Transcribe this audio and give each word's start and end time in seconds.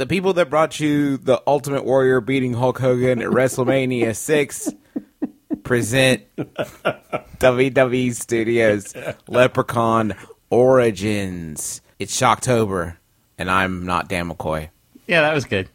the 0.00 0.06
people 0.06 0.32
that 0.32 0.48
brought 0.48 0.80
you 0.80 1.18
the 1.18 1.42
Ultimate 1.46 1.84
Warrior 1.84 2.22
beating 2.22 2.54
Hulk 2.54 2.78
Hogan 2.78 3.20
at 3.20 3.28
WrestleMania 3.28 4.16
6 4.16 4.70
present 5.62 6.22
WWE 6.38 8.14
Studios 8.14 8.94
Leprechaun 9.28 10.14
Origins. 10.48 11.82
It's 11.98 12.18
Shocktober, 12.18 12.96
and 13.36 13.50
I'm 13.50 13.84
not 13.84 14.08
Dan 14.08 14.30
McCoy. 14.30 14.70
Yeah, 15.06 15.20
that 15.20 15.34
was 15.34 15.44
good. 15.44 15.68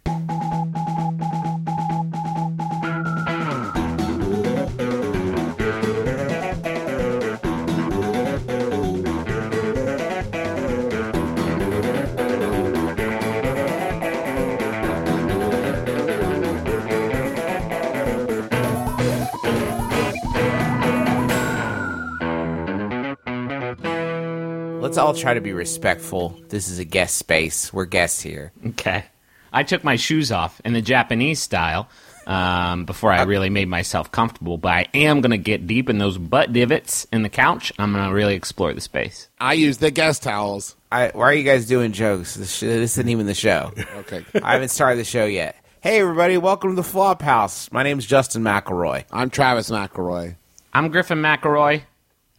Let's 25.06 25.20
all 25.20 25.22
try 25.22 25.36
to 25.36 25.42
be 25.42 25.54
respectful. 25.54 26.36
This 26.50 26.68
is 26.68 26.80
a 26.80 26.84
guest 26.84 27.18
space. 27.18 27.72
We're 27.72 27.86
guests 27.86 28.24
here. 28.24 28.52
Okay. 28.70 29.06
I 29.54 29.62
took 29.62 29.84
my 29.84 29.98
shoes 29.98 30.32
off 30.32 30.60
in 30.66 30.74
the 30.74 30.82
Japanese 30.82 31.40
style 31.40 31.90
um, 32.26 32.86
before 32.86 33.12
I 33.12 33.22
really 33.22 33.52
made 33.52 33.68
myself 33.68 34.12
comfortable, 34.12 34.58
but 34.58 34.72
I 34.72 34.88
am 34.96 35.22
going 35.22 35.30
to 35.30 35.38
get 35.38 35.68
deep 35.68 35.92
in 35.92 36.00
those 36.00 36.18
butt 36.18 36.54
divots 36.54 37.06
in 37.14 37.22
the 37.22 37.30
couch. 37.30 37.72
I'm 37.78 37.94
going 37.94 38.08
to 38.08 38.16
really 38.16 38.34
explore 38.34 38.74
the 38.74 38.82
space. 38.82 39.30
I 39.40 39.54
use 39.54 39.78
the 39.78 39.92
guest 39.92 40.24
towels. 40.24 40.76
I, 40.92 41.12
why 41.14 41.26
are 41.26 41.34
you 41.36 41.44
guys 41.44 41.68
doing 41.68 41.92
jokes? 41.92 42.34
This, 42.34 42.52
sh- 42.52 42.62
this 42.62 42.98
isn't 42.98 43.08
even 43.08 43.28
the 43.28 43.36
show. 43.36 43.74
Okay. 43.98 44.26
I 44.44 44.54
haven't 44.54 44.70
started 44.70 44.98
the 44.98 45.06
show 45.06 45.26
yet. 45.26 45.56
Hey, 45.82 46.00
everybody, 46.00 46.40
welcome 46.40 46.72
to 46.72 46.76
the 46.76 46.84
Flop 46.84 47.22
House. 47.22 47.72
My 47.72 47.84
name's 47.84 48.08
Justin 48.08 48.42
McElroy. 48.42 49.06
I'm 49.12 49.30
Travis 49.30 49.70
McElroy. 49.70 50.38
I'm 50.74 50.90
Griffin 50.90 51.20
McElroy. 51.20 51.84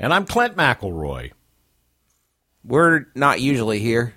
And 0.00 0.12
I'm 0.12 0.26
Clint 0.26 0.56
McElroy. 0.56 1.30
We're 2.66 3.06
not 3.14 3.40
usually 3.40 3.78
here. 3.78 4.14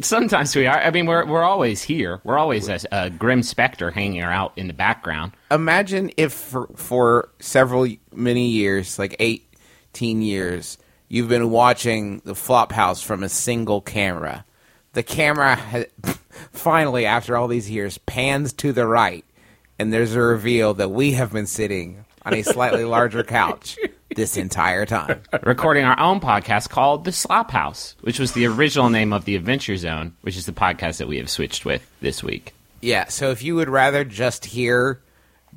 Sometimes 0.00 0.54
we 0.54 0.66
are. 0.66 0.78
I 0.78 0.90
mean, 0.90 1.06
we're 1.06 1.24
we're 1.24 1.42
always 1.42 1.82
here. 1.82 2.20
We're 2.22 2.38
always 2.38 2.68
a, 2.68 2.78
a 2.92 3.10
grim 3.10 3.42
specter 3.42 3.90
hanging 3.90 4.20
out 4.20 4.52
in 4.56 4.66
the 4.66 4.74
background. 4.74 5.32
Imagine 5.50 6.10
if 6.16 6.32
for, 6.32 6.68
for 6.76 7.30
several 7.40 7.88
many 8.12 8.48
years, 8.48 8.98
like 8.98 9.16
18 9.18 10.20
years, 10.20 10.76
you've 11.08 11.30
been 11.30 11.50
watching 11.50 12.20
the 12.24 12.34
Flop 12.34 12.70
House 12.70 13.02
from 13.02 13.22
a 13.22 13.28
single 13.30 13.80
camera. 13.80 14.44
The 14.92 15.02
camera 15.02 15.56
ha- 15.56 15.84
finally, 16.52 17.06
after 17.06 17.36
all 17.36 17.48
these 17.48 17.70
years, 17.70 17.96
pans 17.98 18.52
to 18.54 18.72
the 18.72 18.86
right, 18.86 19.24
and 19.78 19.90
there's 19.90 20.14
a 20.14 20.20
reveal 20.20 20.74
that 20.74 20.90
we 20.90 21.12
have 21.12 21.32
been 21.32 21.46
sitting 21.46 22.04
on 22.26 22.34
a 22.34 22.42
slightly 22.42 22.84
larger 22.84 23.24
couch 23.24 23.78
this 24.18 24.36
entire 24.36 24.84
time. 24.84 25.22
recording 25.44 25.84
our 25.84 25.98
own 25.98 26.18
podcast 26.18 26.68
called 26.68 27.04
The 27.04 27.12
Slop 27.12 27.52
House, 27.52 27.94
which 28.00 28.18
was 28.18 28.32
the 28.32 28.46
original 28.46 28.90
name 28.90 29.12
of 29.12 29.24
the 29.24 29.36
Adventure 29.36 29.76
Zone, 29.76 30.16
which 30.22 30.36
is 30.36 30.44
the 30.44 30.52
podcast 30.52 30.98
that 30.98 31.06
we 31.06 31.18
have 31.18 31.30
switched 31.30 31.64
with 31.64 31.88
this 32.00 32.20
week. 32.22 32.52
Yeah, 32.80 33.06
so 33.06 33.30
if 33.30 33.44
you 33.44 33.54
would 33.54 33.68
rather 33.68 34.04
just 34.04 34.44
hear 34.44 35.00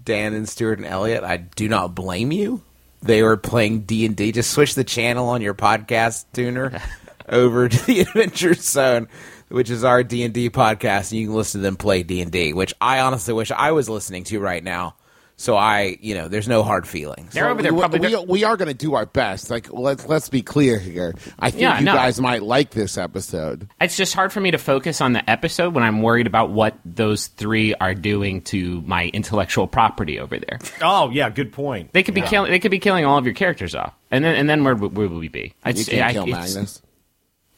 Dan 0.05 0.35
and 0.35 0.47
Stuart 0.47 0.77
and 0.77 0.87
Elliot, 0.87 1.23
I 1.23 1.37
do 1.37 1.67
not 1.67 1.95
blame 1.95 2.31
you. 2.31 2.61
They 3.01 3.23
were 3.23 3.35
playing 3.35 3.81
D 3.81 4.05
and 4.05 4.15
D. 4.15 4.31
Just 4.31 4.51
switch 4.51 4.75
the 4.75 4.83
channel 4.83 5.29
on 5.29 5.41
your 5.41 5.55
podcast 5.55 6.25
tuner 6.31 6.79
over 7.27 7.67
to 7.67 7.85
the 7.87 8.01
Adventure 8.01 8.53
Zone, 8.53 9.07
which 9.49 9.71
is 9.71 9.83
our 9.83 10.03
D 10.03 10.21
and 10.21 10.35
D 10.35 10.51
podcast, 10.51 11.11
and 11.11 11.19
you 11.19 11.27
can 11.27 11.35
listen 11.35 11.61
to 11.61 11.63
them 11.63 11.77
play 11.77 12.03
D 12.03 12.21
and 12.21 12.31
D. 12.31 12.53
Which 12.53 12.75
I 12.79 12.99
honestly 12.99 13.33
wish 13.33 13.49
I 13.49 13.71
was 13.71 13.89
listening 13.89 14.23
to 14.25 14.39
right 14.39 14.63
now. 14.63 14.93
So 15.41 15.57
I, 15.57 15.97
you 16.01 16.13
know, 16.13 16.27
there's 16.27 16.47
no 16.47 16.61
hard 16.61 16.87
feelings. 16.87 17.33
They're 17.33 17.49
over 17.49 17.63
there 17.63 17.73
we, 17.73 17.79
probably. 17.79 17.99
we, 18.15 18.25
we 18.25 18.43
are 18.43 18.55
going 18.57 18.67
to 18.67 18.75
do 18.75 18.93
our 18.93 19.07
best. 19.07 19.49
Like 19.49 19.73
let's 19.73 20.07
let's 20.07 20.29
be 20.29 20.43
clear 20.43 20.77
here. 20.77 21.15
I 21.39 21.49
think 21.49 21.61
Yeah, 21.63 21.79
you 21.79 21.85
no. 21.85 21.95
guys 21.95 22.21
might 22.21 22.43
like 22.43 22.69
this 22.69 22.95
episode. 22.95 23.67
it's 23.81 23.97
just 23.97 24.13
hard 24.13 24.31
for 24.31 24.39
me 24.39 24.51
to 24.51 24.59
focus 24.59 25.01
on 25.01 25.13
the 25.13 25.27
episode 25.27 25.73
when 25.73 25.83
I'm 25.83 26.03
worried 26.03 26.27
about 26.27 26.51
what 26.51 26.75
those 26.85 27.25
three 27.25 27.73
are 27.73 27.95
doing 27.95 28.41
to 28.43 28.81
my 28.81 29.07
intellectual 29.13 29.65
property 29.65 30.19
over 30.19 30.37
there. 30.37 30.59
Oh, 30.79 31.09
yeah, 31.09 31.31
good 31.31 31.51
point. 31.51 31.91
They 31.91 32.03
could 32.03 32.13
be 32.13 32.21
killing. 32.21 32.51
They 32.51 32.59
could 32.59 32.69
be 32.69 32.77
killing 32.79 33.03
all 33.05 33.17
of 33.17 33.25
your 33.25 33.33
characters 33.33 33.73
off, 33.73 33.95
and 34.11 34.23
then 34.23 34.35
and 34.35 34.47
then 34.47 34.63
where, 34.63 34.75
where 34.75 35.07
will 35.07 35.17
we 35.19 35.27
be? 35.27 35.53
I'd 35.63 35.75
You 35.75 35.85
can't 35.85 36.03
I, 36.07 36.13
kill 36.13 36.27
it's- 36.27 36.53
Magnus. 36.53 36.81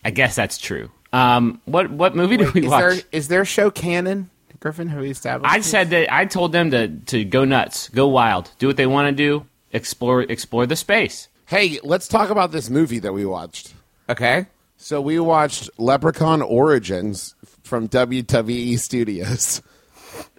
I 0.06 0.12
guess 0.12 0.36
that's 0.36 0.58
true. 0.58 0.90
Um, 1.12 1.62
what 1.66 1.92
what 1.92 2.16
movie 2.16 2.38
did 2.38 2.54
we 2.54 2.62
Is 2.64 2.68
watch? 2.70 2.80
there 2.82 3.02
is 3.12 3.28
their 3.28 3.44
show 3.46 3.70
canon? 3.70 4.30
Griffin, 4.64 4.88
who 4.88 5.02
we 5.02 5.10
established? 5.12 5.54
I 5.54 5.60
said 5.60 5.90
that 5.92 6.12
I 6.14 6.26
told 6.26 6.54
them 6.54 6.72
to 6.72 6.88
to 6.88 7.24
go 7.26 7.44
nuts, 7.46 7.90
go 7.90 8.08
wild, 8.08 8.50
do 8.60 8.68
what 8.68 8.78
they 8.78 8.88
want 8.88 9.10
to 9.10 9.12
do, 9.14 9.46
explore 9.74 10.22
explore 10.22 10.66
the 10.66 10.78
space. 10.78 11.28
Hey, 11.46 11.80
let's 11.84 12.08
talk 12.08 12.30
about 12.30 12.52
this 12.54 12.70
movie 12.70 13.00
that 13.00 13.12
we 13.14 13.26
watched. 13.26 13.74
okay. 14.10 14.48
So 14.78 15.00
we 15.02 15.20
watched 15.20 15.70
Leprechaun 15.78 16.42
Origins 16.42 17.36
from 17.64 17.88
WWE 17.90 18.80
Studios. 18.80 19.62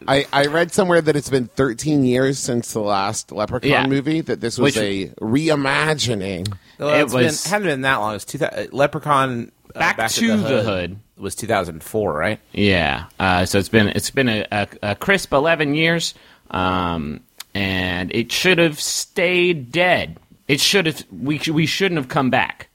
I, 0.06 0.26
I 0.32 0.46
read 0.46 0.72
somewhere 0.72 1.00
that 1.00 1.16
it's 1.16 1.30
been 1.30 1.46
13 1.48 2.04
years 2.04 2.38
since 2.38 2.72
the 2.72 2.80
last 2.80 3.32
Leprechaun 3.32 3.70
Yeah. 3.70 3.86
movie. 3.86 4.20
That 4.22 4.40
this 4.40 4.58
was 4.58 4.76
Which- 4.76 4.82
a 4.82 5.08
reimagining. 5.20 6.52
Well, 6.78 6.90
It 6.94 7.02
it's 7.02 7.12
been, 7.14 7.24
was- 7.24 7.44
hadn't 7.46 7.66
been 7.68 7.80
that 7.82 7.96
long. 7.96 8.10
It 8.10 8.14
was 8.14 8.24
two, 8.24 8.44
uh, 8.44 8.66
Leprechaun 8.72 9.50
uh, 9.74 9.78
Back 9.78 9.98
at 9.98 10.10
to 10.12 10.36
the 10.36 10.62
Hood. 10.62 10.98
was 11.16 11.34
2004, 11.34 12.12
right? 12.12 12.40
Yeah. 12.52 13.06
Uh, 13.18 13.44
so 13.46 13.58
it's 13.58 13.68
been 13.68 13.88
it's 13.88 14.10
been 14.10 14.28
a, 14.28 14.46
a, 14.50 14.68
a 14.82 14.94
crisp 14.94 15.32
eleven 15.32 15.74
years, 15.74 16.14
um, 16.50 17.20
and 17.54 18.14
it 18.14 18.30
should 18.32 18.58
have 18.58 18.80
stayed 18.80 19.72
dead. 19.72 20.18
It 20.48 20.60
should 20.60 20.86
have 20.86 21.04
we 21.10 21.38
sh- 21.38 21.48
we 21.48 21.66
shouldn't 21.66 21.98
have 21.98 22.08
come 22.08 22.30
back. 22.30 22.68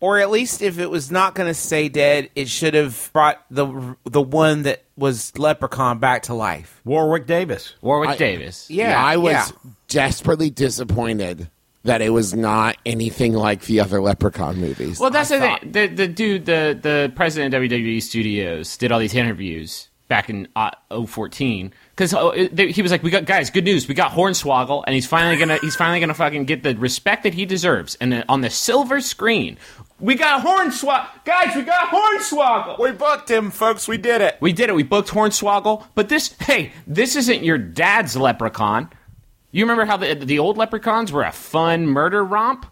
Or 0.00 0.18
at 0.18 0.30
least 0.30 0.60
if 0.60 0.78
it 0.78 0.90
was 0.90 1.10
not 1.10 1.34
going 1.34 1.48
to 1.48 1.54
stay 1.54 1.88
dead, 1.88 2.28
it 2.34 2.48
should 2.48 2.74
have 2.74 3.10
brought 3.12 3.42
the 3.50 3.96
the 4.04 4.20
one 4.20 4.62
that 4.64 4.84
was 4.96 5.36
Leprechaun 5.38 5.98
back 5.98 6.24
to 6.24 6.34
life. 6.34 6.80
Warwick 6.84 7.26
Davis. 7.26 7.74
Warwick 7.80 8.10
I- 8.10 8.16
Davis. 8.16 8.70
Yeah, 8.70 9.02
I 9.02 9.16
was 9.16 9.32
yeah. 9.32 9.48
desperately 9.88 10.50
disappointed 10.50 11.48
that 11.84 12.02
it 12.02 12.10
was 12.10 12.34
not 12.34 12.76
anything 12.86 13.32
like 13.34 13.62
the 13.62 13.80
other 13.80 14.00
Leprechaun 14.00 14.56
movies. 14.56 14.98
Well, 14.98 15.10
that's 15.10 15.30
I 15.30 15.38
the 15.38 15.46
thought- 15.46 15.60
thing. 15.60 15.72
The, 15.72 15.86
the 15.86 16.08
dude, 16.08 16.46
the 16.46 16.78
the 16.80 17.12
president 17.14 17.54
of 17.54 17.62
WWE 17.62 18.02
Studios, 18.02 18.76
did 18.76 18.90
all 18.92 18.98
these 18.98 19.14
interviews 19.14 19.88
back 20.08 20.28
in 20.28 20.46
uh, 20.54 20.70
014 21.06 21.72
because 21.96 22.10
he 22.74 22.82
was 22.82 22.90
like, 22.90 23.02
"We 23.02 23.10
got 23.10 23.24
guys, 23.24 23.50
good 23.50 23.64
news. 23.64 23.88
We 23.88 23.94
got 23.94 24.12
Hornswoggle, 24.12 24.84
and 24.86 24.94
he's 24.94 25.06
finally 25.06 25.36
gonna 25.36 25.58
he's 25.58 25.76
finally 25.76 26.00
gonna 26.00 26.14
fucking 26.14 26.44
get 26.44 26.62
the 26.62 26.74
respect 26.76 27.22
that 27.22 27.34
he 27.34 27.46
deserves." 27.46 27.96
And 27.96 28.12
then 28.12 28.24
on 28.28 28.40
the 28.40 28.50
silver 28.50 29.00
screen, 29.00 29.56
we 30.00 30.14
got 30.14 30.44
Hornswoggle, 30.44 31.24
guys. 31.24 31.54
We 31.56 31.62
got 31.62 31.88
Hornswoggle. 31.88 32.78
We 32.80 32.92
booked 32.92 33.30
him, 33.30 33.50
folks. 33.50 33.86
We 33.88 33.96
did 33.98 34.20
it. 34.20 34.36
We 34.40 34.52
did 34.52 34.68
it. 34.68 34.74
We 34.74 34.82
booked 34.82 35.10
Hornswoggle. 35.10 35.84
But 35.94 36.08
this, 36.08 36.32
hey, 36.40 36.72
this 36.86 37.16
isn't 37.16 37.42
your 37.44 37.58
dad's 37.58 38.16
leprechaun. 38.16 38.90
You 39.54 39.64
remember 39.64 39.84
how 39.84 39.96
the 39.96 40.14
the 40.14 40.38
old 40.40 40.56
leprechauns 40.56 41.12
were 41.12 41.22
a 41.22 41.32
fun 41.32 41.86
murder 41.86 42.24
romp? 42.24 42.66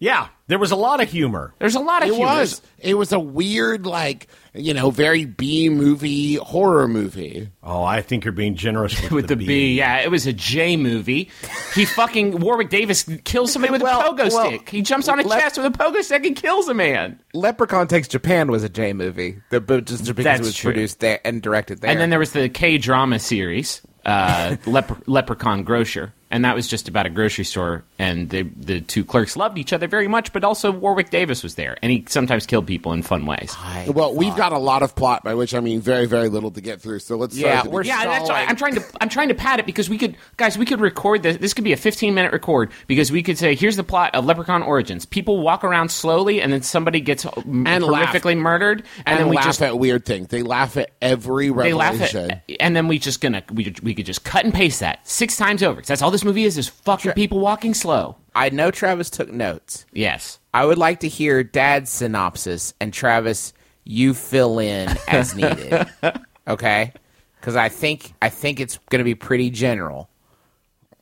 Yeah, 0.00 0.28
there 0.46 0.60
was 0.60 0.70
a 0.70 0.76
lot 0.76 1.00
of 1.02 1.10
humor. 1.10 1.54
There's 1.58 1.74
a 1.74 1.80
lot 1.80 2.04
of 2.04 2.08
it 2.10 2.14
humor. 2.14 2.30
was. 2.32 2.62
It 2.78 2.94
was 2.94 3.10
a 3.12 3.18
weird, 3.18 3.84
like 3.84 4.28
you 4.54 4.72
know, 4.72 4.90
very 4.92 5.24
B 5.24 5.68
movie 5.68 6.36
horror 6.36 6.86
movie. 6.86 7.50
Oh, 7.64 7.82
I 7.82 8.00
think 8.02 8.24
you're 8.24 8.30
being 8.30 8.54
generous 8.54 9.00
with, 9.02 9.10
with 9.10 9.28
the, 9.28 9.34
B. 9.34 9.76
Yeah, 9.76 9.98
it 9.98 10.08
was 10.10 10.24
a 10.28 10.32
J 10.32 10.76
movie. 10.76 11.30
He 11.74 11.84
fucking 11.84 12.38
Warwick 12.38 12.70
Davis 12.70 13.10
kills 13.24 13.52
somebody 13.52 13.72
with 13.72 13.82
Well, 13.82 14.00
a 14.00 14.04
pogo 14.14 14.32
well, 14.32 14.46
stick. 14.48 14.68
He 14.68 14.82
jumps 14.82 15.08
on 15.08 15.18
a 15.18 15.24
let- 15.24 15.40
chest 15.40 15.56
with 15.56 15.66
a 15.66 15.70
pogo 15.76 16.00
stick 16.02 16.24
and 16.26 16.36
kills 16.36 16.68
a 16.68 16.74
man. 16.74 17.20
Leprechaun 17.34 17.88
Takes 17.88 18.06
Japan 18.06 18.52
was 18.52 18.62
a 18.62 18.68
J 18.68 18.92
movie, 18.92 19.40
the, 19.50 19.60
but 19.60 19.84
just 19.86 20.04
because 20.06 20.22
That's 20.24 20.40
it 20.40 20.44
was 20.44 20.54
true. 20.56 20.72
produced 20.72 21.00
there 21.00 21.20
and 21.24 21.42
directed 21.42 21.80
there. 21.80 21.90
And 21.90 22.00
then 22.00 22.10
there 22.10 22.20
was 22.20 22.30
the 22.32 22.48
K 22.48 22.78
drama 22.78 23.18
series, 23.18 23.82
uh, 24.06 24.50
Lepre- 24.64 25.02
Leprechaun 25.08 25.64
Grocer, 25.64 26.14
and 26.30 26.44
that 26.44 26.54
was 26.54 26.68
just 26.68 26.88
about 26.88 27.06
a 27.06 27.10
grocery 27.10 27.44
store. 27.44 27.84
And 27.98 28.28
the 28.30 28.42
the 28.42 28.80
two 28.80 29.04
clerks 29.04 29.36
loved 29.36 29.58
each 29.58 29.72
other 29.72 29.86
very 29.88 30.08
much, 30.08 30.32
but 30.32 30.44
also 30.44 30.70
Warwick 30.70 31.10
Davis 31.10 31.42
was 31.42 31.54
there, 31.56 31.76
and 31.82 31.90
he 31.90 32.04
sometimes 32.08 32.46
killed 32.46 32.66
people 32.66 32.92
in 32.92 33.02
fun 33.02 33.26
ways. 33.26 33.54
Well, 33.88 34.14
we've 34.14 34.36
got 34.36 34.52
a 34.52 34.58
lot 34.58 34.82
of 34.82 34.94
plot, 34.94 35.24
by 35.24 35.34
which 35.34 35.54
I 35.54 35.60
mean 35.60 35.80
very, 35.80 36.06
very 36.06 36.28
little 36.28 36.50
to 36.52 36.60
get 36.60 36.80
through. 36.80 37.00
So 37.00 37.16
let's 37.16 37.36
Yeah, 37.36 37.60
at 37.60 37.66
we're 37.70 37.82
Yeah, 37.84 38.04
that's 38.04 38.28
why 38.28 38.44
I'm 38.44 38.56
trying 38.56 38.74
to 38.74 38.84
I'm 39.00 39.08
trying 39.08 39.28
to 39.28 39.34
pad 39.34 39.60
it 39.60 39.66
because 39.66 39.88
we 39.90 39.98
could 39.98 40.16
guys 40.36 40.56
we 40.58 40.64
could 40.66 40.80
record 40.80 41.22
this. 41.22 41.36
This 41.38 41.54
could 41.54 41.64
be 41.64 41.72
a 41.72 41.76
15 41.76 42.14
minute 42.14 42.32
record 42.32 42.70
because 42.86 43.10
we 43.10 43.22
could 43.22 43.38
say 43.38 43.54
here's 43.54 43.76
the 43.76 43.84
plot 43.84 44.14
of 44.14 44.24
Leprechaun 44.24 44.62
Origins. 44.62 45.06
People 45.06 45.40
walk 45.40 45.64
around 45.64 45.90
slowly 45.90 46.40
and 46.40 46.52
then 46.52 46.62
somebody 46.62 47.00
gets 47.00 47.24
uh, 47.26 47.30
and 47.46 47.84
laugh. 47.84 48.24
murdered 48.24 48.84
and, 48.98 49.04
and 49.06 49.18
then 49.20 49.28
we 49.28 49.36
laugh 49.36 49.44
just 49.46 49.62
at 49.62 49.78
weird 49.78 50.04
things. 50.04 50.28
They 50.28 50.42
laugh 50.42 50.76
at 50.76 50.90
every 51.00 51.46
they 51.46 51.72
revelation. 51.72 52.28
laugh 52.28 52.40
at 52.48 52.56
and 52.60 52.76
then 52.76 52.88
we 52.88 52.98
just 52.98 53.20
gonna 53.20 53.42
we, 53.52 53.74
we 53.82 53.94
could 53.94 54.06
just 54.06 54.24
cut 54.24 54.44
and 54.44 54.52
paste 54.54 54.80
that 54.80 55.06
six 55.08 55.36
times 55.36 55.62
over 55.62 55.80
'cause 55.80 55.88
that's 55.88 56.02
all 56.02 56.10
this 56.10 56.17
movie 56.24 56.44
is 56.44 56.58
is 56.58 56.68
fucking 56.68 57.12
people 57.12 57.38
walking 57.40 57.74
slow. 57.74 58.16
I 58.34 58.50
know 58.50 58.70
Travis 58.70 59.10
took 59.10 59.30
notes. 59.32 59.84
Yes. 59.92 60.38
I 60.54 60.64
would 60.64 60.78
like 60.78 61.00
to 61.00 61.08
hear 61.08 61.42
Dad's 61.42 61.90
synopsis, 61.90 62.72
and 62.80 62.92
Travis, 62.92 63.52
you 63.84 64.14
fill 64.14 64.58
in 64.58 64.88
as 65.08 65.34
needed. 65.34 65.86
Okay, 66.48 66.94
because 67.38 67.56
I 67.56 67.68
think 67.68 68.14
I 68.22 68.30
think 68.30 68.58
it's 68.58 68.78
going 68.88 69.00
to 69.00 69.04
be 69.04 69.14
pretty 69.14 69.50
general. 69.50 70.08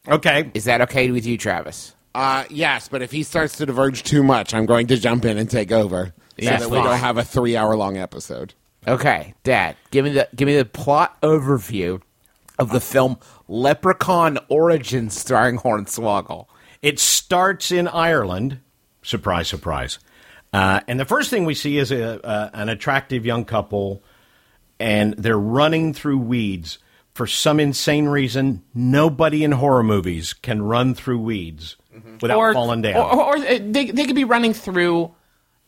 Okay. 0.09 0.51
Is 0.55 0.65
that 0.65 0.81
okay 0.83 1.09
with 1.13 1.25
you, 1.25 1.39
Travis? 1.39 1.95
Uh, 2.17 2.43
yes, 2.51 2.89
but 2.89 3.01
if 3.01 3.13
he 3.13 3.23
starts 3.23 3.57
to 3.59 3.67
diverge 3.67 4.03
too 4.03 4.25
much, 4.25 4.55
I'm 4.55 4.67
going 4.67 4.89
to 4.89 4.97
jump 4.97 5.25
in 5.25 5.39
and 5.39 5.49
take 5.49 5.71
over 5.71 6.07
so 6.07 6.13
Yeah, 6.39 6.57
that 6.59 6.69
we 6.69 6.79
fine. 6.79 6.87
don't 6.87 6.99
have 6.99 7.17
a 7.17 7.23
three-hour-long 7.23 7.97
episode. 7.97 8.55
Okay, 8.89 9.35
Dad, 9.45 9.77
give 9.93 10.05
me 10.05 10.11
the 10.13 10.29
give 10.35 10.47
me 10.47 10.57
the 10.57 10.65
plot 10.65 11.17
overview 11.23 12.01
of 12.59 12.71
the 12.71 12.81
film 12.81 13.19
Leprechaun 13.49 14.39
Origins 14.49 15.19
starring 15.19 15.59
Hornswoggle. 15.59 16.47
It 16.83 16.99
starts 16.99 17.71
in 17.73 17.89
Ireland. 17.89 18.61
Surprise, 19.03 19.49
surprise. 19.49 19.99
Uh, 20.53 20.81
and 20.89 20.99
the 20.99 21.05
first 21.05 21.31
thing 21.31 21.45
we 21.45 21.55
see 21.55 21.79
is 21.79 21.93
a, 21.93 22.25
uh, 22.25 22.51
an 22.55 22.69
attractive 22.69 23.27
young 23.27 23.45
couple, 23.45 24.03
and 24.79 25.15
they're 25.15 25.39
running 25.39 25.93
through 25.93 26.19
weeds. 26.19 26.79
For 27.15 27.27
some 27.27 27.61
insane 27.61 28.07
reason, 28.07 28.63
nobody 28.75 29.43
in 29.43 29.53
horror 29.53 29.83
movies 29.83 30.35
can 30.35 30.63
run 30.63 30.95
through 30.95 31.21
weeds 31.21 31.77
without 32.21 32.53
falling 32.53 32.83
down. 32.83 32.97
Or, 32.97 33.15
or, 33.15 33.25
or 33.25 33.37
uh, 33.39 33.59
they, 33.61 33.91
they 33.91 34.05
could 34.05 34.15
be 34.15 34.25
running 34.25 34.53
through 34.53 35.15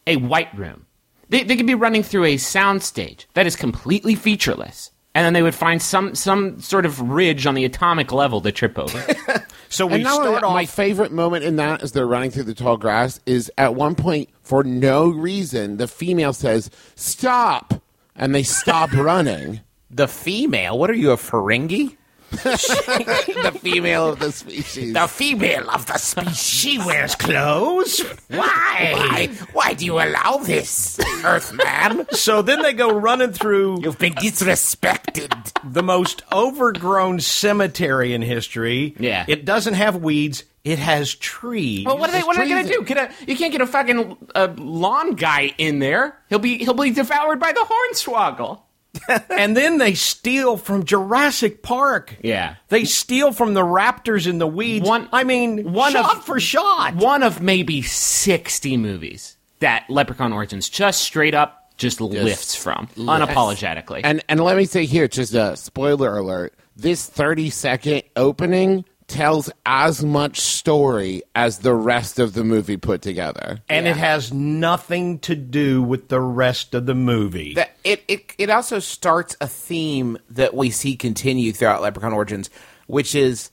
a 0.06 0.16
white 0.16 0.54
room. 0.56 0.86
They, 1.30 1.44
they 1.44 1.56
could 1.56 1.66
be 1.66 1.74
running 1.74 2.02
through 2.02 2.24
a 2.24 2.36
soundstage 2.36 3.26
that 3.34 3.46
is 3.46 3.56
completely 3.56 4.14
featureless. 4.14 4.90
And 5.18 5.24
then 5.24 5.32
they 5.32 5.42
would 5.42 5.54
find 5.54 5.82
some, 5.82 6.14
some 6.14 6.60
sort 6.60 6.86
of 6.86 7.00
ridge 7.00 7.44
on 7.44 7.56
the 7.56 7.64
atomic 7.64 8.12
level 8.12 8.40
to 8.40 8.52
trip 8.52 8.78
over. 8.78 9.04
so 9.68 9.84
we 9.84 9.94
And 9.94 10.04
now 10.04 10.14
start 10.14 10.44
off. 10.44 10.52
my 10.54 10.64
favorite 10.64 11.10
moment 11.10 11.42
in 11.42 11.56
that 11.56 11.82
as 11.82 11.90
they're 11.90 12.06
running 12.06 12.30
through 12.30 12.44
the 12.44 12.54
tall 12.54 12.76
grass 12.76 13.18
is 13.26 13.50
at 13.58 13.74
one 13.74 13.96
point, 13.96 14.28
for 14.42 14.62
no 14.62 15.08
reason, 15.08 15.78
the 15.78 15.88
female 15.88 16.32
says, 16.32 16.70
"Stop," 16.94 17.82
and 18.14 18.32
they 18.32 18.44
stop 18.44 18.92
running. 18.94 19.60
The 19.90 20.06
female? 20.06 20.78
What 20.78 20.88
are 20.88 20.94
you, 20.94 21.10
a 21.10 21.16
Ferengi? 21.16 21.96
the 22.30 23.58
female 23.62 24.10
of 24.10 24.18
the 24.18 24.32
species. 24.32 24.92
The 24.92 25.06
female 25.08 25.68
of 25.70 25.86
the 25.86 25.96
species. 25.98 26.36
she 26.38 26.78
wears 26.78 27.14
clothes. 27.14 28.00
Why? 28.28 28.92
Why? 28.92 29.26
Why 29.52 29.74
do 29.74 29.84
you 29.84 29.94
allow 30.00 30.38
this, 30.38 30.98
Earthman? 31.24 32.06
So 32.12 32.42
then 32.42 32.62
they 32.62 32.72
go 32.74 32.90
running 32.90 33.32
through 33.32 33.80
You've 33.82 33.98
been 33.98 34.14
disrespected. 34.14 35.52
the 35.64 35.82
most 35.82 36.22
overgrown 36.32 37.20
cemetery 37.20 38.12
in 38.12 38.22
history. 38.22 38.94
Yeah. 38.98 39.24
It 39.26 39.44
doesn't 39.44 39.74
have 39.74 39.96
weeds, 39.96 40.44
it 40.64 40.78
has 40.78 41.14
trees. 41.14 41.86
well, 41.86 41.96
what 41.98 42.10
are 42.10 42.12
they, 42.12 42.20
what 42.22 42.36
are 42.36 42.44
they 42.44 42.50
going 42.50 42.66
to 42.66 42.72
do? 42.72 42.82
Get 42.82 42.98
a, 42.98 43.24
you 43.26 43.36
can't 43.36 43.52
get 43.52 43.62
a 43.62 43.66
fucking 43.66 44.16
uh, 44.34 44.48
lawn 44.58 45.14
guy 45.14 45.54
in 45.56 45.78
there. 45.78 46.18
He'll 46.28 46.38
be, 46.38 46.58
he'll 46.58 46.74
be 46.74 46.90
devoured 46.90 47.40
by 47.40 47.52
the 47.52 47.66
hornswoggle. 47.66 48.60
and 49.30 49.56
then 49.56 49.78
they 49.78 49.94
steal 49.94 50.56
from 50.56 50.84
Jurassic 50.84 51.62
Park. 51.62 52.16
Yeah. 52.22 52.56
They 52.68 52.84
steal 52.84 53.32
from 53.32 53.54
the 53.54 53.62
raptors 53.62 54.26
in 54.26 54.38
the 54.38 54.46
weeds. 54.46 54.88
One- 54.88 55.08
I 55.12 55.24
mean, 55.24 55.72
one 55.72 55.92
shot 55.92 56.16
of- 56.18 56.24
for 56.24 56.40
shot. 56.40 56.94
One 56.96 57.22
of 57.22 57.40
maybe 57.40 57.82
60 57.82 58.76
movies 58.76 59.36
that 59.60 59.84
Leprechaun 59.88 60.32
Origins 60.32 60.68
just 60.68 61.02
straight 61.02 61.34
up 61.34 61.72
just, 61.76 62.00
lifts 62.00 62.54
from 62.56 62.88
unapologetically. 62.96 64.00
And 64.02 64.22
and 64.28 64.40
let 64.40 64.56
me 64.56 64.64
say 64.64 64.84
here, 64.84 65.06
just 65.06 65.32
a 65.34 65.56
spoiler 65.56 66.16
alert: 66.16 66.54
this 66.76 67.06
thirty 67.06 67.50
second 67.50 68.02
opening 68.16 68.84
tells 69.08 69.50
as 69.64 70.04
much 70.04 70.38
story 70.38 71.22
as 71.34 71.58
the 71.58 71.74
rest 71.74 72.18
of 72.18 72.34
the 72.34 72.44
movie 72.44 72.76
put 72.76 73.00
together. 73.02 73.58
and 73.68 73.88
it 73.88 73.96
has 73.96 74.32
nothing 74.32 75.18
to 75.20 75.34
do 75.34 75.82
with 75.82 76.08
the 76.08 76.20
rest 76.20 76.74
of 76.74 76.84
the 76.86 76.94
movie. 76.94 77.54
that 77.54 77.74
it, 77.84 78.04
it 78.06 78.34
it 78.38 78.50
also 78.50 78.78
starts 78.78 79.34
a 79.40 79.48
theme 79.48 80.18
that 80.28 80.54
we 80.54 80.70
see 80.70 80.94
continue 80.94 81.52
throughout 81.52 81.80
Leprechaun 81.82 82.12
Origins, 82.12 82.50
which 82.86 83.14
is 83.14 83.50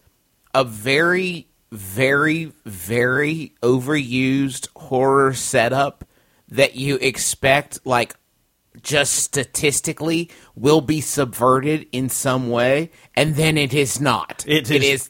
a 0.53 0.63
very, 0.65 1.47
very, 1.71 2.51
very 2.65 3.53
overused 3.63 4.67
horror 4.75 5.33
setup 5.33 6.03
that 6.49 6.75
you 6.75 6.97
expect 6.97 7.79
like 7.85 8.13
just 8.83 9.13
statistically 9.15 10.29
will 10.55 10.81
be 10.81 10.99
subverted 10.99 11.87
in 11.93 12.09
some 12.09 12.49
way, 12.49 12.91
and 13.15 13.35
then 13.35 13.57
it 13.57 13.73
is 13.73 14.01
not. 14.01 14.43
It 14.45 14.69
It 14.69 14.83
is- 14.83 15.01
is 15.03 15.09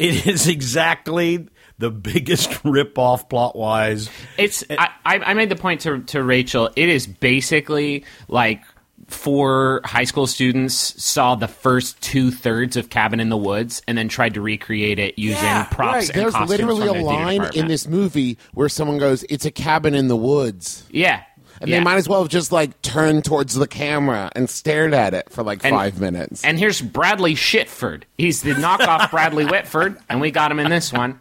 it 0.00 0.26
is 0.26 0.48
exactly 0.48 1.46
the 1.78 1.90
biggest 1.90 2.50
ripoff 2.64 3.28
plot 3.28 3.54
wise. 3.54 4.08
It's 4.38 4.64
I, 4.70 4.88
I 5.04 5.18
I 5.18 5.34
made 5.34 5.50
the 5.50 5.56
point 5.56 5.82
to 5.82 6.00
to 6.04 6.22
Rachel. 6.22 6.70
It 6.74 6.88
is 6.88 7.06
basically 7.06 8.04
like 8.28 8.62
four 9.08 9.80
high 9.84 10.04
school 10.04 10.26
students 10.26 10.74
saw 11.02 11.34
the 11.34 11.48
first 11.48 12.00
two 12.00 12.30
thirds 12.30 12.76
of 12.76 12.90
Cabin 12.90 13.18
in 13.18 13.28
the 13.28 13.36
Woods 13.36 13.82
and 13.88 13.98
then 13.98 14.08
tried 14.08 14.34
to 14.34 14.40
recreate 14.40 14.98
it 14.98 15.18
using 15.18 15.42
Yeah, 15.42 15.64
props 15.64 15.94
Right, 15.94 16.10
and 16.10 16.20
there's 16.20 16.32
costumes 16.32 16.50
literally 16.50 16.88
from 16.88 16.96
a 16.96 17.02
line 17.02 17.50
in 17.54 17.66
this 17.66 17.86
movie 17.86 18.38
where 18.54 18.68
someone 18.68 18.98
goes, 18.98 19.24
"It's 19.28 19.44
a 19.44 19.50
cabin 19.50 19.94
in 19.94 20.08
the 20.08 20.16
woods." 20.16 20.84
Yeah, 20.90 21.22
And 21.60 21.68
yeah. 21.68 21.78
they 21.78 21.84
might 21.84 21.96
as 21.96 22.08
well 22.08 22.22
have 22.22 22.30
just 22.30 22.52
like 22.52 22.80
turned 22.82 23.24
towards 23.24 23.54
the 23.54 23.66
camera 23.68 24.30
and 24.34 24.48
stared 24.48 24.94
at 24.94 25.12
it 25.14 25.30
for 25.30 25.42
like 25.42 25.64
And- 25.64 25.74
five 25.74 26.00
minutes. 26.00 26.42
And 26.44 26.58
here's 26.58 26.80
Bradley 26.80 27.34
Shitford. 27.34 28.04
He's 28.16 28.42
the 28.42 28.52
knockoff 28.54 29.10
Bradley 29.10 29.44
Whitford, 29.44 29.98
and 30.08 30.20
we 30.20 30.30
got 30.30 30.50
him 30.50 30.58
in 30.58 30.70
this 30.70 30.92
one. 30.92 31.20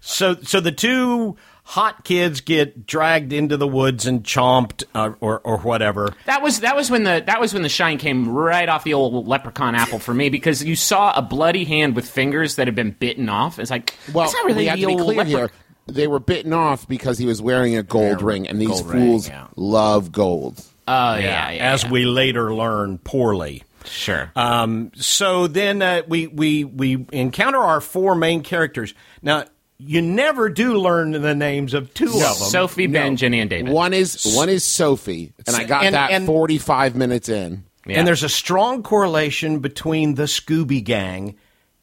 So, 0.00 0.34
so 0.42 0.60
the 0.60 0.72
two 0.72 1.36
hot 1.64 2.02
kids 2.04 2.40
get 2.40 2.86
dragged 2.86 3.30
into 3.32 3.56
the 3.56 3.66
woods 3.68 4.06
and 4.06 4.22
chomped, 4.24 4.84
uh, 4.94 5.12
or 5.20 5.40
or 5.40 5.58
whatever. 5.58 6.14
That 6.26 6.40
was 6.42 6.60
that 6.60 6.76
was 6.76 6.90
when 6.90 7.02
the 7.04 7.22
that 7.26 7.40
was 7.40 7.52
when 7.52 7.62
the 7.62 7.68
shine 7.68 7.98
came 7.98 8.28
right 8.28 8.68
off 8.68 8.84
the 8.84 8.94
old 8.94 9.26
leprechaun 9.26 9.74
apple 9.74 9.98
for 9.98 10.14
me 10.14 10.28
because 10.30 10.62
you 10.64 10.76
saw 10.76 11.12
a 11.16 11.20
bloody 11.22 11.64
hand 11.64 11.94
with 11.96 12.08
fingers 12.08 12.56
that 12.56 12.66
had 12.68 12.74
been 12.74 12.92
bitten 12.92 13.28
off. 13.28 13.58
It's 13.58 13.70
like 13.70 13.94
well, 14.12 14.24
that's 14.24 14.34
not 14.34 14.44
really 14.46 14.64
we 14.64 14.66
have 14.66 14.78
the 14.78 14.82
to 14.86 14.88
be 14.88 14.94
old 14.94 15.02
clear 15.14 15.24
lepre- 15.24 15.26
here. 15.26 15.50
They 15.88 16.06
were 16.06 16.20
bitten 16.20 16.52
off 16.52 16.86
because 16.86 17.18
he 17.18 17.26
was 17.26 17.40
wearing 17.42 17.76
a 17.76 17.82
gold 17.82 18.20
Yeah, 18.20 18.26
ring, 18.26 18.48
and 18.48 18.60
these 18.60 18.68
gold 18.68 18.86
ring, 18.86 19.02
fools 19.06 19.28
yeah. 19.28 19.46
love 19.56 20.12
gold. 20.12 20.64
Oh 20.86 21.14
yeah, 21.16 21.50
yeah, 21.50 21.72
as 21.72 21.84
yeah. 21.84 21.90
we 21.90 22.04
later 22.04 22.54
learn, 22.54 22.98
poorly. 22.98 23.62
sure. 23.84 24.30
Um, 24.36 24.90
so 24.96 25.46
then 25.46 25.80
uh, 25.82 26.02
we 26.06 26.26
we 26.26 26.64
we 26.64 27.06
encounter 27.12 27.58
our 27.58 27.80
four 27.80 28.14
main 28.14 28.42
characters. 28.42 28.94
Now 29.22 29.44
you 29.78 30.02
never 30.02 30.48
do 30.48 30.74
learn 30.78 31.12
the 31.12 31.34
names 31.34 31.72
of 31.74 31.92
two 31.94 32.06
of 32.06 32.12
them. 32.12 32.34
Sophie, 32.34 32.86
Ben, 32.86 33.16
Jenny, 33.16 33.40
and 33.40 33.48
David. 33.48 33.72
One 33.72 33.92
is 33.94 34.34
one 34.36 34.48
is 34.48 34.64
Sophie, 34.64 35.32
and 35.46 35.56
I 35.56 35.64
got 35.64 35.84
And- 35.84 35.94
that 35.94 36.10
and- 36.10 36.26
forty 36.26 36.58
five 36.58 36.96
minutes 36.96 37.28
in. 37.28 37.64
Yeah. 37.86 37.98
And 38.00 38.06
there's 38.06 38.22
a 38.24 38.28
strong 38.28 38.82
correlation 38.82 39.60
between 39.60 40.14
the 40.16 40.24
Scooby 40.24 40.84
Gang, 40.84 41.36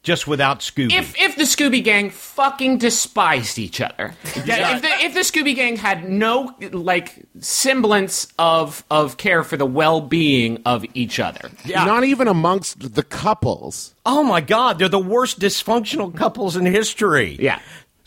just 0.06 0.26
without 0.28 0.60
Scooby. 0.60 0.92
if 0.92 1.18
if 1.20 1.34
the 1.36 1.42
Scooby 1.42 1.82
Gang 1.82 2.10
fucking 2.10 2.78
despised 2.78 3.58
each 3.58 3.80
other, 3.80 4.14
Yeah, 4.46 4.76
if 4.76 4.82
the 4.82 4.88
if 5.04 5.14
the 5.14 5.20
Scooby 5.20 5.54
Gang 5.56 5.76
had 5.76 6.08
no 6.08 6.54
like 6.72 7.26
semblance 7.40 8.28
of 8.38 8.84
of 8.90 9.16
care 9.16 9.42
for 9.42 9.56
the 9.56 9.66
well 9.66 10.00
being 10.00 10.62
of 10.64 10.84
each 10.94 11.18
other, 11.18 11.50
Yeah. 11.64 11.84
Not 11.84 12.04
even 12.04 12.28
amongst 12.28 12.94
the 12.94 13.02
couples. 13.02 13.94
oh 14.06 14.22
my 14.22 14.40
God, 14.40 14.78
they're 14.78 14.88
the 14.88 14.98
worst 15.16 15.40
dysfunctional 15.40 16.14
couples 16.16 16.56
in 16.56 16.64
history. 16.66 17.36
Yeah. 17.40 17.58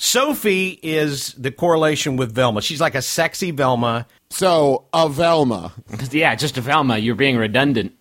Sophie 0.01 0.79
is 0.81 1.33
the 1.33 1.51
correlation 1.51 2.15
with 2.15 2.33
Velma. 2.33 2.61
She's 2.61 2.79
like 2.79 2.95
a 2.95 3.01
sexy 3.01 3.51
Velma. 3.51 4.07
So, 4.29 4.85
a 4.93 5.09
Velma. 5.09 5.73
yeah, 6.11 6.35
just 6.35 6.57
a 6.57 6.61
Velma, 6.61 6.97
you're 6.97 7.15
being 7.15 7.35
redundant. 7.35 7.93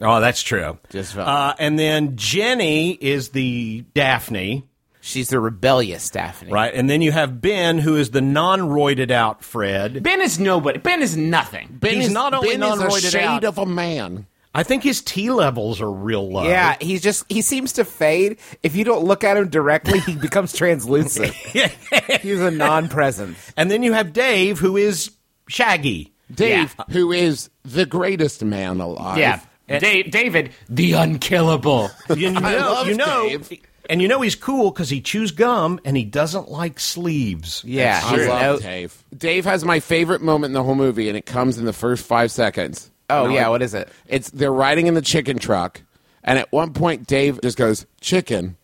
Oh, 0.00 0.20
that's 0.20 0.42
true. 0.42 0.78
Just 0.90 1.16
Uh, 1.16 1.54
and 1.58 1.78
then 1.78 2.16
Jenny 2.16 2.90
is 2.92 3.28
the 3.30 3.84
Daphne, 3.94 4.64
she's 5.00 5.28
the 5.28 5.38
rebellious 5.38 6.10
Daphne. 6.10 6.50
right? 6.50 6.74
And 6.74 6.90
then 6.90 7.00
you 7.02 7.12
have 7.12 7.40
Ben, 7.40 7.78
who 7.78 7.96
is 7.96 8.10
the 8.10 8.20
non-roided 8.20 9.10
out 9.12 9.44
Fred. 9.44 10.02
Ben 10.02 10.20
is 10.20 10.38
nobody. 10.40 10.78
Ben 10.78 11.00
is 11.02 11.16
nothing. 11.16 11.68
Ben 11.80 11.94
He's 11.94 12.06
is, 12.06 12.12
not 12.12 12.34
only 12.34 12.54
a 12.54 12.58
non-roided 12.58 13.12
shade 13.12 13.24
out- 13.24 13.44
of 13.44 13.58
a 13.58 13.66
man. 13.66 14.26
I 14.56 14.62
think 14.62 14.84
his 14.84 15.02
T 15.02 15.30
levels 15.30 15.80
are 15.80 15.90
real 15.90 16.30
low. 16.30 16.44
Yeah, 16.44 16.76
he's 16.80 17.02
just 17.02 17.24
he 17.28 17.42
seems 17.42 17.72
to 17.72 17.84
fade. 17.84 18.38
If 18.62 18.76
you 18.76 18.84
don't 18.84 19.04
look 19.04 19.24
at 19.24 19.36
him 19.36 19.48
directly, 19.48 19.98
he 19.98 20.14
becomes 20.20 20.52
translucent. 20.52 21.32
he's 22.22 22.40
a 22.40 22.52
non-presence. 22.52 23.36
And 23.56 23.68
then 23.70 23.82
you 23.82 23.92
have 23.94 24.12
Dave, 24.12 24.58
who 24.60 24.76
is 24.76 25.10
Shaggy. 25.48 26.12
Dave, 26.32 26.74
Yeah. 26.78 26.84
who 26.90 27.10
is 27.12 27.50
the 27.64 27.84
greatest 27.84 28.44
man 28.44 28.80
alive. 28.80 29.18
Yeah, 29.18 29.40
Dave, 29.68 30.10
David, 30.10 30.50
the 30.68 30.92
unkillable. 30.92 31.90
You 32.16 32.30
know, 32.32 32.40
love 32.40 32.86
you 32.86 32.96
know, 32.96 33.28
Dave. 33.28 33.60
and 33.88 34.02
you 34.02 34.08
know 34.08 34.20
he's 34.20 34.34
cool 34.36 34.70
because 34.70 34.90
he 34.90 35.00
chews 35.00 35.30
gum 35.30 35.80
and 35.84 35.96
he 35.96 36.04
doesn't 36.04 36.50
like 36.50 36.78
sleeves. 36.80 37.62
Yeah, 37.66 38.00
I 38.02 38.16
love 38.26 38.42
no- 38.42 38.58
Dave. 38.60 39.02
Dave 39.16 39.44
has 39.46 39.64
my 39.64 39.80
favorite 39.80 40.20
moment 40.22 40.50
in 40.50 40.52
the 40.54 40.62
whole 40.62 40.74
movie, 40.74 41.08
and 41.08 41.16
it 41.16 41.26
comes 41.26 41.56
in 41.58 41.64
the 41.64 41.72
first 41.72 42.04
five 42.04 42.30
seconds. 42.30 42.90
Oh 43.10 43.26
No, 43.26 43.30
yeah, 43.34 43.46
it- 43.46 43.50
what 43.50 43.62
is 43.62 43.74
it? 43.74 43.88
It's 44.06 44.30
they're 44.30 44.52
riding 44.52 44.86
in 44.86 44.94
the 44.94 45.02
chicken 45.02 45.38
truck, 45.38 45.80
and 46.22 46.38
at 46.38 46.50
one 46.52 46.72
point 46.72 47.06
Dave 47.06 47.40
just 47.42 47.56
goes 47.58 47.86
chicken, 48.00 48.56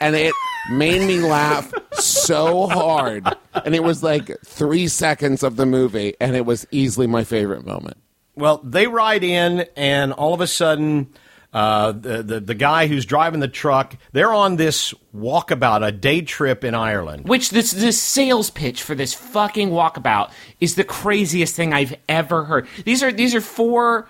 and 0.00 0.14
it 0.16 0.32
made 0.70 1.06
me 1.06 1.20
laugh 1.20 1.72
so 1.94 2.66
hard. 2.66 3.26
And 3.64 3.74
it 3.74 3.82
was 3.82 4.02
like 4.02 4.30
three 4.44 4.86
seconds 4.88 5.42
of 5.42 5.56
the 5.56 5.66
movie, 5.66 6.14
and 6.20 6.36
it 6.36 6.44
was 6.46 6.66
easily 6.70 7.06
my 7.06 7.24
favorite 7.24 7.64
moment. 7.66 7.96
Well, 8.36 8.60
they 8.62 8.86
ride 8.86 9.24
in, 9.24 9.66
and 9.76 10.12
all 10.12 10.34
of 10.34 10.40
a 10.40 10.46
sudden, 10.46 11.08
uh, 11.52 11.92
the, 11.92 12.22
the 12.22 12.40
the 12.40 12.54
guy 12.54 12.86
who's 12.86 13.06
driving 13.06 13.40
the 13.40 13.48
truck, 13.48 13.96
they're 14.12 14.34
on 14.34 14.56
this 14.56 14.92
walkabout, 15.14 15.86
a 15.86 15.90
day 15.90 16.20
trip 16.20 16.64
in 16.64 16.74
Ireland. 16.74 17.26
Which 17.26 17.48
this 17.48 17.70
this 17.70 18.00
sales 18.00 18.50
pitch 18.50 18.82
for 18.82 18.94
this 18.94 19.14
fucking 19.14 19.70
walkabout 19.70 20.32
is 20.60 20.74
the 20.74 20.84
craziest 20.84 21.56
thing 21.56 21.72
I've 21.72 21.94
ever 22.10 22.44
heard. 22.44 22.68
These 22.84 23.02
are 23.02 23.10
these 23.10 23.34
are 23.34 23.40
four 23.40 24.06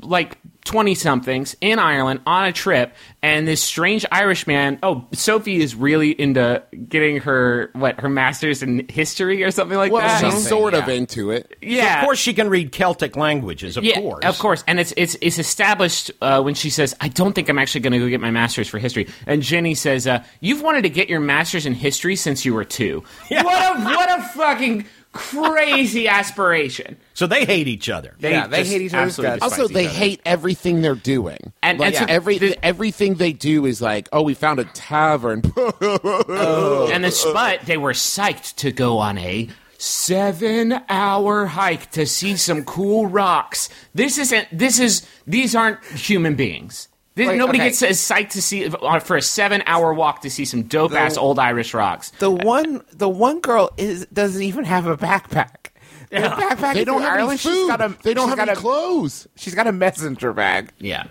like 0.00 0.38
20 0.64 0.94
somethings 0.94 1.54
in 1.60 1.78
Ireland 1.78 2.20
on 2.26 2.46
a 2.46 2.52
trip 2.52 2.94
and 3.20 3.46
this 3.46 3.62
strange 3.62 4.06
Irish 4.10 4.46
man 4.46 4.78
oh 4.82 5.06
Sophie 5.12 5.60
is 5.60 5.74
really 5.74 6.10
into 6.18 6.62
getting 6.88 7.18
her 7.18 7.70
what 7.74 8.00
her 8.00 8.08
masters 8.08 8.62
in 8.62 8.86
history 8.88 9.44
or 9.44 9.50
something 9.50 9.76
like 9.76 9.92
Well, 9.92 10.00
that 10.00 10.20
she's 10.24 10.48
sort 10.48 10.72
of 10.72 10.88
into 10.88 11.32
it. 11.32 11.58
yeah 11.60 12.00
Of 12.00 12.04
course, 12.06 12.18
she 12.18 12.32
can 12.32 12.48
read 12.48 12.72
Celtic 12.72 13.14
languages. 13.16 13.76
Of 13.76 13.84
yeah, 13.84 14.00
course, 14.00 14.24
of 14.24 14.38
course, 14.38 14.64
and 14.66 14.80
it's 14.80 14.94
it's 14.96 15.16
it's 15.20 15.38
established 15.38 16.10
uh, 16.22 16.40
when 16.40 16.54
she 16.54 16.70
says, 16.70 16.94
"I 17.00 17.08
don't 17.08 17.34
think 17.34 17.48
I'm 17.50 17.58
actually 17.58 17.82
going 17.82 17.92
to 17.92 17.98
go 17.98 18.08
get 18.08 18.20
my 18.20 18.30
master's 18.30 18.68
for 18.68 18.78
history." 18.78 19.08
And 19.26 19.42
Jenny 19.42 19.74
says, 19.74 20.06
uh, 20.06 20.24
"You've 20.40 20.62
wanted 20.62 20.82
to 20.82 20.90
get 20.90 21.10
your 21.10 21.20
master's 21.20 21.66
in 21.66 21.74
history 21.74 22.16
since 22.16 22.44
you 22.46 22.54
were 22.54 22.64
two. 22.64 23.02
What 23.28 23.44
a 23.44 23.84
what 23.84 24.18
a 24.18 24.22
fucking 24.22 24.86
crazy 25.12 26.08
aspiration!" 26.08 26.96
So 27.14 27.26
they 27.26 27.44
hate 27.44 27.68
each 27.68 27.88
other. 27.88 28.14
Yeah, 28.18 28.46
they 28.46 28.64
hate 28.64 28.82
each 28.82 28.94
other's 28.94 29.18
absolutely 29.18 29.40
guts. 29.40 29.58
Also, 29.58 29.68
they 29.68 29.86
other. 29.86 29.94
hate 29.94 30.20
everything 30.24 30.80
they're 30.82 30.94
doing. 30.94 31.52
And- 31.62 31.78
like 31.78 31.94
and 31.94 32.08
so 32.08 32.14
every 32.14 32.38
the- 32.38 32.64
everything 32.64 33.14
they 33.14 33.32
do 33.32 33.66
is 33.66 33.80
like, 33.82 34.08
oh, 34.12 34.22
we 34.22 34.34
found 34.34 34.58
a 34.60 34.64
tavern. 34.64 35.42
Oh, 35.84 36.88
and 36.92 37.04
the 37.04 37.30
but 37.32 37.62
they 37.66 37.76
were 37.76 37.92
psyched 37.92 38.56
to 38.56 38.72
go 38.72 38.98
on 38.98 39.18
a 39.18 39.48
seven 39.78 40.80
hour 40.88 41.46
hike 41.46 41.90
to 41.92 42.06
see 42.06 42.36
some 42.36 42.64
cool 42.64 43.06
rocks. 43.06 43.68
This 43.94 44.18
isn't. 44.18 44.48
This 44.52 44.78
is. 44.78 45.06
These 45.26 45.54
aren't 45.54 45.84
human 45.84 46.34
beings. 46.34 46.88
This, 47.14 47.28
Wait, 47.28 47.36
nobody 47.36 47.58
okay. 47.58 47.68
gets 47.68 47.82
as 47.82 47.98
psyched 47.98 48.30
to 48.30 48.42
see 48.42 48.66
uh, 48.66 48.98
for 49.00 49.16
a 49.16 49.22
seven 49.22 49.62
hour 49.66 49.92
walk 49.92 50.22
to 50.22 50.30
see 50.30 50.46
some 50.46 50.62
dope 50.62 50.92
ass 50.92 51.18
old 51.18 51.38
Irish 51.38 51.74
rocks. 51.74 52.10
The 52.20 52.30
one, 52.30 52.82
the 52.92 53.08
one 53.08 53.40
girl 53.40 53.70
is 53.76 54.06
doesn't 54.06 54.42
even 54.42 54.64
have 54.64 54.86
a 54.86 54.96
backpack. 54.96 55.66
The 56.10 56.16
backpack 56.18 56.74
they 56.74 56.84
don't 56.84 57.02
have 57.02 57.14
Ireland. 57.14 57.30
any 57.30 57.38
She's 57.38 57.52
food. 57.52 57.68
got 57.68 57.80
a, 57.82 57.88
they 58.02 58.14
don't 58.14 58.26
she's 58.26 58.28
have 58.30 58.38
got 58.38 58.48
any 58.48 58.56
a, 58.56 58.60
clothes. 58.60 59.26
She's 59.36 59.54
got 59.54 59.66
a 59.66 59.72
messenger 59.72 60.32
bag. 60.32 60.70
Yeah. 60.78 61.04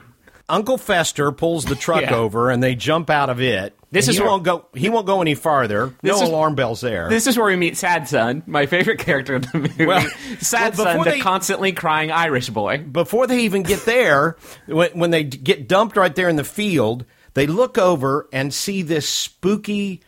Uncle 0.52 0.78
Fester 0.78 1.32
pulls 1.32 1.66
the 1.66 1.76
truck 1.76 2.02
Yeah. 2.02 2.16
over, 2.16 2.50
and 2.52 2.62
they 2.62 2.76
jump 2.76 3.10
out 3.10 3.30
of 3.30 3.42
it. 3.42 3.76
This 3.92 4.08
is 4.08 4.16
he 4.16 4.22
where- 4.22 4.30
won't 4.32 4.44
go. 4.44 4.66
He 4.74 4.90
won't 4.90 5.06
go 5.06 5.22
any 5.22 5.34
farther. 5.36 5.94
No 6.04 6.16
is- 6.16 6.22
alarm 6.22 6.56
bells 6.56 6.82
there. 6.82 7.10
This 7.10 7.26
is 7.28 7.38
where 7.38 7.48
we 7.48 7.56
meet 7.56 7.76
Sad 7.78 8.08
Son, 8.08 8.44
my 8.46 8.66
favorite 8.66 9.00
character 9.00 9.36
in 9.36 9.42
the 9.42 9.58
movie. 9.58 9.86
Well- 9.86 10.08
Sad 10.40 10.78
well, 10.78 10.86
Son, 10.86 10.98
before 11.00 11.12
the 11.14 11.20
constantly 11.20 11.72
crying 11.72 12.12
Irish 12.12 12.50
boy. 12.50 12.78
before 12.80 13.28
they 13.28 13.40
even 13.42 13.64
get 13.64 13.86
there, 13.86 14.38
when, 14.68 14.92
when 14.92 15.12
they 15.12 15.24
get 15.24 15.68
dumped 15.68 15.98
right 15.98 16.14
there 16.16 16.30
in 16.30 16.36
the 16.36 16.44
field, 16.44 17.06
they 17.34 17.48
look 17.48 17.78
over 17.78 18.28
and 18.32 18.54
see 18.54 18.82
this 18.82 19.08
spooky 19.10 20.02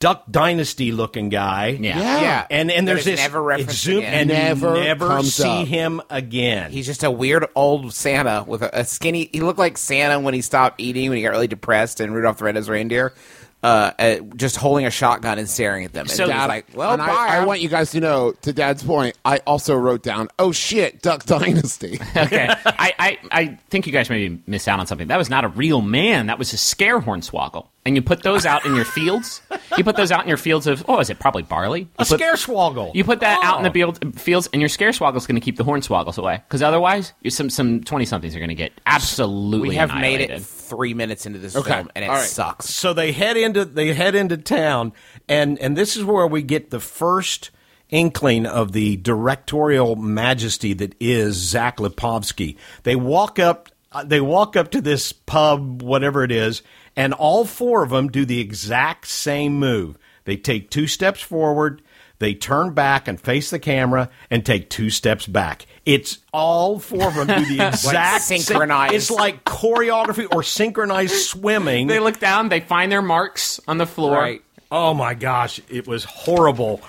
Duck 0.00 0.24
Dynasty 0.30 0.92
looking 0.92 1.28
guy. 1.28 1.68
Yeah. 1.80 1.98
Yeah. 1.98 2.46
And 2.50 2.70
and 2.70 2.88
there's 2.88 3.00
is 3.00 3.04
this 3.04 3.20
never 3.20 3.52
it's 3.52 3.74
zoom- 3.74 3.98
again. 3.98 4.14
and 4.14 4.28
Never 4.30 4.74
never 4.74 5.06
comes 5.08 5.34
see 5.34 5.44
up. 5.62 5.68
him 5.68 6.00
again. 6.10 6.72
He's 6.72 6.86
just 6.86 7.04
a 7.04 7.10
weird 7.10 7.46
old 7.54 7.92
Santa 7.92 8.42
with 8.46 8.62
a, 8.62 8.80
a 8.80 8.84
skinny. 8.84 9.28
He 9.30 9.40
looked 9.40 9.58
like 9.58 9.76
Santa 9.76 10.18
when 10.18 10.32
he 10.34 10.40
stopped 10.40 10.80
eating 10.80 11.10
when 11.10 11.18
he 11.18 11.22
got 11.22 11.30
really 11.32 11.48
depressed 11.48 12.00
and 12.00 12.14
Rudolph 12.14 12.38
the 12.38 12.44
Red-Nosed 12.46 12.68
Reindeer. 12.70 13.12
Uh, 13.62 13.90
uh, 13.98 14.16
just 14.36 14.56
holding 14.56 14.86
a 14.86 14.90
shotgun 14.90 15.38
and 15.38 15.46
staring 15.46 15.84
at 15.84 15.92
them. 15.92 16.04
And 16.06 16.10
So- 16.10 16.26
Dad's 16.26 16.38
Dad- 16.38 16.46
like, 16.46 16.66
well, 16.74 16.92
and 16.92 16.98
bye. 17.02 17.08
I, 17.10 17.36
I 17.36 17.44
want 17.44 17.60
you 17.60 17.68
guys 17.68 17.90
to 17.90 18.00
know, 18.00 18.32
to 18.40 18.54
Dad's 18.54 18.82
point, 18.82 19.18
I 19.22 19.40
also 19.46 19.74
wrote 19.74 20.02
down, 20.02 20.28
oh 20.38 20.50
shit, 20.50 21.02
Duck 21.02 21.26
Dynasty. 21.26 22.00
Okay. 22.16 22.48
I, 22.64 22.94
I, 22.98 23.18
I 23.30 23.46
think 23.68 23.86
you 23.86 23.92
guys 23.92 24.08
maybe 24.08 24.40
miss 24.46 24.66
out 24.66 24.80
on 24.80 24.86
something. 24.86 25.08
That 25.08 25.18
was 25.18 25.28
not 25.28 25.44
a 25.44 25.48
real 25.48 25.82
man. 25.82 26.28
That 26.28 26.38
was 26.38 26.54
a 26.54 26.56
scare 26.56 27.00
hornswoggle. 27.00 27.66
And 27.86 27.96
you 27.96 28.02
put 28.02 28.22
those 28.22 28.44
out 28.44 28.66
in 28.66 28.74
your 28.76 28.84
fields. 28.84 29.40
You 29.78 29.84
put 29.84 29.96
those 29.96 30.12
out 30.12 30.20
in 30.22 30.28
your 30.28 30.36
fields 30.36 30.66
of, 30.66 30.84
oh, 30.86 31.00
is 31.00 31.08
it 31.08 31.18
probably 31.18 31.42
barley? 31.42 31.80
You 31.80 31.88
a 32.00 32.04
put, 32.04 32.18
scare 32.20 32.34
swoggle. 32.34 32.94
You 32.94 33.04
put 33.04 33.20
that 33.20 33.40
out 33.42 33.56
in 33.56 33.62
the 33.62 33.70
Oh. 33.70 33.72
field, 33.72 34.20
fields, 34.20 34.50
and 34.52 34.60
your 34.60 34.68
scare 34.68 34.90
swaggle's 34.92 35.26
going 35.26 35.40
to 35.40 35.44
keep 35.44 35.56
the 35.56 35.64
hornswoggles 35.64 36.18
away. 36.18 36.42
Because 36.46 36.62
otherwise, 36.62 37.14
you- 37.22 37.30
some 37.30 37.48
some 37.48 37.82
twenty 37.82 38.04
somethings 38.04 38.36
are 38.36 38.38
going 38.38 38.50
to 38.50 38.54
get 38.54 38.72
absolutely. 38.86 39.70
we 39.70 39.74
have 39.76 39.94
made 39.94 40.20
it 40.20 40.42
three 40.42 40.92
minutes 40.92 41.24
into 41.24 41.38
this 41.38 41.56
Okay. 41.56 41.72
film, 41.72 41.90
and 41.94 42.04
it 42.04 42.08
All 42.08 42.16
right. 42.16 42.28
sucks. 42.28 42.66
so 42.68 42.92
they 42.92 43.12
head 43.12 43.38
into 43.38 43.64
they 43.64 43.94
head 43.94 44.14
into 44.14 44.36
town 44.36 44.92
and 45.26 45.58
and 45.58 45.74
this 45.74 45.96
is 45.96 46.04
where 46.04 46.26
we 46.26 46.42
get 46.42 46.68
the 46.70 46.80
first 46.80 47.50
inkling 47.88 48.44
of 48.46 48.72
the 48.72 48.96
directorial 48.96 49.96
majesty 49.96 50.74
that 50.74 50.94
is 51.00 51.34
Zach 51.36 51.78
Lipovsky. 51.78 52.56
They 52.82 52.94
walk 52.94 53.38
up 53.38 53.68
uh, 53.92 54.04
they 54.04 54.20
walk 54.20 54.54
up 54.56 54.70
to 54.72 54.80
this 54.80 55.12
pub 55.12 55.82
whatever 55.82 56.22
it 56.24 56.30
is 56.30 56.62
and 56.96 57.12
all 57.14 57.44
four 57.44 57.82
of 57.82 57.90
them 57.90 58.08
do 58.08 58.24
the 58.24 58.40
exact 58.40 59.06
same 59.06 59.58
move. 59.58 59.98
They 60.24 60.36
take 60.36 60.70
two 60.70 60.86
steps 60.86 61.20
forward, 61.20 61.82
they 62.18 62.34
turn 62.34 62.74
back 62.74 63.08
and 63.08 63.18
face 63.18 63.48
the 63.50 63.58
camera 63.58 64.10
and 64.30 64.44
take 64.44 64.68
two 64.68 64.90
steps 64.90 65.26
back. 65.26 65.64
It's 65.86 66.18
all 66.34 66.78
four 66.78 67.08
of 67.08 67.14
them 67.14 67.26
do 67.26 67.56
the 67.56 67.66
exact 67.68 68.24
same- 68.24 68.40
synchronized. 68.40 68.94
It's 68.94 69.10
like 69.10 69.44
choreography 69.44 70.26
or 70.30 70.42
synchronized 70.42 71.14
swimming. 71.14 71.86
They 71.86 71.98
look 71.98 72.20
down. 72.20 72.50
They 72.50 72.60
find 72.60 72.92
their 72.92 73.00
marks 73.02 73.58
on 73.66 73.78
the 73.78 73.86
floor. 73.86 74.18
Right. 74.18 74.42
Oh 74.70 74.92
my 74.94 75.14
gosh, 75.14 75.60
it 75.70 75.88
was 75.88 76.04
horrible. 76.04 76.82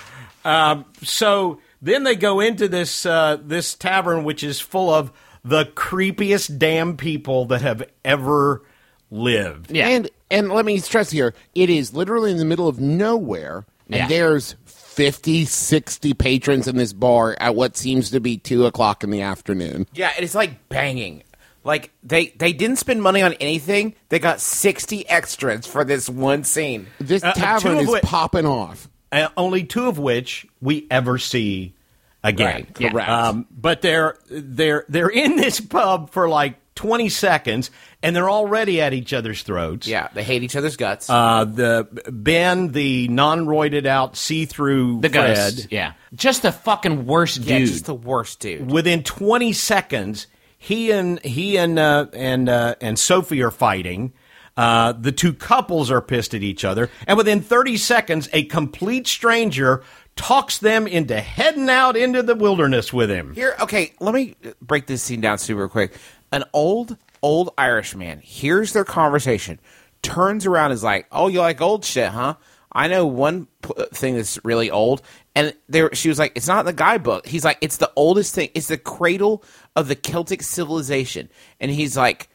Um, 0.44 0.86
so 1.02 1.60
then 1.82 2.04
they 2.04 2.16
go 2.16 2.42
into 2.42 2.68
this 2.68 3.06
uh, 3.06 3.38
this 3.42 3.74
tavern, 3.76 4.24
which 4.26 4.44
is 4.44 4.60
full 4.60 4.90
of 4.94 5.12
the 5.44 5.66
creepiest 5.66 6.60
damn 6.60 6.98
people 6.98 7.46
that 7.46 7.62
have 7.62 7.84
ever 8.06 8.64
lived. 9.12 9.70
Yeah. 9.72 9.88
And 9.90 10.10
and 10.32 10.50
let 10.50 10.66
me 10.66 10.78
stress 10.80 11.12
here, 11.12 11.34
it 11.54 11.70
is 11.70 11.94
literally 11.94 12.32
in 12.32 12.38
the 12.38 12.46
middle 12.46 12.68
of 12.68 12.80
nowhere, 12.80 13.66
and 13.88 13.96
Yeah. 13.98 14.08
there's 14.08 14.56
50, 14.66 15.46
60 15.46 16.14
patrons 16.14 16.68
in 16.68 16.78
this 16.78 16.94
bar 16.94 17.36
at 17.40 17.54
what 17.56 17.76
seems 17.78 18.12
to 18.12 18.20
be 18.20 18.38
2 18.38 18.66
o'clock 18.66 19.04
in 19.04 19.10
the 19.12 19.22
afternoon. 19.22 19.88
Yeah, 19.94 20.12
it's 20.18 20.36
like 20.36 20.70
banging. 20.70 21.24
Like 21.64 21.92
they 22.02 22.28
they 22.38 22.54
didn't 22.54 22.78
spend 22.78 23.04
money 23.04 23.22
on 23.22 23.34
anything. 23.34 23.94
They 24.10 24.18
got 24.18 24.40
sixty 24.42 25.08
extras 25.08 25.68
for 25.68 25.84
this 25.84 26.10
one 26.10 26.44
scene. 26.44 26.88
This 27.00 27.24
Uh, 27.24 27.34
tavern 27.34 27.76
of 27.78 27.84
is 27.84 27.88
which- 27.90 28.02
popping 28.04 28.48
off. 28.48 28.88
Uh, 29.12 29.28
only 29.38 29.64
two 29.66 29.88
of 29.88 30.00
which 30.00 30.48
we 30.62 30.88
ever 30.90 31.20
see 31.20 31.76
again. 32.24 32.48
Right, 32.48 32.68
Yeah. 32.80 32.90
correct. 32.92 33.10
Um, 33.10 33.46
but 33.52 33.82
they're 33.84 34.18
they're 34.32 34.86
they're 34.90 35.10
in 35.10 35.36
this 35.36 35.60
pub 35.60 36.10
for 36.12 36.28
like 36.28 36.56
twenty 36.76 37.10
seconds, 37.10 37.72
and 38.02 38.16
they're 38.16 38.30
already 38.30 38.82
at 38.82 38.94
each 38.94 39.14
other's 39.14 39.44
throats. 39.44 39.88
Yeah, 39.88 40.08
they 40.14 40.24
hate 40.24 40.44
each 40.44 40.56
other's 40.56 40.78
guts. 40.78 41.10
Uh, 41.10 41.46
the 41.46 41.88
Ben, 42.12 42.72
the 42.72 43.08
non-roided 43.08 43.86
out, 43.86 44.16
see-through 44.18 45.02
The 45.02 45.10
Fred, 45.10 45.36
ghost. 45.36 45.68
Yeah. 45.72 45.94
Just 46.14 46.42
the 46.42 46.52
fucking 46.52 47.06
worst 47.06 47.40
yeah, 47.40 47.60
dude. 47.60 47.68
just 47.68 47.86
the 47.86 47.94
worst 47.96 48.40
dude. 48.40 48.72
within 48.72 49.04
20 49.04 49.54
seconds 49.54 50.28
he 50.58 50.92
and 50.92 51.20
he 51.24 51.58
and 51.58 51.80
uh, 51.80 52.06
and 52.14 52.48
uh, 52.50 52.76
and 52.82 53.00
Sophie 53.00 53.42
are 53.42 53.50
fighting 53.50 54.14
uh, 54.58 54.92
the 54.92 55.12
two 55.12 55.34
couples 55.34 55.90
are 55.90 56.02
pissed 56.02 56.34
at 56.36 56.44
each 56.44 56.64
other 56.66 56.90
and 57.08 57.18
within 57.18 57.42
30 57.42 57.78
seconds 57.78 58.30
a 58.34 58.44
complete 58.44 59.08
stranger 59.08 59.82
talks 60.18 60.58
them 60.60 60.86
into 60.86 61.20
heading 61.20 61.70
out 61.70 61.96
into 61.96 62.22
the 62.22 62.36
wilderness 62.36 62.92
with 62.92 63.10
him 63.10 63.34
Here, 63.34 63.56
okay, 63.62 63.94
let 64.02 64.14
me 64.14 64.36
break 64.62 64.86
this 64.86 65.02
scene 65.02 65.22
down 65.22 65.38
super 65.40 65.68
quick. 65.70 65.94
An 66.32 66.44
old, 66.54 66.98
old 67.22 67.54
Irish 67.58 67.96
man 67.96 68.20
hears 68.20 68.74
their 68.74 68.86
conversation, 68.86 69.60
turns 70.02 70.46
around, 70.46 70.72
is 70.72 70.84
like, 70.84 71.08
"Oh, 71.12 71.28
you 71.28 71.40
like 71.40 71.62
old 71.62 71.84
shit, 71.86 72.10
huh? 72.10 72.36
I 72.72 72.88
know 72.88 73.06
one 73.06 73.48
p- 73.62 73.74
uh, 73.76 73.86
thing 73.94 74.16
that's 74.16 74.40
really 74.46 74.72
old." 74.72 75.02
And 75.36 75.54
there, 75.68 75.94
she 75.94 76.10
was 76.10 76.20
like, 76.20 76.32
"It's 76.36 76.48
not 76.48 76.62
in 76.62 76.66
the 76.66 76.74
guidebook." 76.74 77.28
He's 77.28 77.44
like, 77.44 77.58
"It's 77.62 77.78
the 77.78 77.92
oldest 77.96 78.34
thing. 78.34 78.50
It's 78.54 78.68
the 78.68 78.78
cradle 78.78 79.44
of 79.76 79.88
the 79.88 79.96
Celtic 79.96 80.42
civilization." 80.42 81.30
And 81.60 81.70
he's 81.70 81.98
like, 81.98 82.30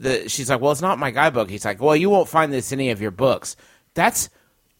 "The," 0.00 0.28
she's 0.28 0.48
like, 0.48 0.60
"Well, 0.60 0.72
it's 0.72 0.80
not 0.80 0.98
my 0.98 1.10
guidebook." 1.10 1.50
He's 1.50 1.64
like, 1.64 1.80
"Well, 1.80 1.96
you 1.96 2.08
won't 2.10 2.28
find 2.28 2.52
this 2.52 2.72
in 2.72 2.80
any 2.80 2.90
of 2.90 3.02
your 3.02 3.10
books." 3.10 3.56
That's 3.94 4.30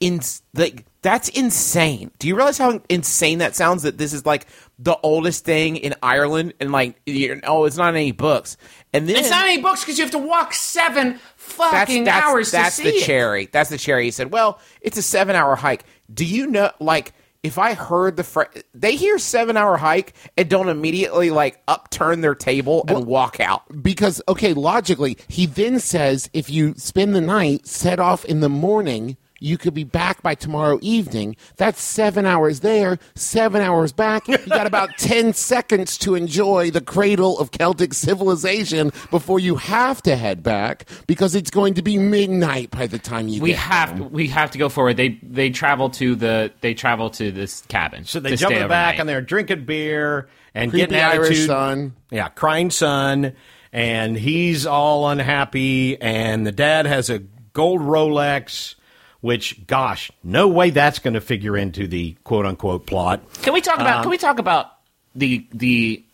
in 0.00 0.20
like 0.54 0.84
that's 1.00 1.28
insane. 1.28 2.10
Do 2.18 2.26
you 2.26 2.34
realize 2.34 2.58
how 2.58 2.80
insane 2.88 3.38
that 3.38 3.54
sounds? 3.54 3.84
That 3.84 3.98
this 3.98 4.12
is 4.12 4.26
like 4.26 4.46
the 4.82 4.98
oldest 5.02 5.44
thing 5.44 5.76
in 5.76 5.94
Ireland, 6.02 6.54
and 6.58 6.72
like 6.72 7.00
you're, 7.06 7.38
oh, 7.44 7.64
it's 7.66 7.76
not 7.76 7.90
in 7.90 7.96
any 7.96 8.12
books. 8.12 8.56
And 8.92 9.08
then 9.08 9.16
It's 9.16 9.30
not 9.30 9.44
in 9.46 9.52
any 9.52 9.62
books 9.62 9.82
because 9.82 9.96
you 9.96 10.04
have 10.04 10.12
to 10.12 10.18
walk 10.18 10.52
seven 10.54 11.18
fucking 11.36 12.04
that's, 12.04 12.26
hours 12.26 12.50
that's 12.50 12.76
to 12.78 12.82
the 12.84 12.90
see 12.90 12.96
it. 12.98 13.04
cherry. 13.04 13.46
That's 13.46 13.70
the 13.70 13.78
cherry. 13.78 14.04
He 14.04 14.10
said, 14.10 14.32
"Well, 14.32 14.58
it's 14.80 14.96
a 14.98 15.02
seven-hour 15.02 15.56
hike. 15.56 15.84
Do 16.12 16.24
you 16.24 16.46
know 16.46 16.70
like?" 16.80 17.12
If 17.44 17.58
I 17.58 17.74
heard 17.74 18.14
the 18.14 18.22
fr- 18.22 18.42
they 18.72 18.94
hear 18.94 19.18
seven 19.18 19.56
hour 19.56 19.76
hike 19.76 20.14
and 20.36 20.48
don't 20.48 20.68
immediately 20.68 21.30
like 21.30 21.60
upturn 21.66 22.20
their 22.20 22.36
table 22.36 22.84
and 22.86 23.04
walk 23.04 23.40
out. 23.40 23.64
Because, 23.82 24.22
okay, 24.28 24.52
logically, 24.54 25.18
he 25.26 25.46
then 25.46 25.80
says 25.80 26.30
if 26.32 26.48
you 26.48 26.74
spend 26.76 27.16
the 27.16 27.20
night, 27.20 27.66
set 27.66 27.98
off 27.98 28.24
in 28.24 28.42
the 28.42 28.48
morning, 28.48 29.16
You 29.42 29.58
could 29.58 29.74
be 29.74 29.84
back 29.84 30.22
by 30.22 30.34
tomorrow 30.34 30.78
evening. 30.82 31.36
That's 31.56 31.82
seven 31.82 32.24
hours 32.26 32.60
there, 32.60 32.98
seven 33.14 33.60
hours 33.60 33.92
back. 33.92 34.28
You 34.28 34.38
got 34.38 34.66
about 34.66 34.90
10 34.98 35.32
seconds 35.34 35.98
to 35.98 36.14
enjoy 36.14 36.70
the 36.70 36.80
cradle 36.80 37.38
of 37.38 37.50
Celtic 37.50 37.92
civilization 37.94 38.92
before 39.10 39.40
you 39.40 39.56
have 39.56 40.00
to 40.02 40.16
head 40.16 40.42
back 40.42 40.88
because 41.06 41.34
it's 41.34 41.50
going 41.50 41.74
to 41.74 41.82
be 41.82 41.98
midnight 41.98 42.70
by 42.70 42.86
the 42.86 42.98
time 42.98 43.28
you 43.28 43.42
We 43.42 43.50
get 43.50 43.58
have 43.58 43.88
home. 43.90 43.98
to, 43.98 44.04
we 44.04 44.28
have 44.28 44.50
to 44.52 44.58
go 44.58 44.68
forward. 44.68 44.96
They 44.96 45.18
they 45.22 45.50
travel 45.50 45.90
to 45.90 46.14
the 46.14 46.52
they 46.60 46.74
travel 46.74 47.10
to 47.10 47.30
this 47.32 47.62
cabin. 47.68 48.04
So 48.04 48.20
they 48.20 48.30
to 48.30 48.36
jump 48.36 48.52
back 48.54 48.62
overnight. 48.64 49.00
and 49.00 49.08
they're 49.08 49.20
drinking 49.20 49.64
beer 49.64 50.28
and 50.54 50.70
Creepy 50.70 50.82
getting 50.88 50.98
attitude. 50.98 51.24
Irish 51.26 51.46
son. 51.46 51.94
Yeah, 52.10 52.28
crying 52.28 52.70
son, 52.70 53.32
and 53.72 54.16
he's 54.16 54.66
all 54.66 55.08
unhappy. 55.08 56.00
And 56.00 56.46
the 56.46 56.52
dad 56.52 56.86
has 56.86 57.10
a 57.10 57.20
gold 57.54 57.80
Rolex, 57.80 58.74
which, 59.22 59.66
gosh, 59.66 60.10
no 60.22 60.48
way 60.48 60.70
that's 60.70 60.98
going 60.98 61.14
to 61.14 61.20
figure 61.20 61.56
into 61.56 61.86
the 61.86 62.14
quote 62.24 62.44
unquote 62.44 62.86
plot. 62.86 63.22
Can 63.42 63.54
we 63.54 63.62
talk 63.62 63.76
about? 63.76 63.96
Um, 63.98 64.02
can 64.02 64.10
we 64.10 64.18
talk 64.18 64.38
about 64.38 64.72
the 65.14 65.46
the 65.52 66.04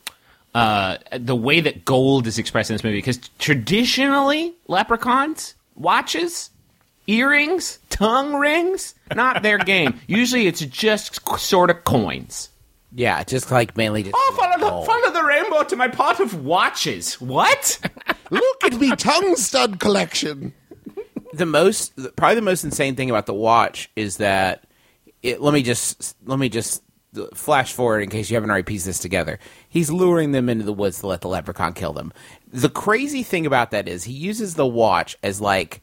uh, 0.55 0.99
the 1.19 1.35
way 1.35 1.61
that 1.61 1.85
gold 1.85 2.27
is 2.27 2.39
expressed 2.39 2.71
in 2.71 2.75
this 2.75 2.85
movie? 2.85 2.99
Because 2.99 3.19
traditionally, 3.39 4.55
leprechauns 4.69 5.55
watches, 5.75 6.51
earrings, 7.07 7.79
tongue 7.89 8.35
rings, 8.35 8.95
not 9.15 9.43
their 9.43 9.59
game. 9.59 9.99
Usually, 10.07 10.47
it's 10.47 10.61
just 10.61 11.27
sort 11.39 11.71
of 11.71 11.85
coins. 11.85 12.51
Yeah, 12.95 13.23
just 13.25 13.51
like 13.51 13.77
mainly 13.77 14.03
just. 14.03 14.15
Oh, 14.17 14.35
follow 14.39 14.59
the 14.59 14.87
follow 14.87 15.13
the 15.13 15.25
rainbow 15.25 15.65
to 15.65 15.77
my 15.77 15.89
pot 15.89 16.21
of 16.21 16.45
watches. 16.45 17.21
What? 17.21 17.81
Look 18.31 18.65
at 18.65 18.75
me 18.75 18.95
tongue 18.97 19.37
stud 19.37 19.81
collection. 19.81 20.53
The 21.33 21.47
most 21.47 21.95
probably 22.17 22.37
the 22.37 22.43
most 22.43 22.65
insane 22.65 22.97
thing 22.97 23.11
about 23.11 23.27
the 23.27 23.35
watch 23.35 23.91
is 23.97 24.19
that 24.19 24.65
it, 25.23 25.41
let 25.41 25.53
me 25.55 25.63
just 25.63 26.17
let 26.27 26.39
me 26.39 26.49
just 26.49 26.83
flash 27.35 27.73
forward 27.73 28.03
in 28.03 28.11
case 28.11 28.31
you 28.31 28.37
haven't 28.37 28.51
already 28.51 28.65
pieced 28.65 28.87
this 28.87 28.99
together. 28.99 29.39
He's 29.69 29.91
luring 29.91 30.33
them 30.33 30.49
into 30.49 30.65
the 30.65 30.73
woods 30.73 31.01
to 31.01 31.07
let 31.07 31.21
the 31.21 31.29
leprechaun 31.29 31.73
kill 31.73 31.93
them. 31.93 32.13
The 32.53 32.69
crazy 32.69 33.23
thing 33.23 33.47
about 33.47 33.71
that 33.71 33.89
is 33.89 34.05
he 34.05 34.13
uses 34.13 34.55
the 34.55 34.67
watch 34.67 35.17
as 35.23 35.41
like 35.41 35.83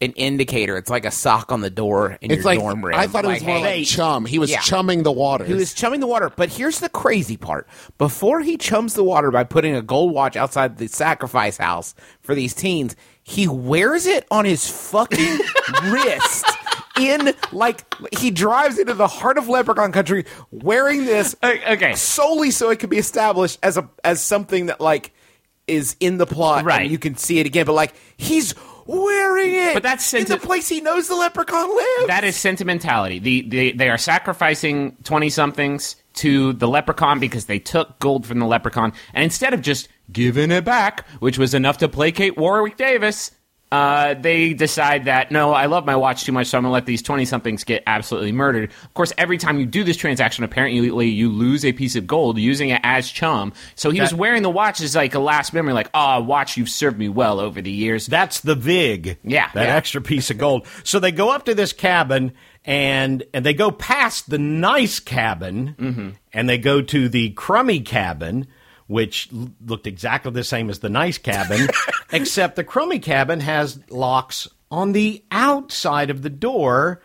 an 0.00 0.12
indicator. 0.12 0.76
It's 0.76 0.90
like 0.90 1.04
a 1.06 1.10
sock 1.10 1.50
on 1.52 1.60
the 1.62 1.70
door 1.70 2.18
in 2.20 2.30
It's 2.30 2.36
your 2.42 2.44
like 2.44 2.58
dorm 2.58 2.84
room. 2.84 2.94
I 2.94 3.06
thought 3.06 3.24
it 3.24 3.28
was 3.28 3.38
Like, 3.38 3.46
more 3.46 3.58
hey, 3.58 3.78
like 3.78 3.86
chum. 3.86 4.26
He 4.26 4.38
was 4.38 4.50
Yeah. 4.50 4.60
chumming 4.60 5.02
the 5.04 5.12
water. 5.12 5.44
He 5.44 5.54
was 5.54 5.72
chumming 5.72 6.00
the 6.00 6.06
water. 6.06 6.30
But 6.34 6.50
here's 6.50 6.80
the 6.80 6.88
crazy 6.90 7.36
part. 7.36 7.66
Before 7.96 8.40
he 8.40 8.56
chums 8.58 8.94
the 8.94 9.04
water 9.04 9.30
by 9.30 9.44
putting 9.44 9.74
a 9.74 9.82
gold 9.82 10.12
watch 10.12 10.36
outside 10.36 10.76
the 10.78 10.86
sacrifice 10.88 11.56
house 11.56 11.94
for 12.20 12.34
these 12.34 12.52
teens, 12.52 12.94
he 13.22 13.48
wears 13.48 14.06
it 14.06 14.26
on 14.30 14.44
his 14.44 14.68
fucking 14.68 15.38
wrist. 15.84 16.44
In 16.98 17.34
like 17.52 17.84
he 18.18 18.30
drives 18.30 18.78
into 18.78 18.94
the 18.94 19.06
heart 19.06 19.36
of 19.36 19.48
Leprechaun 19.50 19.92
country 19.92 20.24
wearing 20.50 21.04
this 21.04 21.36
okay. 21.44 21.94
solely 21.94 22.50
so 22.50 22.70
it 22.70 22.78
can 22.78 22.88
be 22.88 22.96
established 22.96 23.58
as 23.62 23.76
a 23.76 23.86
as 24.02 24.22
something 24.22 24.66
that 24.66 24.80
like 24.80 25.12
is 25.66 25.94
in 26.00 26.16
the 26.16 26.24
plot 26.24 26.64
Right. 26.64 26.82
and 26.82 26.90
you 26.90 26.96
can 26.98 27.16
see 27.18 27.38
it 27.38 27.44
again. 27.44 27.66
But 27.66 27.74
like 27.74 27.92
he's 28.16 28.54
wearing 28.86 29.54
it, 29.54 29.74
But 29.74 29.82
that's 29.82 30.12
in 30.14 30.24
the 30.24 30.38
place 30.38 30.68
he 30.68 30.80
knows 30.80 31.08
the 31.08 31.16
Leprechaun 31.16 31.68
lives. 31.76 32.06
That 32.06 32.24
is 32.24 32.36
sentimentality. 32.36 33.18
The, 33.18 33.48
the 33.48 33.72
they 33.72 33.88
are 33.88 33.98
sacrificing 33.98 34.96
twenty 35.04 35.30
somethings 35.30 35.96
to 36.14 36.54
the 36.54 36.66
leprechaun 36.66 37.20
because 37.20 37.44
they 37.44 37.58
took 37.58 37.98
gold 37.98 38.26
from 38.26 38.38
the 38.38 38.46
leprechaun, 38.46 38.92
and 39.12 39.24
instead 39.24 39.52
of 39.52 39.60
just 39.60 39.88
giving 40.10 40.50
it 40.50 40.64
back, 40.64 41.06
which 41.18 41.38
was 41.38 41.52
enough 41.52 41.78
to 41.78 41.88
placate 41.88 42.36
Warwick 42.36 42.76
Davis, 42.76 43.32
uh, 43.72 44.14
they 44.14 44.54
decide 44.54 45.06
that 45.06 45.32
no, 45.32 45.52
I 45.52 45.66
love 45.66 45.84
my 45.84 45.96
watch 45.96 46.24
too 46.24 46.32
much, 46.32 46.46
so 46.46 46.56
I'm 46.56 46.62
gonna 46.64 46.72
let 46.72 46.86
these 46.86 47.02
twenty 47.02 47.24
somethings 47.24 47.64
get 47.64 47.82
absolutely 47.86 48.30
murdered. 48.32 48.70
Of 48.84 48.94
course, 48.94 49.12
every 49.18 49.38
time 49.38 49.58
you 49.58 49.66
do 49.66 49.82
this 49.82 49.96
transaction, 49.96 50.44
apparently 50.44 51.08
you 51.08 51.30
lose 51.30 51.64
a 51.64 51.72
piece 51.72 51.96
of 51.96 52.06
gold 52.06 52.38
using 52.38 52.68
it 52.70 52.80
as 52.84 53.10
chum. 53.10 53.52
So 53.74 53.90
he 53.90 54.00
was 54.00 54.14
wearing 54.14 54.42
the 54.42 54.50
watch 54.50 54.80
as 54.80 54.94
like 54.94 55.14
a 55.14 55.18
last 55.18 55.52
memory, 55.52 55.72
like, 55.72 55.90
oh, 55.94 56.22
watch, 56.22 56.56
you've 56.56 56.68
served 56.68 56.96
me 56.98 57.08
well 57.08 57.40
over 57.40 57.60
the 57.60 57.70
years. 57.70 58.06
That's 58.06 58.40
the 58.40 58.54
vig. 58.54 59.18
Yeah, 59.24 59.50
that 59.54 59.66
yeah. 59.66 59.74
extra 59.76 60.00
piece 60.00 60.30
of 60.30 60.38
gold. 60.38 60.66
So 60.84 61.00
they 61.00 61.12
go 61.12 61.30
up 61.30 61.46
to 61.46 61.54
this 61.54 61.72
cabin 61.72 62.32
and 62.64 63.24
and 63.34 63.44
they 63.44 63.54
go 63.54 63.70
past 63.70 64.30
the 64.30 64.38
nice 64.38 65.00
cabin 65.00 65.74
Mm-hmm. 65.78 66.08
and 66.32 66.48
they 66.48 66.58
go 66.58 66.82
to 66.82 67.08
the 67.08 67.30
crummy 67.30 67.80
cabin. 67.80 68.46
Which 68.88 69.28
l- 69.32 69.50
looked 69.64 69.86
exactly 69.86 70.30
the 70.32 70.44
same 70.44 70.70
as 70.70 70.78
the 70.78 70.88
nice 70.88 71.18
cabin, 71.18 71.68
except 72.12 72.54
the 72.56 72.62
crummy 72.64 72.98
cabin 73.00 73.40
has 73.40 73.80
locks 73.90 74.46
on 74.70 74.92
the 74.92 75.24
outside 75.32 76.08
of 76.10 76.22
the 76.22 76.30
door, 76.30 77.00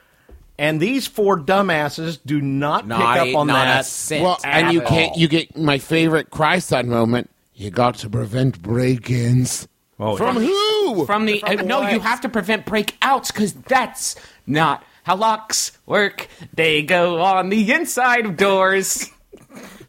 and 0.60 0.80
these 0.80 1.08
four 1.08 1.39
dumbasses 1.39 2.20
do 2.24 2.39
not, 2.39 2.86
not 2.88 3.17
pick 3.17 3.34
up 3.34 3.36
on 3.39 3.48
not 3.48 3.65
a 3.67 3.70
that. 3.72 3.86
cent 3.86 4.24
well, 4.24 4.39
and 4.44 4.72
you 4.74 4.82
at 4.82 4.88
can't. 4.88 5.17
You 5.17 5.28
get 5.28 5.58
my 5.58 5.80
favorite 5.80 6.30
cry 6.30 6.60
son 6.60 6.88
moment. 6.88 7.30
You 7.56 7.72
got 7.72 7.96
to 7.96 8.10
prevent 8.10 8.62
break-ins. 8.62 9.67
Oh, 10.00 10.17
From 10.17 10.38
yeah. 10.38 10.48
who? 10.50 11.06
From 11.06 11.26
the 11.26 11.44
uh, 11.44 11.62
no, 11.63 11.88
you 11.89 12.00
have 12.00 12.22
to 12.22 12.30
prevent 12.30 12.65
breakouts 12.65 13.28
because 13.34 13.54
that's 13.54 14.15
not 14.48 14.84
how 15.04 15.15
locks 15.15 15.72
work. 15.86 16.28
They 16.54 16.82
go 16.82 17.22
on 17.22 17.50
the 17.50 17.72
inside 17.72 18.26
of 18.26 18.38
doors. 18.38 19.08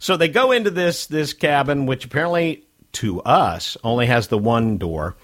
So 0.03 0.17
they 0.17 0.27
go 0.27 0.51
into 0.51 0.71
this 0.71 1.07
this 1.07 1.33
cabin, 1.33 1.87
which 1.87 2.05
apparently 2.05 2.65
to 2.95 3.23
us 3.23 3.77
only 3.85 4.07
has 4.07 4.27
the 4.27 4.37
one 4.37 4.77
door, 4.77 5.15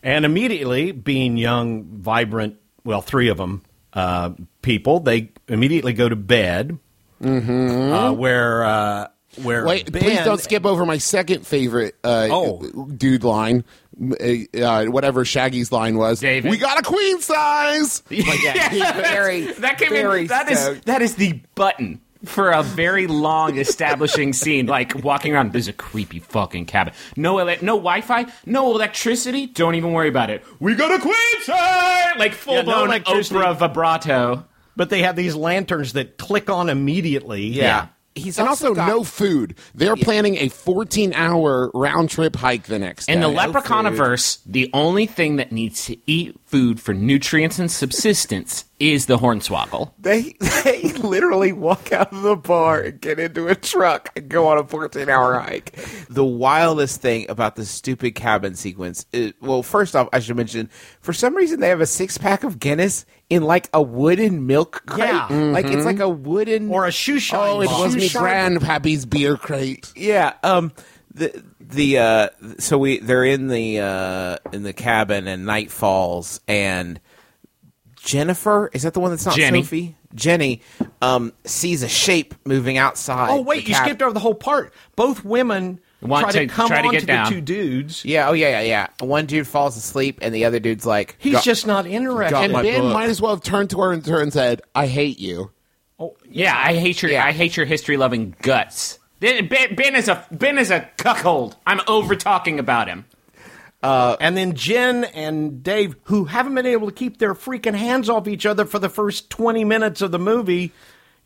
and 0.00 0.24
immediately, 0.24 0.92
being 0.92 1.36
young, 1.36 1.82
vibrant, 1.82 2.56
well, 2.84 3.02
three 3.02 3.30
of 3.30 3.36
them 3.36 3.64
uh, 3.94 4.30
people, 4.62 5.00
they 5.00 5.32
immediately 5.48 5.92
go 5.92 6.08
to 6.08 6.14
bed, 6.14 6.78
mm-hmm. 7.20 7.92
uh, 7.92 8.12
where 8.12 8.64
uh, 8.64 9.08
where 9.42 9.66
Wait, 9.66 9.90
Ben, 9.90 10.02
please 10.02 10.20
don't 10.20 10.40
skip 10.40 10.64
over 10.64 10.86
my 10.86 10.98
second 10.98 11.44
favorite 11.44 11.96
uh, 12.04 12.28
Oh. 12.30 12.62
dude 12.86 13.24
line. 13.24 13.64
Uh, 14.00 14.60
uh, 14.62 14.84
whatever 14.84 15.24
Shaggy's 15.24 15.72
line 15.72 15.96
was. 15.96 16.20
David. 16.20 16.48
We 16.48 16.58
got 16.58 16.78
a 16.78 16.82
queen 16.82 17.20
size. 17.20 18.04
yeah, 18.08 18.92
very, 19.00 19.50
that 19.54 19.78
came 19.78 19.88
very 19.88 20.20
in. 20.20 20.26
That 20.28 20.48
is 20.48 20.60
stoked. 20.60 20.84
that 20.84 21.02
is 21.02 21.16
the 21.16 21.40
button 21.56 22.02
for 22.24 22.50
a 22.50 22.62
very 22.62 23.06
long 23.06 23.56
establishing 23.58 24.32
scene, 24.32 24.66
like 24.66 24.94
walking 25.04 25.34
around. 25.34 25.52
There's 25.52 25.68
a 25.68 25.72
creepy 25.72 26.18
fucking 26.20 26.66
cabin. 26.66 26.94
No, 27.16 27.38
ele- 27.38 27.58
no 27.62 27.74
Wi-Fi, 27.76 28.26
no 28.46 28.70
electricity. 28.72 29.46
Don't 29.46 29.74
even 29.74 29.92
worry 29.92 30.08
about 30.08 30.30
it. 30.30 30.44
We 30.60 30.74
got 30.74 30.92
a 30.92 30.98
queen 31.00 31.14
size, 31.42 32.14
like 32.18 32.32
full 32.32 32.54
Yeah, 32.54 32.60
no 32.62 32.64
blown 32.66 32.86
electricity. 32.88 33.38
Oprah 33.40 33.56
vibrato. 33.56 34.44
but 34.76 34.90
they 34.90 35.02
have 35.02 35.16
these 35.16 35.34
lanterns 35.34 35.92
that 35.94 36.18
click 36.18 36.50
on 36.50 36.68
immediately. 36.68 37.46
Yeah. 37.46 37.88
He's 38.14 38.38
and 38.38 38.48
also, 38.48 38.74
got- 38.74 38.88
no 38.88 39.04
food. 39.04 39.56
They're 39.74 39.94
planning 39.94 40.36
a 40.36 40.48
14-hour 40.48 41.70
round 41.74 42.08
trip 42.08 42.34
hike 42.36 42.64
the 42.64 42.78
next 42.78 43.08
In 43.10 43.20
day. 43.20 43.26
the 43.26 43.32
Leprechauniverse, 43.34 44.38
the 44.46 44.70
only 44.72 45.04
thing 45.06 45.36
that 45.36 45.52
needs 45.52 45.84
to 45.86 45.96
eat 46.06 46.34
food 46.46 46.80
for 46.80 46.94
nutrients 46.94 47.58
and 47.58 47.70
subsistence 47.70 48.64
is 48.78 49.06
the 49.06 49.16
hornswoggle. 49.18 49.92
They 49.98 50.34
they 50.64 50.92
literally 50.92 51.52
walk 51.52 51.92
out 51.92 52.12
of 52.12 52.22
the 52.22 52.36
bar 52.36 52.80
and 52.80 53.00
get 53.00 53.18
into 53.18 53.48
a 53.48 53.54
truck 53.54 54.10
and 54.16 54.28
go 54.28 54.48
on 54.48 54.58
a 54.58 54.64
14 54.64 55.08
hour 55.08 55.38
hike. 55.38 55.76
The 56.08 56.24
wildest 56.24 57.00
thing 57.00 57.28
about 57.30 57.56
the 57.56 57.64
stupid 57.64 58.14
cabin 58.14 58.54
sequence 58.54 59.06
is 59.12 59.32
well, 59.40 59.62
first 59.62 59.96
off, 59.96 60.08
I 60.12 60.20
should 60.20 60.36
mention 60.36 60.70
for 61.00 61.12
some 61.12 61.34
reason 61.34 61.60
they 61.60 61.68
have 61.68 61.80
a 61.80 61.86
six 61.86 62.18
pack 62.18 62.44
of 62.44 62.58
Guinness 62.58 63.06
in 63.30 63.42
like 63.42 63.68
a 63.72 63.82
wooden 63.82 64.46
milk 64.46 64.82
crate. 64.86 65.08
Yeah. 65.08 65.28
Like 65.28 65.66
it's 65.66 65.84
like 65.84 66.00
a 66.00 66.08
wooden 66.08 66.70
Or 66.70 66.86
a 66.86 66.92
shoe 66.92 67.18
shine. 67.18 67.40
Oh, 67.40 67.60
it 67.60 67.68
was 67.68 67.96
me 67.96 68.08
grandpappy's 68.08 69.06
beer 69.06 69.36
crate. 69.36 69.92
Yeah. 69.96 70.34
Um. 70.42 70.72
The 71.14 71.42
the 71.60 71.98
uh. 71.98 72.28
So 72.58 72.76
we 72.78 72.98
they're 72.98 73.24
in 73.24 73.48
the 73.48 73.80
uh 73.80 74.36
in 74.52 74.62
the 74.62 74.72
cabin 74.72 75.26
and 75.26 75.46
night 75.46 75.70
falls 75.70 76.40
and 76.46 77.00
Jennifer 78.06 78.70
is 78.72 78.84
that 78.84 78.94
the 78.94 79.00
one 79.00 79.10
that's 79.10 79.26
not 79.26 79.34
Jenny. 79.36 79.62
Sophie? 79.62 79.96
Jenny 80.14 80.62
um 81.02 81.32
sees 81.44 81.82
a 81.82 81.88
shape 81.88 82.34
moving 82.46 82.78
outside. 82.78 83.28
Oh 83.30 83.42
wait, 83.42 83.66
you 83.68 83.74
cab- 83.74 83.84
skipped 83.84 84.00
over 84.02 84.12
the 84.14 84.20
whole 84.20 84.34
part. 84.34 84.72
Both 84.94 85.24
women 85.24 85.80
Want 86.00 86.22
try 86.24 86.32
to, 86.32 86.38
to- 86.46 86.46
come 86.46 86.68
try 86.68 86.82
to 86.82 86.86
on 86.88 86.92
get 86.92 87.00
to 87.00 87.06
down. 87.06 87.24
the 87.28 87.34
two 87.34 87.40
dudes. 87.40 88.04
Yeah. 88.04 88.28
Oh 88.28 88.32
yeah. 88.32 88.60
Yeah. 88.60 88.86
Yeah. 89.00 89.06
One 89.06 89.26
dude 89.26 89.46
falls 89.48 89.76
asleep 89.76 90.20
and 90.22 90.32
the 90.34 90.44
other 90.44 90.60
dude's 90.60 90.86
like, 90.86 91.16
He's 91.18 91.42
just 91.42 91.66
not 91.66 91.86
interested. 91.86 92.36
And 92.38 92.52
Ben 92.52 92.80
book. 92.82 92.92
might 92.92 93.10
as 93.10 93.20
well 93.20 93.32
have 93.34 93.42
turned 93.42 93.70
to 93.70 93.80
her 93.80 93.92
and, 93.92 94.06
and 94.06 94.32
said, 94.32 94.62
"I 94.74 94.86
hate 94.86 95.18
you." 95.18 95.50
Oh 95.98 96.16
yeah, 96.30 96.54
I 96.56 96.74
hate 96.76 97.02
your 97.02 97.10
Yeah. 97.10 97.24
I 97.26 97.32
hate 97.32 97.56
your 97.56 97.66
history 97.66 97.96
loving 97.96 98.36
guts. 98.42 98.98
Ben, 99.18 99.48
Ben 99.48 99.74
Ben 99.74 99.96
is 99.96 100.08
a 100.08 100.24
Ben 100.30 100.58
is 100.58 100.70
a 100.70 100.88
cuckold. 100.96 101.56
I'm 101.66 101.80
over 101.88 102.14
talking 102.14 102.58
about 102.60 102.86
him. 102.86 103.06
And 103.82 104.36
then 104.36 104.54
Jen 104.54 105.04
and 105.04 105.62
Dave, 105.62 105.96
who 106.04 106.24
haven't 106.24 106.54
been 106.54 106.66
able 106.66 106.86
to 106.88 106.94
keep 106.94 107.18
their 107.18 107.34
freaking 107.34 107.74
hands 107.74 108.08
off 108.08 108.26
each 108.28 108.46
other 108.46 108.64
for 108.64 108.78
the 108.78 108.88
first 108.88 109.30
20 109.30 109.64
minutes 109.64 110.02
of 110.02 110.10
the 110.10 110.18
movie, 110.18 110.72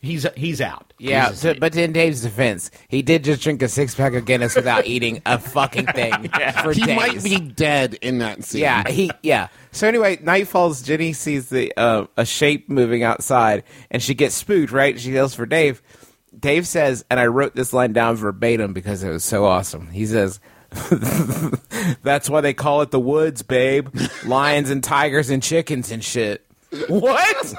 he's 0.02 0.26
he's 0.36 0.60
out. 0.60 0.92
Yeah, 0.98 1.26
He's- 1.28 1.40
so- 1.40 1.54
but 1.54 1.74
in 1.76 1.92
Dave's 1.92 2.20
defense, 2.22 2.70
he 2.88 3.00
did 3.02 3.24
just 3.24 3.42
drink 3.42 3.62
a 3.62 3.68
six 3.68 3.94
pack 3.94 4.12
of 4.14 4.24
Guinness 4.26 4.54
without 4.56 4.86
eating 4.94 5.22
a 5.24 5.38
fucking 5.38 5.86
thing 5.86 6.28
for 6.62 6.72
He 6.72 6.82
days. 6.82 6.96
might 6.96 7.22
be 7.24 7.38
dead 7.38 7.94
in 8.02 8.18
that 8.18 8.44
scene. 8.44 8.62
Yeah, 8.62 8.88
he 8.88 9.10
yeah. 9.22 9.48
So 9.72 9.86
anyway, 9.88 10.18
night 10.22 10.48
falls. 10.48 10.82
Jenny 10.82 11.12
sees 11.14 11.48
the 11.48 11.72
uh, 11.76 12.06
a 12.16 12.26
shape 12.26 12.68
moving 12.68 13.02
outside, 13.02 13.62
and 13.90 14.02
she 14.02 14.14
gets 14.14 14.34
spooked. 14.34 14.72
Right, 14.72 14.98
she 15.00 15.12
yells 15.12 15.34
for 15.34 15.46
Dave. 15.46 15.82
Dave 16.38 16.66
says, 16.66 17.04
and 17.10 17.18
I 17.18 17.26
wrote 17.26 17.54
this 17.54 17.72
line 17.72 17.92
down 17.92 18.16
verbatim 18.16 18.72
because 18.72 19.02
it 19.02 19.10
was 19.10 19.24
so 19.24 19.44
awesome. 19.44 19.88
He 19.90 20.06
says, 20.06 20.40
"That's 22.02 22.30
why 22.30 22.40
they 22.40 22.54
call 22.54 22.82
it 22.82 22.90
the 22.90 23.00
woods, 23.00 23.42
babe. 23.42 23.88
Lions 24.24 24.70
and 24.70 24.82
tigers 24.82 25.30
and 25.30 25.42
chickens 25.42 25.90
and 25.90 26.02
shit." 26.02 26.46
What? 26.88 27.54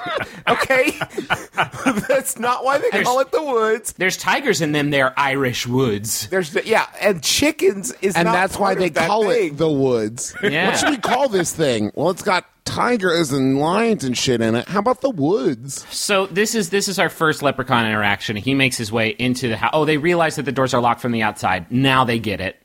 okay, 0.48 0.92
that's 2.08 2.38
not 2.38 2.64
why 2.64 2.78
they 2.78 3.02
call 3.02 3.20
it 3.20 3.30
the 3.30 3.42
woods. 3.42 3.92
There's 3.92 4.16
tigers 4.16 4.62
in 4.62 4.72
them. 4.72 4.90
They're 4.90 5.12
Irish 5.18 5.66
woods. 5.66 6.28
There's 6.28 6.54
yeah, 6.64 6.86
and 7.00 7.22
chickens 7.22 7.92
is 8.00 8.16
and 8.16 8.24
not 8.24 8.32
that's 8.32 8.56
why 8.56 8.68
part 8.68 8.78
they 8.78 8.86
of 8.86 8.94
that 8.94 9.06
call 9.08 9.28
thing. 9.28 9.52
it 9.52 9.58
the 9.58 9.70
woods. 9.70 10.34
Yeah. 10.42 10.68
What 10.68 10.78
should 10.78 10.90
we 10.90 10.96
call 10.96 11.28
this 11.28 11.54
thing? 11.54 11.92
Well, 11.94 12.08
it's 12.08 12.22
got 12.22 12.46
tigers 12.64 13.32
and 13.32 13.58
lions 13.58 14.02
and 14.04 14.16
shit 14.16 14.40
in 14.40 14.54
it. 14.54 14.66
How 14.66 14.78
about 14.78 15.02
the 15.02 15.10
woods? 15.10 15.86
So 15.90 16.24
this 16.26 16.54
is 16.54 16.70
this 16.70 16.88
is 16.88 16.98
our 16.98 17.10
first 17.10 17.42
leprechaun 17.42 17.84
interaction. 17.84 18.36
He 18.36 18.54
makes 18.54 18.78
his 18.78 18.90
way 18.90 19.10
into 19.10 19.48
the 19.48 19.58
house. 19.58 19.72
Oh, 19.74 19.84
they 19.84 19.98
realize 19.98 20.36
that 20.36 20.44
the 20.44 20.52
doors 20.52 20.72
are 20.72 20.80
locked 20.80 21.02
from 21.02 21.12
the 21.12 21.20
outside. 21.22 21.70
Now 21.70 22.04
they 22.04 22.18
get 22.18 22.40
it. 22.40 22.61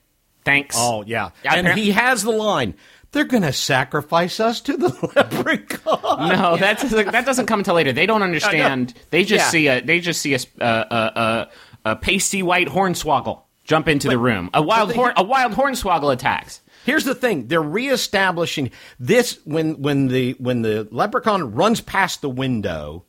Thanks. 0.48 0.76
Oh 0.80 1.04
yeah, 1.06 1.30
Yeah, 1.44 1.56
and 1.56 1.68
he 1.78 1.92
has 1.92 2.24
the 2.24 2.32
line. 2.32 2.74
They're 3.12 3.26
going 3.26 3.44
to 3.44 3.54
sacrifice 3.54 4.40
us 4.40 4.60
to 4.62 4.76
the 4.78 4.90
leprechaun. 5.16 6.30
No, 6.30 6.58
that 6.58 6.80
doesn't, 6.80 7.12
that 7.12 7.26
doesn't 7.26 7.46
come 7.46 7.60
until 7.62 7.76
later. 7.76 7.92
They 7.94 8.06
don't 8.06 8.24
understand. 8.24 8.94
They 9.12 9.24
just 9.24 9.46
Yeah. 9.46 9.50
see 9.50 9.68
a 9.68 9.82
they 9.82 10.00
just 10.00 10.22
see 10.22 10.34
a 10.36 10.40
a, 10.60 10.66
a, 10.66 11.50
a, 11.86 11.96
pasty 11.96 12.44
white 12.44 12.68
hornswoggle 12.68 13.42
jump 13.64 13.88
into 13.88 14.08
the 14.08 14.18
room. 14.18 14.50
A 14.54 14.62
wild 14.62 14.90
they- 14.90 14.96
horn 14.96 15.14
a 15.18 15.24
wild 15.24 15.54
hornswoggle 15.54 16.12
attacks. 16.14 16.62
Here's 16.86 17.04
the 17.04 17.16
thing: 17.16 17.48
they're 17.48 17.62
reestablishing 17.62 18.72
this 19.00 19.40
when 19.44 19.82
when 19.82 20.08
the 20.08 20.34
when 20.40 20.62
the 20.62 20.88
leprechaun 20.92 21.54
runs 21.56 21.82
past 21.82 22.22
the 22.22 22.30
window. 22.30 23.04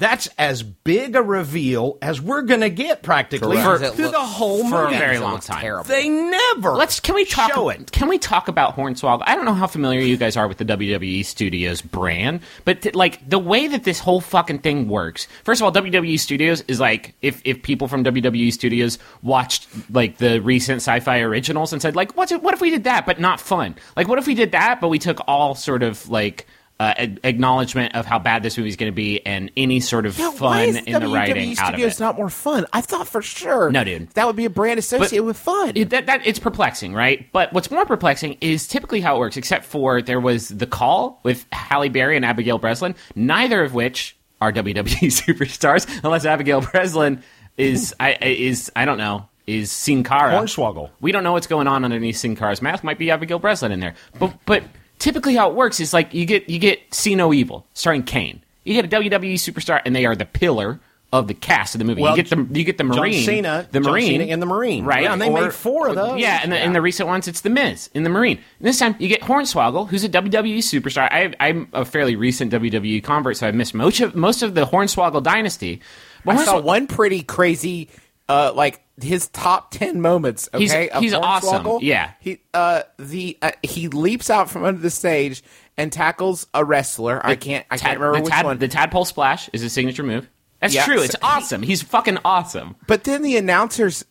That's 0.00 0.28
as 0.38 0.62
big 0.62 1.14
a 1.14 1.22
reveal 1.22 1.98
as 2.00 2.22
we're 2.22 2.40
going 2.40 2.62
to 2.62 2.70
get 2.70 3.02
practically 3.02 3.58
for, 3.58 3.76
through 3.76 4.06
looks- 4.06 4.16
the 4.16 4.18
whole 4.18 4.66
for 4.66 4.86
a 4.86 4.90
very 4.90 5.18
long 5.18 5.40
time. 5.40 5.60
Terrible. 5.60 5.84
They 5.84 6.08
never. 6.08 6.70
Let's 6.70 7.00
can 7.00 7.14
we 7.14 7.26
talk 7.26 7.52
show 7.52 7.68
it. 7.68 7.92
Can 7.92 8.08
we 8.08 8.18
talk 8.18 8.48
about 8.48 8.76
Hornswoggle? 8.76 9.24
I 9.26 9.36
don't 9.36 9.44
know 9.44 9.52
how 9.52 9.66
familiar 9.66 10.00
you 10.00 10.16
guys 10.16 10.38
are 10.38 10.48
with 10.48 10.56
the 10.56 10.64
WWE 10.64 11.22
Studios 11.26 11.82
brand, 11.82 12.40
but 12.64 12.80
t- 12.80 12.92
like 12.92 13.28
the 13.28 13.38
way 13.38 13.68
that 13.68 13.84
this 13.84 13.98
whole 13.98 14.22
fucking 14.22 14.60
thing 14.60 14.88
works. 14.88 15.28
First 15.44 15.60
of 15.60 15.66
all, 15.66 15.72
WWE 15.72 16.18
Studios 16.18 16.64
is 16.66 16.80
like 16.80 17.14
if 17.20 17.42
if 17.44 17.62
people 17.62 17.86
from 17.86 18.02
WWE 18.02 18.54
Studios 18.54 18.98
watched 19.20 19.68
like 19.90 20.16
the 20.16 20.40
recent 20.40 20.78
sci-fi 20.78 21.20
originals 21.20 21.74
and 21.74 21.82
said 21.82 21.94
like 21.94 22.16
what's 22.16 22.32
it, 22.32 22.42
what 22.42 22.54
if 22.54 22.62
we 22.62 22.70
did 22.70 22.84
that 22.84 23.04
but 23.04 23.20
not 23.20 23.38
fun? 23.38 23.74
Like 23.98 24.08
what 24.08 24.18
if 24.18 24.26
we 24.26 24.34
did 24.34 24.52
that 24.52 24.80
but 24.80 24.88
we 24.88 24.98
took 24.98 25.20
all 25.28 25.54
sort 25.54 25.82
of 25.82 26.08
like 26.08 26.46
uh, 26.80 26.94
a- 26.98 27.16
acknowledgement 27.28 27.94
of 27.94 28.06
how 28.06 28.18
bad 28.18 28.42
this 28.42 28.56
movie 28.58 28.70
is 28.70 28.76
going 28.76 28.90
to 28.90 28.96
be 28.96 29.24
and 29.26 29.50
any 29.56 29.78
sort 29.80 30.06
of 30.06 30.18
Yeah, 30.18 30.30
why 30.30 30.66
fun 30.66 30.68
is 30.70 30.76
in 30.78 30.92
the 30.94 30.98
WWE 31.00 31.14
writing 31.14 31.50
out 31.58 31.58
of 31.58 31.74
Studios 31.74 32.00
it. 32.00 32.00
not 32.00 32.16
more 32.16 32.30
fun? 32.30 32.66
I 32.72 32.80
thought 32.80 33.06
for 33.06 33.20
sure. 33.22 33.70
No, 33.70 33.84
dude. 33.84 34.08
that 34.10 34.26
would 34.26 34.34
be 34.34 34.46
a 34.46 34.50
brand 34.50 34.78
associated 34.78 35.24
with 35.24 35.36
fun. 35.36 35.72
It- 35.76 35.90
that, 35.90 36.06
that 36.06 36.26
it's 36.26 36.38
perplexing, 36.38 36.94
right? 36.94 37.26
But 37.32 37.52
what's 37.52 37.70
more 37.70 37.84
perplexing 37.84 38.38
is 38.40 38.66
typically 38.66 39.00
how 39.00 39.16
it 39.16 39.18
works. 39.20 39.36
Except 39.36 39.64
for 39.66 40.00
there 40.02 40.18
was 40.20 40.48
the 40.48 40.66
call 40.66 41.20
with 41.22 41.46
Halle 41.52 41.88
Berry 41.90 42.16
and 42.16 42.24
Abigail 42.24 42.58
Breslin, 42.58 42.94
neither 43.14 43.62
of 43.62 43.74
which 43.74 44.16
are 44.40 44.50
WWE 44.52 44.82
superstars, 44.84 45.86
unless 46.02 46.24
Abigail 46.24 46.62
Breslin 46.62 47.22
is 47.58 47.94
I 48.00 48.12
is 48.22 48.72
I 48.74 48.86
don't 48.86 48.96
know 48.98 49.28
is 49.46 49.70
Sin 49.70 50.02
Cara. 50.04 50.32
Hornswoggle. 50.32 50.88
We 51.00 51.12
don't 51.12 51.24
know 51.24 51.32
what's 51.32 51.46
going 51.46 51.66
on 51.68 51.84
underneath 51.84 52.16
Sin 52.16 52.36
Cara's 52.36 52.62
mask. 52.62 52.82
Might 52.84 52.98
be 52.98 53.10
Abigail 53.10 53.38
Breslin 53.38 53.70
in 53.70 53.80
there, 53.80 53.94
but 54.18 54.32
but 54.46 54.62
typically 55.00 55.34
how 55.34 55.50
it 55.50 55.56
works 55.56 55.80
is 55.80 55.92
like 55.92 56.14
you 56.14 56.24
get 56.26 56.48
you 56.48 56.60
get 56.60 56.94
See 56.94 57.16
No 57.16 57.32
Evil 57.34 57.66
starring 57.74 58.04
Kane. 58.04 58.42
You 58.62 58.80
get 58.80 58.84
a 58.84 58.96
WWE 59.00 59.34
superstar, 59.34 59.82
and 59.84 59.96
they 59.96 60.06
are 60.06 60.14
the 60.14 60.26
pillar 60.26 60.78
of 61.12 61.26
the 61.26 61.34
cast 61.34 61.74
of 61.74 61.80
the 61.80 61.84
movie. 61.84 62.02
Well, 62.02 62.16
you 62.16 62.22
get 62.22 62.30
the 62.30 62.58
you 62.58 62.64
get 62.64 62.78
the 62.78 62.84
John 62.84 62.98
Marine, 62.98 63.24
Cena- 63.24 63.66
the 63.72 63.80
John 63.80 63.92
Marine, 63.92 64.06
Cena 64.20 64.32
and 64.32 64.40
the 64.40 64.46
Marine. 64.46 64.84
right? 64.84 65.02
Yeah, 65.02 65.12
and 65.12 65.20
they 65.20 65.28
made 65.28 65.52
four 65.52 65.88
of 65.88 65.96
those. 65.96 66.20
Yeah, 66.20 66.38
and 66.42 66.52
the, 66.52 66.64
in 66.64 66.72
the 66.72 66.80
recent 66.80 67.08
ones, 67.08 67.26
it's 67.26 67.40
the 67.40 67.50
Miz 67.50 67.90
in 67.94 68.04
the 68.04 68.10
Marine. 68.10 68.36
And 68.36 68.68
this 68.68 68.78
time, 68.78 68.94
you 69.00 69.08
get 69.08 69.22
Hornswoggle, 69.22 69.88
who's 69.88 70.04
a 70.04 70.08
WWE 70.08 70.58
superstar. 70.58 71.08
I, 71.10 71.34
I'm 71.40 71.68
a 71.72 71.84
fairly 71.84 72.14
recent 72.14 72.52
WWE 72.52 73.02
convert, 73.02 73.38
so 73.38 73.48
I 73.48 73.50
missed 73.50 73.74
most 73.74 74.00
of 74.00 74.14
most 74.14 74.42
of 74.42 74.54
the 74.54 74.64
Hornswoggle 74.66 75.22
dynasty. 75.22 75.80
But 76.24 76.36
I 76.36 76.44
saw 76.44 76.60
one 76.60 76.86
pretty 76.86 77.22
crazy, 77.22 77.88
uh, 78.28 78.52
like 78.54 78.80
his 79.02 79.28
top 79.28 79.70
ten 79.70 80.00
moments. 80.00 80.48
Okay, 80.54 80.64
He's- 80.88 80.98
he's 81.00 81.14
awesome, 81.14 81.78
yeah. 81.80 82.12
he 82.20 82.40
uh 82.54 82.82
the 82.98 83.36
uh, 83.42 83.52
he 83.62 83.88
leaps 83.88 84.30
out 84.30 84.50
from 84.50 84.64
under 84.64 84.80
the 84.80 84.90
stage 84.90 85.42
and 85.76 85.92
tackles 85.92 86.46
a 86.54 86.64
wrestler. 86.64 87.20
I 87.24 87.36
can't 87.36 87.64
I 87.70 87.76
Tad- 87.76 87.86
can't 87.86 88.00
remember 88.00 88.18
the, 88.18 88.22
which 88.24 88.32
tad- 88.32 88.44
one. 88.44 88.58
the 88.58 88.68
tadpole 88.68 89.04
splash 89.04 89.48
is 89.52 89.60
his 89.62 89.72
signature 89.72 90.02
move. 90.02 90.28
That's 90.60 90.74
Yeah, 90.74 90.84
true. 90.84 90.98
so 90.98 91.02
It's 91.04 91.14
he- 91.14 91.20
awesome. 91.22 91.62
He's 91.62 91.82
fucking 91.82 92.18
awesome. 92.24 92.76
But 92.86 93.04
then 93.04 93.22
the 93.22 93.36
announcers, 93.38 94.04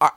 are, 0.00 0.14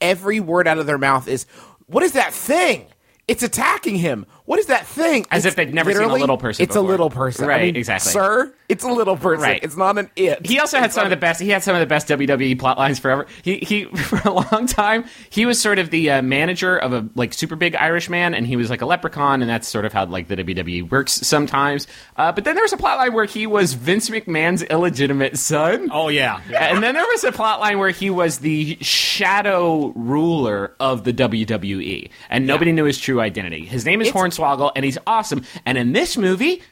every 0.00 0.40
word 0.40 0.68
out 0.68 0.78
of 0.78 0.86
their 0.86 0.98
mouth 0.98 1.26
is, 1.28 1.46
"What 1.86 2.02
is 2.02 2.12
that 2.12 2.32
thing? 2.32 2.86
It's 3.28 3.42
attacking 3.42 3.96
him. 3.96 4.26
What 4.46 4.58
is 4.58 4.66
that 4.66 4.86
thing?" 4.86 5.26
As 5.30 5.44
It's 5.44 5.52
if 5.52 5.56
they'd 5.56 5.74
never 5.74 5.92
seen 5.92 6.02
a 6.02 6.12
little 6.14 6.38
person 6.38 6.62
It's 6.62 6.70
before. 6.74 6.84
a 6.86 6.90
little 6.90 7.10
person, 7.10 7.44
I 7.44 7.48
Right, 7.48 7.62
mean, 7.66 7.76
exactly. 7.76 8.12
Sir, 8.12 8.52
it's 8.68 8.82
a 8.84 8.88
little 8.88 9.16
person. 9.16 9.42
Right. 9.42 9.62
It's 9.62 9.76
not 9.76 9.98
an 9.98 10.10
it. 10.16 10.44
He 10.46 10.58
also 10.58 10.78
had 10.78 10.86
It's 10.86 10.94
some 10.94 11.04
of 11.04 11.10
the 11.10 11.16
best. 11.16 11.40
He 11.40 11.50
had 11.50 11.62
some 11.62 11.74
of 11.76 11.80
the 11.80 11.86
best 11.86 12.08
WWE 12.08 12.58
plot 12.58 12.78
lines 12.78 12.98
forever. 12.98 13.26
He 13.42 13.58
he 13.58 13.84
for 13.96 14.20
a 14.28 14.32
long 14.32 14.66
time 14.66 15.04
he 15.30 15.44
was 15.46 15.60
sort 15.60 15.78
of 15.78 15.90
the 15.90 16.10
uh, 16.10 16.22
manager 16.22 16.76
of 16.76 16.92
a 16.92 17.06
like 17.14 17.32
super 17.34 17.54
big 17.56 17.76
Irish 17.76 18.08
man, 18.08 18.34
and 18.34 18.46
he 18.46 18.56
was 18.56 18.70
like 18.70 18.80
a 18.82 18.86
leprechaun, 18.86 19.42
and 19.42 19.50
that's 19.50 19.68
sort 19.68 19.84
of 19.84 19.92
how 19.92 20.06
like 20.06 20.28
the 20.28 20.36
WWE 20.36 20.90
works 20.90 21.12
sometimes. 21.12 21.86
Uh, 22.16 22.32
but 22.32 22.44
then 22.44 22.54
there 22.54 22.64
was 22.64 22.72
a 22.72 22.76
plot 22.76 22.98
line 22.98 23.12
where 23.12 23.24
he 23.26 23.46
was 23.46 23.74
Vince 23.74 24.08
McMahon's 24.10 24.62
illegitimate 24.62 25.36
son. 25.38 25.90
Oh 25.92 26.08
yeah. 26.08 26.40
And 26.52 26.82
then 26.82 26.94
there 26.94 27.06
was 27.06 27.24
a 27.24 27.32
plot 27.32 27.60
line 27.60 27.78
where 27.78 27.90
he 27.90 28.10
was 28.10 28.38
the 28.38 28.78
shadow 28.80 29.92
ruler 29.96 30.72
of 30.80 31.04
the 31.04 31.12
WWE, 31.12 32.10
and 32.30 32.46
nobody 32.46 32.72
knew 32.72 32.84
his 32.84 32.98
true 32.98 33.20
identity. 33.20 33.64
His 33.64 33.84
name 33.84 34.00
is 34.00 34.08
It's- 34.08 34.22
Hornswoggle, 34.38 34.72
and 34.76 34.84
he's 34.84 34.98
awesome. 35.06 35.42
And 35.64 35.78
in 35.78 35.92
this 35.92 36.16
movie, 36.16 36.62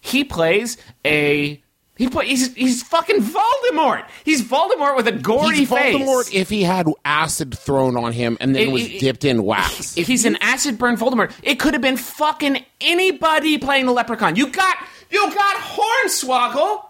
he 0.00 0.24
plays 0.24 0.76
a 1.04 1.60
he 1.96 2.08
play, 2.08 2.26
he's 2.26 2.52
he's 2.54 2.82
fucking 2.82 3.20
Voldemort. 3.20 4.04
He's 4.24 4.42
Voldemort 4.42 4.96
with 4.96 5.06
a 5.06 5.12
gory 5.12 5.58
He's 5.58 5.68
face. 5.68 5.94
Voldemort 5.94 6.34
if 6.34 6.50
he 6.50 6.62
had 6.64 6.88
acid 7.04 7.56
thrown 7.56 7.96
on 7.96 8.12
him 8.12 8.36
and 8.40 8.54
then 8.54 8.62
It- 8.68 8.72
was 8.72 8.82
it- 8.86 8.98
dipped 9.00 9.24
in 9.24 9.44
wax. 9.44 9.96
If 9.96 10.06
he's 10.08 10.24
an 10.24 10.36
acid 10.40 10.76
burn 10.78 10.96
Voldemort. 10.96 11.30
It 11.42 11.60
could 11.60 11.72
have 11.72 11.82
been 11.82 11.96
fucking 11.96 12.64
anybody 12.80 13.58
playing 13.58 13.86
the 13.86 13.92
leprechaun. 13.92 14.34
You 14.36 14.48
got 14.48 14.76
you 15.10 15.32
got 15.32 15.56
Hornswoggle. 15.56 16.86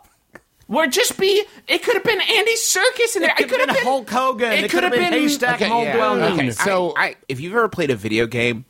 Or 0.67 0.87
just 0.87 1.19
be 1.21 1.45
it 1.69 1.83
could 1.83 1.95
have 1.95 2.05
been 2.05 2.21
Andy 2.23 2.55
Serkis 2.57 3.15
in 3.17 3.23
there. 3.23 3.35
It 3.39 3.51
could 3.51 3.61
have 3.61 3.69
been 3.69 3.85
Hulk 3.85 4.09
Hogan. 4.09 4.53
It, 4.53 4.65
It 4.65 4.71
could 4.71 4.83
have 4.83 4.93
been, 4.93 5.13
Haystack 5.13 5.57
Okay, 5.61 5.69
yeah. 5.69 5.97
Muldoon. 5.99 6.33
Okay, 6.41 6.51
So, 6.53 6.65
so 6.65 6.95
I, 6.97 7.17
if 7.29 7.39
you've 7.39 7.53
ever 7.53 7.69
played 7.69 7.91
a 7.91 7.97
video 7.97 8.27
game 8.27 8.65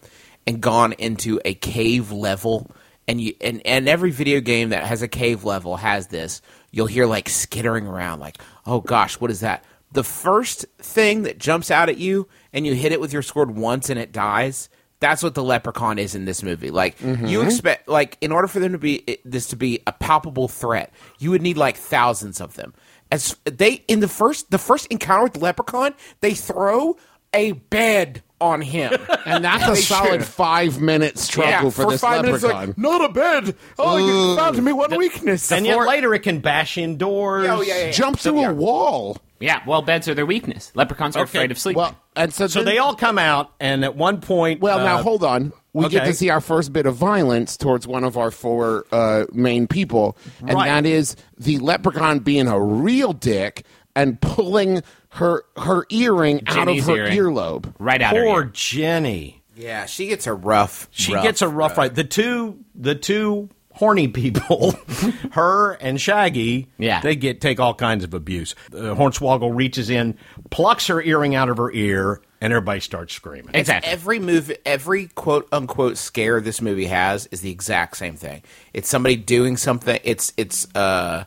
and 0.47 0.61
gone 0.61 0.93
into 0.93 1.41
a 1.45 1.55
cave 1.55 2.13
level, 2.13 2.71
and 3.09 3.21
you 3.21 3.35
and, 3.41 3.63
and 3.67 3.89
every 3.89 4.11
video 4.11 4.41
game 4.41 4.71
that 4.71 4.85
has 4.85 5.03
a 5.03 5.09
cave 5.09 5.45
level 5.45 5.77
has 5.77 6.09
this, 6.09 6.43
you'll 6.71 6.87
hear 6.87 7.07
like 7.07 7.29
skittering 7.29 7.87
around, 7.87 8.21
like, 8.21 8.39
oh 8.67 8.81
gosh, 8.81 9.21
what 9.21 9.31
is 9.31 9.41
that? 9.41 9.65
The 9.93 10.05
first 10.05 10.67
thing 10.79 11.23
that 11.23 11.39
jumps 11.39 11.71
out 11.71 11.89
at 11.89 11.99
you, 11.99 12.29
and 12.53 12.67
you 12.67 12.75
hit 12.75 12.93
it 12.93 13.01
with 13.01 13.13
your 13.13 13.23
sword 13.23 13.57
once, 13.57 13.91
and 13.91 13.99
it 13.99 14.13
dies. 14.13 14.69
That's 15.01 15.23
what 15.23 15.35
the 15.35 15.45
leprechaun 15.45 15.99
is 15.99 16.15
in 16.15 16.25
this 16.25 16.43
movie. 16.43 16.71
Like 16.71 17.01
you 17.01 17.07
mm-hmm. 17.07 17.47
expect, 17.47 17.89
like 17.89 18.17
in 18.21 18.33
order 18.33 18.49
for 18.49 18.59
them 18.59 18.73
to 18.73 18.79
be 18.79 19.19
this 19.25 19.49
to 19.49 19.57
be 19.57 19.81
a 19.87 19.93
palpable 19.93 20.49
threat, 20.49 20.93
you 21.19 21.31
would 21.31 21.43
need 21.43 21.57
like 21.57 21.77
thousands 21.77 22.41
of 22.41 22.55
them. 22.55 22.73
As 23.13 23.37
they 23.45 23.85
in 23.87 24.01
the 24.01 24.09
first 24.09 24.51
the 24.51 24.59
first 24.59 24.87
encounter 24.87 25.25
with 25.25 25.35
the 25.35 25.41
leprechaun, 25.41 25.95
they 26.21 26.35
throw 26.35 26.97
a 27.35 27.53
bed 27.53 28.23
on 28.45 28.61
him. 28.61 28.93
and 29.27 29.45
that's 29.45 29.67
a 29.67 29.77
solid 29.83 30.21
should. 30.21 30.25
five 30.25 30.81
minute 30.81 31.19
struggle 31.19 31.71
for, 31.71 31.87
this 31.91 32.01
five 32.01 32.23
minutes, 32.23 32.43
leprechaun. 32.45 32.69
like, 32.69 32.79
not 32.79 33.05
a 33.05 33.13
bed. 33.13 33.57
Oh, 33.79 33.97
you 33.97 34.37
found 34.37 34.57
to 34.57 34.63
me 34.63 34.73
one 34.73 34.97
weakness. 34.97 35.51
And 35.51 35.67
yet 35.67 35.79
later 35.87 36.15
it 36.15 36.21
can 36.21 36.41
bash 36.41 36.79
indoors. 36.79 37.49
Oh, 37.49 37.61
yeah, 37.63 37.77
yeah, 37.77 37.85
yeah. 37.87 37.91
Jump 37.93 38.19
through 38.19 38.41
yeah. 38.41 38.51
a 38.51 38.55
wall. 38.55 39.19
Yeah, 39.41 39.61
well, 39.67 39.83
beds 39.83 40.09
are 40.09 40.15
their 40.15 40.25
weakness. 40.27 40.71
Leprechauns 40.75 41.17
are 41.17 41.23
Okay. 41.25 41.39
afraid 41.39 41.51
of 41.51 41.59
sleep. 41.59 41.77
Well, 41.77 41.99
and 42.17 42.33
so, 42.33 42.47
So 42.47 42.61
then- 42.61 42.67
they 42.67 42.79
all 42.79 42.95
come 42.95 43.19
out, 43.19 43.51
and 43.61 43.85
at 43.85 43.97
one 43.97 44.21
point, 44.21 44.61
Well, 44.61 44.79
now 44.79 44.97
uh, 44.99 45.03
hold 45.03 45.25
on. 45.25 45.53
We 45.73 45.89
get 45.89 46.03
okay. 46.03 46.13
to 46.13 46.17
see 46.17 46.31
our 46.31 46.41
first 46.41 46.73
bit 46.73 46.87
of 46.87 46.95
violence 46.95 47.57
towards 47.57 47.87
one 47.87 48.05
of 48.05 48.17
our 48.17 48.31
four 48.31 48.87
uh, 48.93 49.25
main 49.33 49.67
people, 49.67 50.17
and 50.41 50.53
Right. 50.55 50.67
that 50.67 50.87
is 50.87 51.17
the 51.37 51.59
leprechaun 51.59 52.21
being 52.21 52.47
a 52.47 52.61
real 52.61 53.13
dick 53.13 53.65
and 53.97 54.21
pulling 54.21 54.83
her 55.15 55.45
her 55.57 55.87
earring 55.91 56.43
out 56.47 56.69
of 56.69 56.79
her 56.85 56.97
earring. 56.97 57.13
earlobe. 57.19 57.75
right 57.79 58.01
out 58.03 58.15
of 58.17 58.19
her. 58.23 58.25
poor 58.29 58.43
of 58.43 58.53
Jenny. 58.53 59.43
yeah, 59.57 59.87
she 59.87 60.07
gets 60.09 60.27
a 60.27 60.35
rough. 60.35 60.89
She 60.91 61.15
rough, 61.15 61.23
gets 61.25 61.43
a 61.43 61.49
rough 61.49 61.79
uh, 61.79 61.83
ride. 61.83 61.95
The 61.95 62.05
two, 62.05 62.59
the 62.75 62.95
two 62.95 63.49
horny 63.73 64.07
people, 64.09 64.73
her 65.33 65.73
and 65.75 66.01
Shaggy, 66.01 66.69
Yeah. 66.79 67.01
they 67.01 67.17
get 67.17 67.41
take 67.41 67.59
all 67.59 67.75
kinds 67.75 68.05
of 68.05 68.15
abuse. 68.15 68.55
Uh, 68.73 68.95
Hornswoggle 68.95 69.55
reaches 69.55 69.91
in, 69.91 70.17
plucks 70.51 70.87
her 70.89 71.03
earring 71.03 71.35
out 71.35 71.49
of 71.49 71.57
her 71.57 71.73
ear, 71.73 72.21
and 72.41 72.53
everybody 72.53 72.79
starts 72.81 73.15
screaming. 73.15 73.55
Exactly. 73.55 73.91
Every 73.91 74.19
move, 74.21 74.53
every 74.65 75.07
quote 75.09 75.49
unquote 75.53 75.97
scare 75.97 76.41
this 76.41 76.61
movie 76.61 76.87
has 76.87 77.27
is 77.29 77.41
the 77.41 77.51
exact 77.51 77.97
same 77.97 78.17
thing. 78.17 78.43
It's 78.73 78.89
somebody 78.89 79.17
doing 79.17 79.57
something. 79.57 79.99
It's 80.05 80.33
it's 80.37 80.67
uh, 80.77 81.25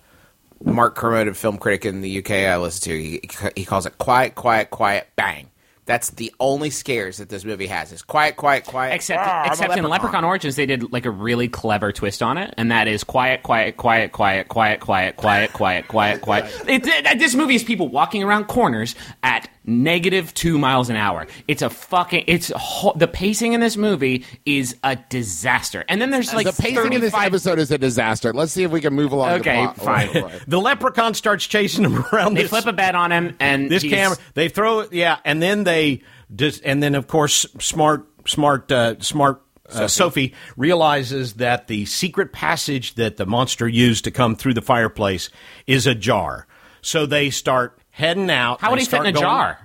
Mark 0.63 0.95
Kermode, 0.95 1.27
a 1.27 1.33
film 1.33 1.57
critic 1.57 1.85
in 1.85 2.01
the 2.01 2.17
UK 2.19 2.31
I 2.31 2.57
listen 2.57 2.91
to. 2.91 3.01
He, 3.01 3.21
he 3.55 3.65
calls 3.65 3.85
it 3.85 3.97
quiet, 3.97 4.35
quiet, 4.35 4.69
quiet, 4.69 5.07
bang. 5.15 5.49
That's 5.85 6.09
the 6.09 6.33
only 6.41 6.69
scares 6.69 7.15
that 7.17 7.29
this 7.29 7.45
movie 7.45 7.67
has. 7.67 7.93
Is 7.93 8.01
quiet, 8.01 8.35
quiet, 8.35 8.65
quiet. 8.65 8.93
Except, 8.93 9.21
"Ah, 9.25 9.43
I'm 9.43 9.49
a 9.49 9.51
except 9.53 9.77
in 9.77 9.85
Leprechaun 9.85 10.25
Origins, 10.25 10.57
they 10.57 10.65
did 10.65 10.91
like 10.91 11.05
a 11.05 11.09
really 11.09 11.47
clever 11.47 11.93
twist 11.93 12.21
on 12.21 12.37
it, 12.37 12.53
and 12.57 12.71
that 12.71 12.89
is 12.89 13.05
quiet, 13.05 13.41
quiet, 13.41 13.77
quiet, 13.77 14.11
quiet, 14.11 14.49
quiet, 14.49 14.79
quiet, 14.81 15.15
quiet, 15.15 15.53
quiet, 15.53 15.87
quiet, 15.87 16.21
quiet. 16.21 16.45
It, 16.67 16.85
it- 16.85 17.19
this 17.19 17.35
movie 17.35 17.55
is 17.55 17.63
people 17.63 17.87
walking 17.87 18.21
around 18.21 18.47
corners 18.47 18.95
at 19.23 19.49
negative 19.67 20.33
two 20.33 20.57
miles 20.57 20.89
an 20.89 20.95
hour. 20.95 21.27
It's 21.47 21.61
a 21.61 21.69
fucking. 21.69 22.23
It's 22.25 22.49
a 22.49 22.57
ho- 22.57 22.93
the 22.95 23.07
pacing 23.07 23.53
in 23.53 23.59
this 23.59 23.77
movie 23.77 24.25
is 24.45 24.75
a 24.83 24.95
disaster. 24.95 25.83
And 25.89 26.01
then 26.01 26.09
there's 26.09 26.33
like 26.33 26.45
the 26.47 26.53
pacing 26.59 26.93
in 26.93 27.01
this 27.01 27.13
episode 27.13 27.59
is 27.59 27.69
a 27.69 27.77
disaster. 27.77 28.33
Let's 28.33 28.51
see 28.53 28.63
if 28.63 28.71
we 28.71 28.81
can 28.81 28.93
move 28.93 29.11
along. 29.11 29.41
Okay, 29.41 29.65
the 29.65 29.73
plot. 29.73 29.77
fine. 29.77 30.07
Right, 30.07 30.23
right. 30.23 30.41
The 30.47 30.59
leprechaun 30.59 31.13
starts 31.13 31.45
chasing 31.45 31.83
him 31.83 32.03
around. 32.13 32.33
They 32.35 32.43
this, 32.43 32.49
flip 32.49 32.65
a 32.65 32.73
bed 32.73 32.95
on 32.95 33.11
him, 33.11 33.35
and 33.39 33.69
this 33.69 33.83
he's- 33.83 33.93
camera. 33.93 34.17
They 34.33 34.49
throw 34.49 34.79
it, 34.79 34.93
yeah, 34.93 35.17
and 35.25 35.41
then 35.41 35.63
they 35.65 36.01
just, 36.33 36.61
and 36.65 36.81
then 36.81 36.95
of 36.95 37.07
course, 37.07 37.45
smart, 37.59 38.07
smart, 38.27 38.71
uh, 38.71 38.99
smart. 39.01 39.43
Uh, 39.69 39.85
Sophie 39.85 40.33
realizes 40.55 41.33
that 41.33 41.67
the 41.67 41.83
secret 41.85 42.31
passage 42.31 42.95
that 42.95 43.17
the 43.17 43.25
monster 43.25 43.67
used 43.67 44.05
to 44.05 44.11
come 44.11 44.33
through 44.33 44.53
the 44.53 44.61
fireplace 44.61 45.29
is 45.67 45.85
ajar. 45.85 46.47
So 46.81 47.05
they 47.05 47.29
start 47.31 47.77
heading 47.97 48.29
out. 48.29 48.61
How 48.61 48.69
would 48.69 48.79
he 48.79 48.85
fit 48.85 49.01
in 49.01 49.07
a 49.07 49.11
going- 49.11 49.23
jar? 49.23 49.59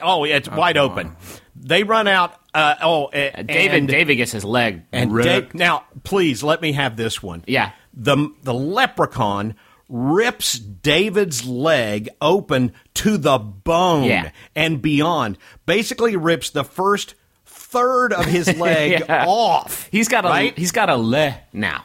Oh, 0.00 0.24
it's 0.24 0.48
wide 0.48 0.76
open. 0.76 1.16
They 1.54 1.82
run 1.84 2.08
out. 2.08 2.34
Uh, 2.54 2.74
oh, 2.82 3.04
uh, 3.06 3.42
David, 3.42 3.78
and, 3.78 3.88
David 3.88 4.16
gets 4.16 4.32
his 4.32 4.44
leg 4.44 4.82
and 4.92 5.12
ripped. 5.12 5.28
Dave, 5.52 5.54
now, 5.54 5.84
please 6.02 6.42
let 6.42 6.60
me 6.62 6.72
have 6.72 6.96
this 6.96 7.22
one. 7.22 7.44
Yeah. 7.46 7.70
the 7.94 8.28
the 8.42 8.54
leprechaun 8.54 9.54
rips 9.88 10.58
David's 10.58 11.44
leg 11.46 12.08
open 12.20 12.72
to 12.94 13.16
the 13.18 13.38
bone 13.38 14.04
Yeah. 14.04 14.30
and 14.56 14.80
beyond. 14.82 15.38
Basically, 15.66 16.16
rips 16.16 16.50
the 16.50 16.64
first 16.64 17.14
third 17.46 18.12
of 18.12 18.24
his 18.26 18.56
leg 18.58 19.04
Yeah. 19.08 19.26
off. 19.26 19.88
He's 19.92 20.08
got 20.08 20.24
a 20.24 20.28
right? 20.28 20.56
he's 20.58 20.72
got 20.72 20.90
a 20.90 20.96
le 20.96 21.36
now. 21.52 21.84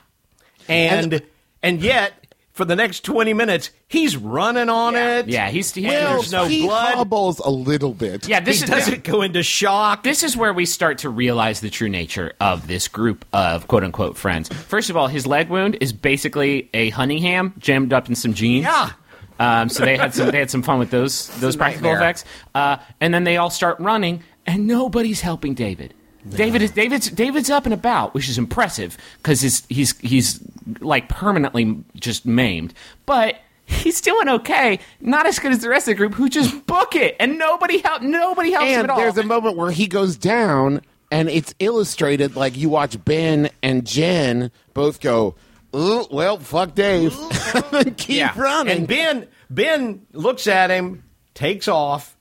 and 0.68 1.22
and 1.62 1.82
yet 1.82 2.14
for 2.54 2.66
the 2.66 2.76
next 2.76 3.04
twenty 3.04 3.34
minutes 3.34 3.72
he's 3.88 4.16
running 4.16 4.70
on 4.70 4.96
it. 4.96 5.28
Yeah, 5.28 5.50
he's, 5.50 5.74
he's 5.74 5.86
Well, 5.86 6.14
there's 6.18 6.32
no 6.32 6.46
he 6.46 6.64
blood. 6.66 6.94
hobbles 6.96 7.40
a 7.40 7.50
little 7.50 7.94
bit. 7.94 8.28
yeah. 8.28 8.40
He 8.40 8.46
This 8.46 8.62
is 8.64 8.70
doesn't 8.70 9.04
go 9.04 9.22
into 9.22 9.44
shock. 9.44 10.04
this 10.04 10.24
is 10.24 10.38
where 10.38 10.54
we 10.54 10.66
start 10.66 11.00
to 11.00 11.10
realize 11.10 11.60
the 11.62 11.70
true 11.70 11.90
nature 11.90 12.34
of 12.40 12.68
this 12.68 12.88
group 12.88 13.26
of 13.34 13.68
quote 13.68 13.84
unquote 13.84 14.18
friends. 14.18 14.48
First 14.50 14.90
of 14.90 14.96
all, 14.98 15.08
his 15.08 15.28
leg 15.28 15.50
wound 15.50 15.78
is 15.82 15.92
basically 15.94 16.70
a 16.74 16.90
honey 16.92 17.20
ham 17.20 17.54
jammed 17.60 17.92
up 17.92 18.08
in 18.08 18.16
some 18.16 18.34
jeans. 18.34 18.66
Yeah. 18.66 18.92
Um, 19.40 19.68
so 19.68 19.84
they 19.84 19.98
had 19.98 20.14
some 20.14 20.30
they 20.30 20.38
had 20.40 20.52
some 20.52 20.62
fun 20.62 20.78
with 20.80 20.92
those 20.92 21.28
those 21.40 21.56
practical 21.56 21.90
nightmare. 21.90 22.02
effects. 22.10 22.26
Uh, 22.54 22.78
and 23.02 23.14
then 23.14 23.24
they 23.24 23.38
all 23.38 23.50
start 23.50 23.80
running, 23.80 24.24
and 24.46 24.68
nobody's 24.68 25.22
helping 25.22 25.54
David. 25.56 25.94
David 26.30 26.62
is 26.62 26.72
David's 26.72 27.10
David's 27.10 27.50
up 27.50 27.66
and 27.66 27.74
about, 27.74 28.14
which 28.14 28.30
is 28.30 28.38
impressive 28.38 28.96
because 29.18 29.42
he's 29.42 29.66
he's 29.68 29.98
he's 30.00 30.40
like 30.80 31.10
permanently 31.10 31.84
just 31.96 32.26
maimed, 32.26 32.74
but. 33.06 33.36
He's 33.66 34.02
doing 34.02 34.28
okay, 34.28 34.80
not 35.00 35.26
as 35.26 35.40
good 35.40 35.54
as 35.54 35.60
the 35.60 35.70
rest 35.70 35.88
of 35.88 35.94
the 35.94 35.96
group 35.96 36.14
who 36.16 36.28
just 36.28 36.66
book 36.68 36.98
it, 36.98 37.16
and 37.18 37.38
nobody 37.40 37.78
help. 37.78 38.02
Nobody 38.02 38.52
helps 38.52 38.68
him 38.70 38.82
at 38.84 38.90
all. 38.90 38.98
there's 38.98 39.18
a 39.18 39.24
moment 39.24 39.56
where 39.56 39.72
he 39.72 39.88
goes 39.88 40.18
down, 40.18 40.82
and 41.10 41.30
it's 41.30 41.56
illustrated 41.60 42.36
like 42.36 42.58
you 42.58 42.68
watch 42.68 43.02
Ben 43.06 43.50
and 43.64 43.86
Jen 43.88 44.52
both 44.74 45.00
go, 45.00 45.36
"Ooh, 45.74 46.06
well, 46.12 46.40
fuck 46.40 46.76
Dave," 46.76 47.18
and 47.72 47.96
keep 47.98 48.18
Yeah. 48.18 48.34
running. 48.36 48.80
And 48.80 48.88
Ben 48.88 49.28
Ben 49.50 50.06
looks 50.12 50.46
at 50.46 50.70
him, 50.70 51.06
takes 51.34 51.70
off, 51.70 52.18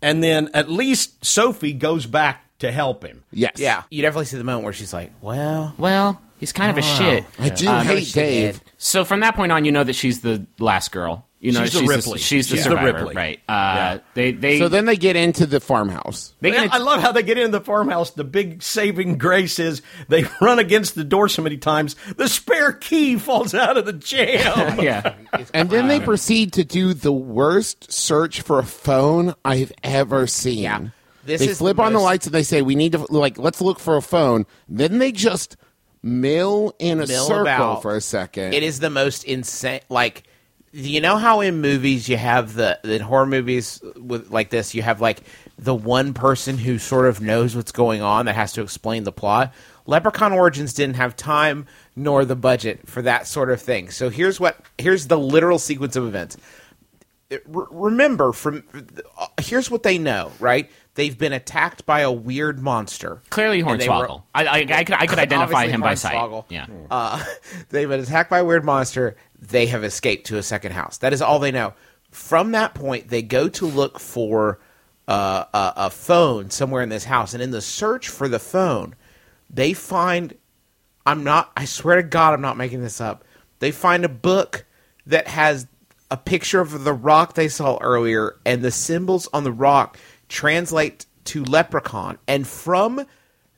and 0.00 0.22
then 0.22 0.48
at 0.54 0.70
least 0.70 1.24
Sophie 1.24 1.72
goes 1.72 2.06
back 2.06 2.44
to 2.60 2.70
help 2.70 3.04
him. 3.04 3.24
yes, 3.32 3.54
Yeah, 3.56 3.82
you 3.90 4.00
definitely 4.00 4.26
see 4.26 4.36
the 4.38 4.44
moment 4.44 4.62
where 4.62 4.72
she's 4.72 4.92
like, 4.92 5.10
"Well, 5.20 5.74
Well, 5.76 6.22
he's 6.44 6.52
kind 6.52 6.70
of 6.70 6.78
a 6.78 6.82
shit. 6.82 7.24
I 7.38 7.48
do 7.48 7.68
Uh, 7.68 7.82
hate 7.82 8.12
Dave. 8.12 8.54
did. 8.54 8.70
So 8.78 9.04
from 9.04 9.20
that 9.20 9.34
point 9.34 9.50
on, 9.52 9.64
you 9.64 9.72
know 9.72 9.84
that 9.84 9.94
she's 9.94 10.20
the 10.20 10.46
last 10.58 10.92
girl. 10.92 11.26
You 11.40 11.52
know 11.52 11.64
She's 11.66 11.74
the 11.78 11.86
Ripley. 11.86 12.18
she's 12.18 12.48
the 12.48 12.56
She's 12.56 12.64
the 12.64 12.70
survivor, 12.70 12.98
Ripley. 13.00 13.14
right? 13.14 13.40
Uh, 13.46 13.98
They 14.14 14.32
they 14.32 14.58
So 14.58 14.68
then 14.70 14.86
they 14.86 14.96
get 14.96 15.14
into 15.14 15.44
the 15.44 15.60
farmhouse. 15.60 16.32
they 16.40 16.56
I 16.56 16.78
love 16.78 17.02
how 17.02 17.12
they 17.12 17.22
get 17.22 17.36
into 17.36 17.58
the 17.58 17.64
farmhouse. 17.64 18.12
The 18.12 18.24
big 18.24 18.62
saving 18.62 19.18
grace 19.18 19.58
is 19.58 19.82
they 20.08 20.24
run 20.40 20.58
against 20.58 20.94
the 20.94 21.04
door 21.04 21.28
so 21.28 21.42
many 21.42 21.58
times, 21.58 21.96
the 22.16 22.28
spare 22.28 22.72
key 22.72 23.16
falls 23.18 23.52
out 23.54 23.76
of 23.76 23.84
the 23.84 23.92
jam. 23.92 24.78
yeah. 24.82 25.14
And 25.52 25.68
then 25.68 25.88
they 25.88 26.00
proceed 26.00 26.54
to 26.54 26.64
do 26.64 26.94
the 26.94 27.12
worst 27.12 27.92
search 27.92 28.40
for 28.40 28.58
a 28.58 28.64
phone 28.64 29.34
I've 29.44 29.72
ever 29.82 30.26
seen. 30.26 30.62
Yeah. 30.62 30.80
This 31.26 31.40
they 31.40 31.48
is 31.48 31.58
flip 31.58 31.76
the 31.76 31.82
on 31.82 31.92
the 31.92 31.98
most- 31.98 32.04
lights 32.04 32.26
and 32.26 32.34
they 32.34 32.42
say, 32.42 32.62
"We 32.62 32.74
need 32.74 32.92
to 32.92 33.04
like 33.10 33.38
let's 33.38 33.60
look 33.60 33.78
for 33.80 33.96
a 33.98 34.02
phone." 34.02 34.46
Then 34.66 34.98
they 34.98 35.12
just 35.12 35.56
mill 36.04 36.74
in 36.78 37.00
a 37.00 37.06
mill 37.06 37.26
circle 37.26 37.42
about. 37.42 37.82
for 37.82 37.96
a 37.96 38.00
second. 38.00 38.52
It 38.52 38.62
is 38.62 38.78
the 38.78 38.90
most 38.90 39.24
insane. 39.24 39.80
Like, 39.88 40.24
you 40.72 41.00
know 41.00 41.16
how 41.16 41.40
in 41.40 41.60
movies 41.60 42.08
you 42.08 42.16
have 42.16 42.54
the 42.54 42.78
in 42.84 43.00
horror 43.00 43.26
movies 43.26 43.80
with 43.96 44.30
like 44.30 44.50
this, 44.50 44.74
you 44.74 44.82
have 44.82 45.00
like 45.00 45.20
the 45.58 45.74
one 45.74 46.14
person 46.14 46.58
who 46.58 46.78
sort 46.78 47.06
of 47.06 47.20
knows 47.20 47.56
what's 47.56 47.72
going 47.72 48.02
on 48.02 48.26
that 48.26 48.34
has 48.34 48.52
to 48.54 48.62
explain 48.62 49.04
the 49.04 49.12
plot. 49.12 49.54
Leprechaun 49.86 50.32
Origins 50.32 50.74
didn't 50.74 50.96
have 50.96 51.16
time 51.16 51.66
nor 51.94 52.24
the 52.24 52.36
budget 52.36 52.88
for 52.88 53.02
that 53.02 53.26
sort 53.26 53.50
of 53.50 53.60
thing. 53.60 53.90
So 53.90 54.10
here's 54.10 54.40
what 54.40 54.58
here's 54.78 55.06
the 55.06 55.18
literal 55.18 55.58
sequence 55.58 55.96
of 55.96 56.06
events. 56.06 56.36
Remember 57.46 58.32
from 58.32 58.64
here's 59.40 59.70
what 59.70 59.82
they 59.82 59.98
know, 59.98 60.32
right? 60.40 60.70
They've 60.94 61.16
been 61.16 61.32
attacked 61.32 61.86
by 61.86 62.00
a 62.00 62.12
weird 62.12 62.60
monster. 62.60 63.20
Clearly 63.30 63.62
they 63.62 63.64
were- 63.64 63.76
Hornswoggle. 63.78 64.22
I, 64.34 64.44
I, 64.46 64.56
I 64.58 64.84
could 64.84 64.94
I 64.94 65.06
could 65.06 65.18
identify 65.18 65.66
him 65.66 65.80
by 65.80 65.94
sight. 65.94 66.14
Hornswoggle. 66.14 66.44
Yeah. 66.48 66.66
Uh, 66.90 67.24
they've 67.70 67.88
been 67.88 68.00
attacked 68.00 68.30
by 68.30 68.38
a 68.38 68.44
weird 68.44 68.64
monster. 68.64 69.16
They 69.40 69.66
have 69.66 69.84
escaped 69.84 70.26
to 70.28 70.38
a 70.38 70.42
second 70.42 70.72
house. 70.72 70.98
That 70.98 71.12
is 71.12 71.20
all 71.20 71.38
they 71.38 71.52
know. 71.52 71.74
From 72.10 72.52
that 72.52 72.74
point, 72.74 73.08
they 73.08 73.22
go 73.22 73.48
to 73.48 73.66
look 73.66 73.98
for 73.98 74.60
uh, 75.08 75.44
a, 75.52 75.72
a 75.76 75.90
phone 75.90 76.50
somewhere 76.50 76.82
in 76.82 76.88
this 76.88 77.04
house, 77.04 77.34
and 77.34 77.42
in 77.42 77.50
the 77.50 77.60
search 77.60 78.08
for 78.08 78.28
the 78.28 78.38
phone, 78.38 78.94
they 79.50 79.72
find. 79.72 80.34
I'm 81.06 81.24
not. 81.24 81.50
I 81.56 81.64
swear 81.66 81.96
to 81.96 82.02
God, 82.02 82.34
I'm 82.34 82.40
not 82.40 82.56
making 82.56 82.82
this 82.82 83.00
up. 83.00 83.24
They 83.58 83.72
find 83.72 84.04
a 84.04 84.08
book 84.08 84.64
that 85.06 85.28
has 85.28 85.66
a 86.14 86.16
picture 86.16 86.60
of 86.60 86.84
the 86.84 86.92
rock 86.92 87.34
they 87.34 87.48
saw 87.48 87.76
earlier, 87.80 88.36
and 88.46 88.62
the 88.62 88.70
symbols 88.70 89.28
on 89.32 89.42
the 89.42 89.50
rock 89.50 89.98
translate 90.28 91.06
to 91.24 91.42
leprechaun. 91.42 92.16
And 92.28 92.46
from 92.46 93.04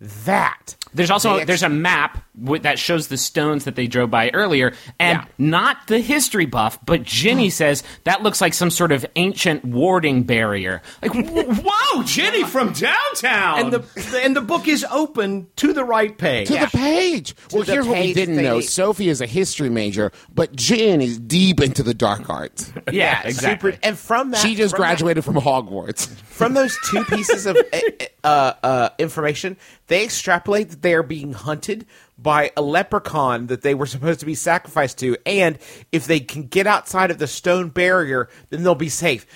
that, 0.01 0.77
There's 0.93 1.11
also 1.11 1.37
ex- 1.37 1.47
there's 1.47 1.63
a 1.63 1.69
map 1.71 2.23
with, 2.39 2.65
that 2.65 2.79
shows 2.79 3.09
the 3.09 3.17
stones 3.17 3.65
that 3.65 3.77
they 3.77 3.87
drove 3.87 4.11
by 4.11 4.31
earlier, 4.35 4.75
and 5.01 5.21
Yeah. 5.21 5.25
not 5.39 5.87
the 5.87 6.01
history 6.01 6.45
buff, 6.45 6.79
but 6.85 7.03
Jenny 7.03 7.49
mm. 7.49 7.53
says 7.53 7.83
that 8.05 8.23
looks 8.23 8.41
like 8.43 8.53
some 8.53 8.71
sort 8.71 8.93
of 8.93 9.07
ancient 9.17 9.65
warding 9.65 10.25
barrier. 10.25 10.83
Like, 11.01 11.13
wh- 11.13 11.65
whoa, 11.65 12.03
Jenny 12.05 12.45
from 12.45 12.73
downtown. 12.75 13.59
And 13.61 13.73
the 13.73 14.21
and 14.23 14.37
the 14.37 14.43
book 14.43 14.69
is 14.69 14.85
open 14.91 15.47
to 15.57 15.73
the 15.73 15.85
right 15.85 16.17
page. 16.17 16.49
to 16.49 16.55
the 16.59 16.67
page. 16.67 17.35
well, 17.53 17.63
the 17.63 17.73
here's 17.73 17.87
what 17.87 17.99
we 17.99 18.13
didn't 18.13 18.37
they- 18.37 18.43
know: 18.43 18.61
Sophie 18.61 19.09
is 19.09 19.23
a 19.23 19.27
history 19.27 19.71
major, 19.71 20.13
but 20.35 20.55
Jen 20.55 21.01
is 21.01 21.19
deep 21.19 21.61
into 21.61 21.83
the 21.83 21.95
dark 21.95 22.29
arts. 22.29 22.71
yeah, 22.93 23.23
exactly. 23.25 23.73
Super, 23.73 23.81
and 23.83 23.99
from 23.99 24.33
that, 24.33 24.41
she 24.41 24.55
just 24.55 24.75
from 24.77 24.83
that- 24.83 24.89
graduated 24.89 25.25
from 25.25 25.37
Hogwarts. 25.37 26.07
from 26.27 26.53
those 26.53 26.77
two 26.91 27.03
pieces 27.07 27.47
of 27.47 27.57
eh, 27.73 27.81
eh, 28.01 28.07
uh, 28.27 28.55
uh, 28.63 28.89
information, 28.99 29.57
they 29.87 30.03
extrapolate 30.03 30.71
that 30.71 30.83
they 30.83 30.95
are 30.95 31.05
being 31.05 31.33
hunted 31.33 31.87
by 32.19 32.51
a 32.57 32.63
leprechaun 32.63 33.47
that 33.47 33.63
they 33.63 33.73
were 33.73 33.87
supposed 33.87 34.21
to 34.21 34.27
be 34.27 34.35
sacrificed 34.35 34.99
to, 34.99 35.17
and 35.25 35.59
if 35.93 36.07
they 36.07 36.19
can 36.19 36.43
get 36.43 36.67
outside 36.67 37.13
of 37.13 37.19
the 37.19 37.27
stone 37.29 37.69
barrier, 37.69 38.29
then 38.51 38.65
they'll 38.65 38.75
be 38.75 38.89
safe. 38.89 39.27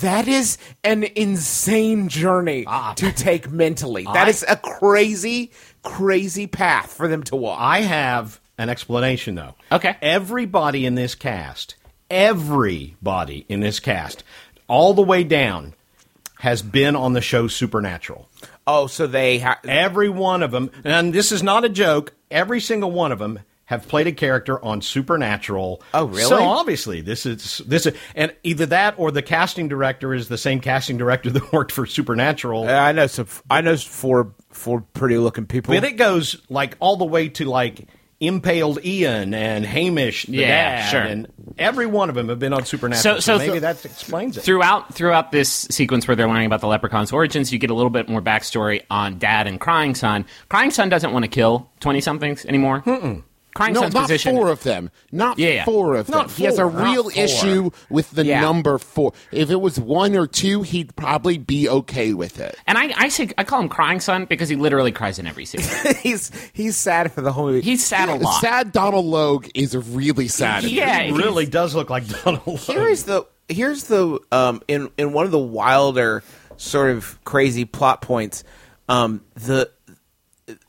That 0.00 0.26
is 0.26 0.58
an 0.82 1.04
insane 1.04 2.08
journey 2.08 2.64
to 2.96 3.12
take 3.12 3.50
mentally. 3.50 4.04
That 4.04 4.28
is 4.28 4.44
a 4.48 4.56
crazy, 4.56 5.52
crazy 5.82 6.46
path 6.46 6.92
for 6.92 7.06
them 7.08 7.22
to 7.24 7.36
walk. 7.36 7.58
I 7.60 7.82
have 7.82 8.40
an 8.58 8.68
explanation 8.68 9.36
though. 9.36 9.54
Okay. 9.70 9.96
Everybody 10.00 10.86
in 10.86 10.94
this 10.94 11.14
cast, 11.14 11.76
everybody 12.08 13.46
in 13.48 13.60
this 13.60 13.80
cast, 13.80 14.22
all 14.68 14.94
the 14.94 15.02
way 15.02 15.24
down, 15.24 15.74
has 16.40 16.62
been 16.62 16.96
on 16.96 17.12
the 17.12 17.20
show 17.20 17.46
Supernatural. 17.48 18.28
oh, 18.66 18.86
so 18.86 19.06
they 19.06 19.38
ha- 19.38 19.60
Every 19.64 20.08
one 20.08 20.42
of 20.42 20.50
them, 20.50 20.70
and 20.84 21.12
this 21.12 21.32
is 21.32 21.42
not 21.42 21.64
a 21.64 21.68
joke. 21.68 22.14
Every 22.30 22.60
single 22.60 22.90
one 22.90 23.12
of 23.12 23.18
them 23.18 23.40
have 23.66 23.86
played 23.86 24.06
a 24.08 24.12
character 24.12 24.62
on 24.64 24.82
Supernatural. 24.82 25.80
Oh, 25.94 26.06
really? 26.06 26.22
So 26.22 26.42
obviously, 26.42 27.02
this 27.02 27.24
is 27.26 27.62
this 27.66 27.86
is, 27.86 27.94
and 28.14 28.34
either 28.42 28.66
that 28.66 28.94
or 28.98 29.10
the 29.10 29.22
casting 29.22 29.68
director 29.68 30.12
is 30.12 30.28
the 30.28 30.38
same 30.38 30.60
casting 30.60 30.96
director 30.98 31.30
that 31.36 31.52
worked 31.52 31.72
for 31.72 31.86
Supernatural. 31.86 32.68
Uh, 32.68 32.72
I 32.72 32.92
know 32.92 33.06
some. 33.06 33.28
I 33.50 33.60
know 33.60 33.76
four 33.76 34.32
four 34.50 34.80
pretty 34.94 35.18
looking 35.18 35.46
people. 35.46 35.74
But 35.74 35.84
it 35.84 35.92
goes 35.92 36.40
like 36.48 36.76
all 36.80 36.96
the 36.96 37.04
way 37.04 37.28
to 37.28 37.44
like 37.44 37.86
impaled 38.20 38.84
Ian 38.84 39.32
and 39.34 39.64
Hamish, 39.64 40.26
the 40.26 40.32
Yeah, 40.38 40.46
dad, 40.82 40.90
sure. 40.90 41.00
and 41.00 41.26
every 41.58 41.86
one 41.86 42.08
of 42.10 42.14
them 42.14 42.28
have 42.28 42.38
been 42.38 42.52
on 42.52 42.64
Supernatural. 42.66 43.20
So- 43.20 43.20
so- 43.20 43.38
maybe 43.38 43.58
that 43.60 43.82
explains 43.84 44.36
it. 44.36 44.42
throughout 44.42 44.94
throughout 44.94 45.32
this 45.32 45.48
sequence 45.70 46.06
where 46.06 46.14
they're 46.14 46.28
learning 46.28 46.46
about 46.46 46.60
the 46.60 46.66
leprechaun's 46.68 47.12
origins, 47.12 47.52
you 47.52 47.58
get 47.58 47.70
a 47.70 47.74
little 47.74 47.90
bit 47.90 48.08
more 48.08 48.20
backstory 48.20 48.82
on 48.90 49.18
Dad 49.18 49.46
and 49.46 49.58
Crying 49.58 49.94
Son. 49.94 50.26
Crying 50.48 50.70
Son 50.70 50.88
doesn't 50.88 51.12
want 51.12 51.24
to 51.24 51.28
kill 51.30 51.70
twenty 51.80 52.00
somethings 52.00 52.44
anymore. 52.44 52.82
Crying 53.54 53.74
No, 53.74 53.80
Son's 53.82 53.94
not 53.94 54.02
position. 54.02 54.36
four 54.36 54.48
of 54.48 54.62
them. 54.62 54.90
Not 55.10 55.38
Yeah, 55.38 55.48
yeah. 55.48 55.64
four 55.64 55.96
of 55.96 56.06
them. 56.06 56.18
Not 56.18 56.30
He 56.30 56.44
has 56.44 56.58
a 56.58 56.66
real 56.66 57.10
issue 57.14 57.70
with 57.88 58.10
the 58.12 58.24
Yeah. 58.24 58.40
number 58.40 58.78
four. 58.78 59.12
If 59.32 59.50
it 59.50 59.60
was 59.60 59.78
one 59.78 60.16
or 60.16 60.26
two, 60.26 60.62
he'd 60.62 60.94
probably 60.96 61.36
be 61.38 61.68
okay 61.68 62.14
with 62.14 62.38
it. 62.40 62.56
and 62.66 62.78
I, 62.78 62.92
I 62.96 63.08
say 63.08 63.30
I 63.36 63.44
call 63.44 63.60
him 63.60 63.68
Crying 63.68 64.00
Son 64.00 64.24
because 64.24 64.48
he 64.48 64.56
literally 64.56 64.92
cries 64.92 65.18
in 65.18 65.26
every 65.26 65.44
scene. 65.44 65.62
he's 66.02 66.30
he's 66.52 66.76
sad 66.76 67.12
for 67.12 67.20
the 67.22 67.32
whole 67.32 67.46
movie. 67.46 67.60
He's 67.62 67.84
sad 67.84 68.08
a 68.08 68.14
lot. 68.14 68.40
Sad 68.40 68.72
Donald 68.72 69.06
Logue 69.06 69.46
is 69.54 69.76
really 69.76 70.28
sad. 70.28 70.64
Yeah, 70.64 71.02
He 71.02 71.12
really 71.12 71.46
does 71.46 71.74
look 71.74 71.90
like 71.90 72.06
Donald. 72.24 72.46
Logue. 72.46 72.60
Here's 72.60 73.02
the 73.04 73.26
here's 73.48 73.84
the 73.84 74.20
um 74.30 74.62
in 74.68 74.90
in 74.96 75.12
one 75.12 75.24
of 75.24 75.32
the 75.32 75.38
wilder 75.38 76.22
sort 76.56 76.90
of 76.96 77.18
crazy 77.24 77.64
plot 77.64 78.00
points, 78.00 78.44
um 78.88 79.22
the 79.34 79.70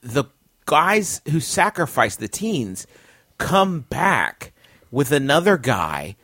the 0.02 0.26
guys 0.66 1.22
who 1.30 1.40
sacrifice 1.40 2.16
the 2.16 2.28
teens 2.28 2.88
come 3.38 3.82
back 3.82 4.54
with 4.92 5.12
another 5.12 5.58
guy 5.58 6.16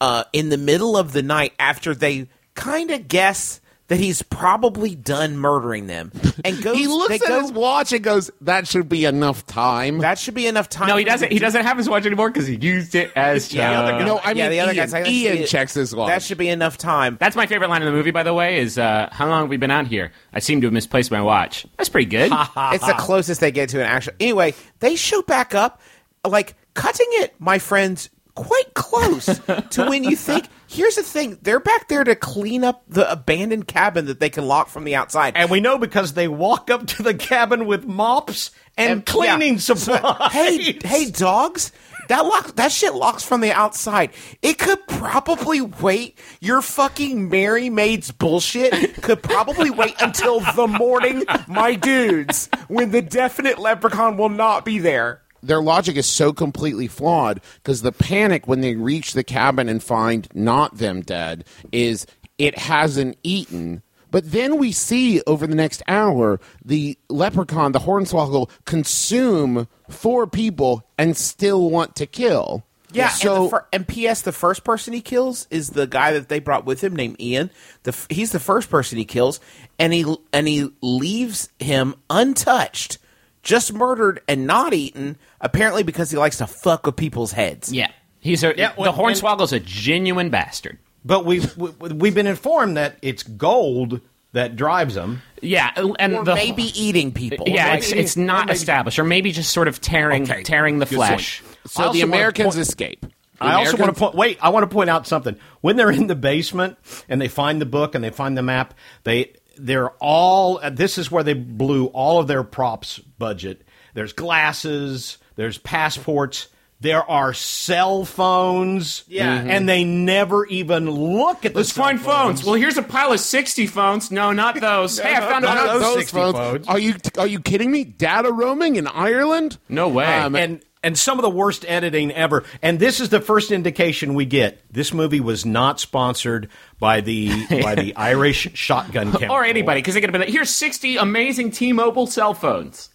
uh 0.00 0.24
in 0.32 0.48
the 0.48 0.58
middle 0.58 0.96
of 0.96 1.12
the 1.12 1.22
night 1.22 1.52
after 1.58 1.94
they 1.94 2.28
kind 2.54 2.90
of 2.90 3.08
guess 3.08 3.60
that 3.88 4.00
he's 4.00 4.22
probably 4.22 4.94
done 4.94 5.36
murdering 5.36 5.86
them 5.86 6.10
and 6.42 6.62
goes 6.62 6.76
He 6.76 6.86
looks 6.86 7.16
at 7.20 7.28
go, 7.28 7.40
his 7.42 7.52
watch 7.52 7.92
and 7.92 8.02
goes, 8.02 8.30
"That 8.40 8.66
should 8.66 8.88
be 8.88 9.04
enough 9.04 9.44
time." 9.46 9.98
that 9.98 10.18
should 10.18 10.32
be 10.34 10.46
enough 10.46 10.68
time 10.70 10.88
no, 10.88 10.96
he 10.96 11.04
doesn't. 11.04 11.30
He 11.30 11.38
do- 11.38 11.44
doesn't 11.44 11.64
have 11.64 11.76
his 11.76 11.88
watch 11.88 12.06
anymore 12.06 12.30
because 12.30 12.46
he 12.46 12.56
used 12.56 12.94
it 12.94 13.12
as. 13.14 13.52
Yeah, 13.52 13.70
the 13.70 13.76
other 13.76 13.92
guy- 13.98 14.04
no, 14.06 14.18
I 14.18 14.28
mean 14.28 14.36
yeah, 14.38 14.48
the 14.48 14.60
other 14.60 14.72
Ian. 14.72 14.76
guy's 14.84 14.92
like, 14.94 15.04
that 15.04 15.10
should 15.10 15.14
Ian 15.14 15.36
be- 15.38 15.44
checks 15.44 15.74
his 15.74 15.94
watch. 15.94 16.08
that 16.08 16.22
should 16.22 16.38
be 16.38 16.48
enough 16.48 16.78
time 16.78 17.16
That's 17.20 17.36
my 17.36 17.46
favorite 17.46 17.68
line 17.68 17.82
in 17.82 17.86
the 17.86 17.92
movie, 17.92 18.10
by 18.10 18.22
the 18.22 18.32
way. 18.34 18.58
Is 18.58 18.78
uh, 18.78 19.08
how 19.12 19.28
long 19.28 19.42
have 19.42 19.50
we 19.50 19.58
been 19.58 19.70
out 19.70 19.86
here? 19.86 20.12
I 20.32 20.38
seem 20.38 20.60
to 20.62 20.66
have 20.68 20.72
misplaced 20.72 21.10
my 21.10 21.20
watch. 21.20 21.66
That's 21.76 21.90
pretty 21.90 22.08
good. 22.08 22.32
it's 22.56 22.86
the 22.86 22.94
closest 22.98 23.40
they 23.40 23.52
get 23.52 23.68
to 23.70 23.80
an 23.80 23.86
actual. 23.86 24.14
Anyway, 24.18 24.54
they 24.80 24.96
show 24.96 25.20
back 25.22 25.54
up, 25.54 25.80
like 26.26 26.54
cutting 26.72 27.06
it, 27.10 27.34
my 27.38 27.58
friends, 27.58 28.08
quite 28.34 28.74
close 28.74 29.26
to 29.26 29.86
when 29.88 30.04
you 30.04 30.16
think. 30.16 30.48
Here's 30.66 30.96
the 30.96 31.02
thing: 31.02 31.38
they're 31.42 31.60
back 31.60 31.88
there 31.88 32.04
to 32.04 32.16
clean 32.16 32.64
up 32.64 32.82
the 32.88 33.10
abandoned 33.10 33.68
cabin 33.68 34.06
that 34.06 34.18
they 34.20 34.30
can 34.30 34.46
lock 34.46 34.68
from 34.68 34.84
the 34.84 34.94
outside. 34.96 35.34
and 35.36 35.50
we 35.50 35.60
know 35.60 35.78
because 35.78 36.14
they 36.14 36.28
walk 36.28 36.70
up 36.70 36.86
to 36.88 37.02
the 37.02 37.14
cabin 37.14 37.66
with 37.66 37.84
mops 37.86 38.50
and, 38.76 38.90
And- 38.90 39.06
cleaning 39.06 39.54
yeah. 39.54 39.58
supplies. 39.60 40.32
hey, 40.32 40.78
hey, 40.84 41.10
dogs. 41.10 41.72
That 42.08 42.26
lock, 42.26 42.56
that 42.56 42.70
shit 42.70 42.92
locks 42.92 43.24
from 43.24 43.40
the 43.40 43.50
outside. 43.50 44.10
It 44.42 44.58
could 44.58 44.86
probably 44.88 45.62
wait. 45.62 46.18
Your 46.38 46.60
fucking 46.60 47.30
Merry 47.30 47.70
Maids 47.70 48.10
bullshit 48.10 49.00
could 49.00 49.22
probably 49.22 49.70
wait 49.70 49.94
until 50.02 50.40
the 50.40 50.66
morning, 50.66 51.24
my 51.48 51.74
dudes, 51.76 52.50
when 52.68 52.90
the 52.90 53.00
definite 53.00 53.58
leprechaun 53.58 54.18
will 54.18 54.28
not 54.28 54.66
be 54.66 54.78
there. 54.80 55.22
Their 55.46 55.62
logic 55.62 55.96
is 55.96 56.06
so 56.06 56.32
completely 56.32 56.86
flawed 56.88 57.40
because 57.62 57.82
the 57.82 57.92
panic 57.92 58.46
when 58.48 58.60
they 58.60 58.74
reach 58.74 59.12
the 59.12 59.24
cabin 59.24 59.68
and 59.68 59.82
find 59.82 60.28
not 60.34 60.78
them 60.78 61.00
dead 61.02 61.44
is 61.72 62.06
it 62.38 62.58
hasn't 62.58 63.16
eaten. 63.22 63.82
But 64.10 64.30
then 64.30 64.58
we 64.58 64.70
see 64.70 65.20
over 65.26 65.46
the 65.46 65.56
next 65.56 65.82
hour 65.88 66.38
the 66.64 66.96
leprechaun, 67.08 67.72
the 67.72 67.80
hornswoggle, 67.80 68.48
consume 68.64 69.66
four 69.88 70.26
people 70.26 70.84
and 70.96 71.16
still 71.16 71.68
want 71.70 71.96
to 71.96 72.06
kill. 72.06 72.64
Yeah, 72.92 73.08
So 73.08 73.34
and, 73.34 73.44
the 73.46 73.50
fir- 73.50 73.66
and 73.72 73.88
P.S. 73.88 74.22
The 74.22 74.30
first 74.30 74.62
person 74.62 74.92
he 74.92 75.00
kills 75.00 75.48
is 75.50 75.70
the 75.70 75.88
guy 75.88 76.12
that 76.12 76.28
they 76.28 76.38
brought 76.38 76.64
with 76.64 76.80
him, 76.84 76.94
named 76.94 77.20
Ian. 77.20 77.50
The 77.82 77.90
f- 77.90 78.06
he's 78.08 78.30
the 78.30 78.38
first 78.38 78.70
person 78.70 78.98
he 78.98 79.04
kills, 79.04 79.40
and 79.80 79.92
he 79.92 80.04
and 80.32 80.46
he 80.46 80.70
leaves 80.80 81.48
him 81.58 81.96
untouched, 82.08 82.98
just 83.44 83.72
murdered 83.72 84.20
and 84.26 84.46
not 84.46 84.74
eaten. 84.74 85.16
Apparently, 85.40 85.82
because 85.84 86.10
he 86.10 86.16
likes 86.16 86.38
to 86.38 86.46
fuck 86.46 86.86
with 86.86 86.96
people's 86.96 87.32
heads. 87.32 87.72
yeah, 87.72 87.92
he's 88.20 88.42
a 88.42 88.54
Yeah, 88.56 88.72
the 88.76 88.90
Hornswoggle's 88.92 89.52
a 89.52 89.60
genuine 89.60 90.30
bastard. 90.30 90.78
But 91.04 91.24
we've 91.26 91.54
we, 91.56 91.70
we've 91.90 92.14
been 92.14 92.26
informed 92.26 92.76
that 92.78 92.96
it's 93.02 93.22
gold 93.22 94.00
that 94.32 94.56
drives 94.56 94.94
them. 94.94 95.20
Yeah, 95.42 95.70
and 95.98 96.14
or 96.14 96.24
the 96.24 96.34
maybe 96.34 96.64
eating 96.80 97.12
people. 97.12 97.46
yeah, 97.48 97.68
Like, 97.68 97.78
it's 97.80 97.92
it's 97.92 98.16
not 98.16 98.50
established, 98.50 98.98
or 98.98 99.04
maybe 99.04 99.30
just 99.30 99.52
sort 99.52 99.68
of 99.68 99.80
tearing 99.80 100.22
Okay, 100.24 100.42
tearing 100.42 100.78
the 100.78 100.86
good 100.86 100.96
flesh. 100.96 101.42
so 101.66 101.92
the 101.92 102.00
Americans 102.00 102.54
point- 102.54 102.66
escape. 102.66 103.00
The 103.02 103.44
I 103.50 103.54
also 103.54 103.76
want 103.76 103.92
to 103.94 103.98
point. 103.98 104.14
Wait, 104.14 104.38
I 104.40 104.48
want 104.50 104.62
to 104.62 104.72
point 104.72 104.88
out 104.88 105.06
something. 105.06 105.36
When 105.60 105.76
they're 105.76 105.90
in 105.90 106.06
the 106.06 106.14
basement 106.14 106.78
and 107.08 107.20
they 107.20 107.28
find 107.28 107.60
the 107.60 107.66
book 107.66 107.94
and 107.94 108.02
they 108.02 108.10
find 108.10 108.38
the 108.38 108.42
map, 108.42 108.72
they 109.02 109.32
they're 109.58 109.90
all. 110.00 110.60
This 110.70 110.98
is 110.98 111.10
where 111.10 111.22
they 111.22 111.34
blew 111.34 111.86
all 111.86 112.20
of 112.20 112.26
their 112.26 112.42
props 112.44 112.98
budget. 112.98 113.62
There's 113.94 114.12
glasses. 114.12 115.18
There's 115.36 115.58
passports. 115.58 116.48
There 116.80 117.08
are 117.08 117.32
cell 117.32 118.04
phones. 118.04 119.04
Yeah. 119.08 119.32
and 119.36 119.66
they 119.68 119.84
never 119.84 120.44
even 120.46 120.90
look 120.90 121.44
at. 121.46 121.52
The 121.54 121.60
Let's 121.60 121.70
find 121.72 121.98
phones. 122.00 122.44
Well, 122.44 122.54
here's 122.56 122.76
a 122.76 122.82
pile 122.82 123.12
of 123.12 123.20
sixty 123.20 123.66
phones. 123.66 124.10
No, 124.10 124.32
not 124.32 124.60
those. 124.60 124.98
hey, 124.98 125.14
I 125.14 125.20
found 125.20 125.44
not 125.44 125.56
another. 125.56 125.78
those 125.78 125.82
Those 125.82 125.96
60 125.96 126.16
phones- 126.16 126.36
phones. 126.36 126.68
Are 126.68 126.78
you 126.78 126.94
are 127.18 127.26
you 127.26 127.40
kidding 127.40 127.70
me? 127.70 127.84
Data 127.84 128.30
roaming 128.32 128.76
in 128.76 128.86
Ireland? 128.86 129.56
No 129.68 129.88
way. 129.88 130.04
Um, 130.06 130.36
and 130.36 130.62
and 130.84 130.96
some 130.96 131.18
of 131.18 131.22
the 131.22 131.30
worst 131.30 131.64
editing 131.66 132.12
ever. 132.12 132.44
And 132.62 132.78
this 132.78 133.00
is 133.00 133.08
the 133.08 133.20
first 133.20 133.50
indication 133.50 134.14
we 134.14 134.26
get. 134.26 134.60
This 134.70 134.92
movie 134.92 135.18
was 135.18 135.44
not 135.44 135.80
sponsored 135.80 136.48
by 136.78 137.00
the 137.00 137.46
by 137.62 137.74
the 137.74 137.96
Irish 137.96 138.50
Shotgun 138.54 139.10
Chemical 139.10 139.30
or 139.34 139.44
anybody, 139.44 139.80
because 139.80 139.94
they 139.94 140.00
could 140.00 140.10
have 140.10 140.12
been 140.12 140.20
like, 140.20 140.30
here's 140.30 140.50
60 140.50 140.98
amazing 140.98 141.50
T-Mobile 141.50 142.06
cell 142.06 142.34
phones. 142.34 142.90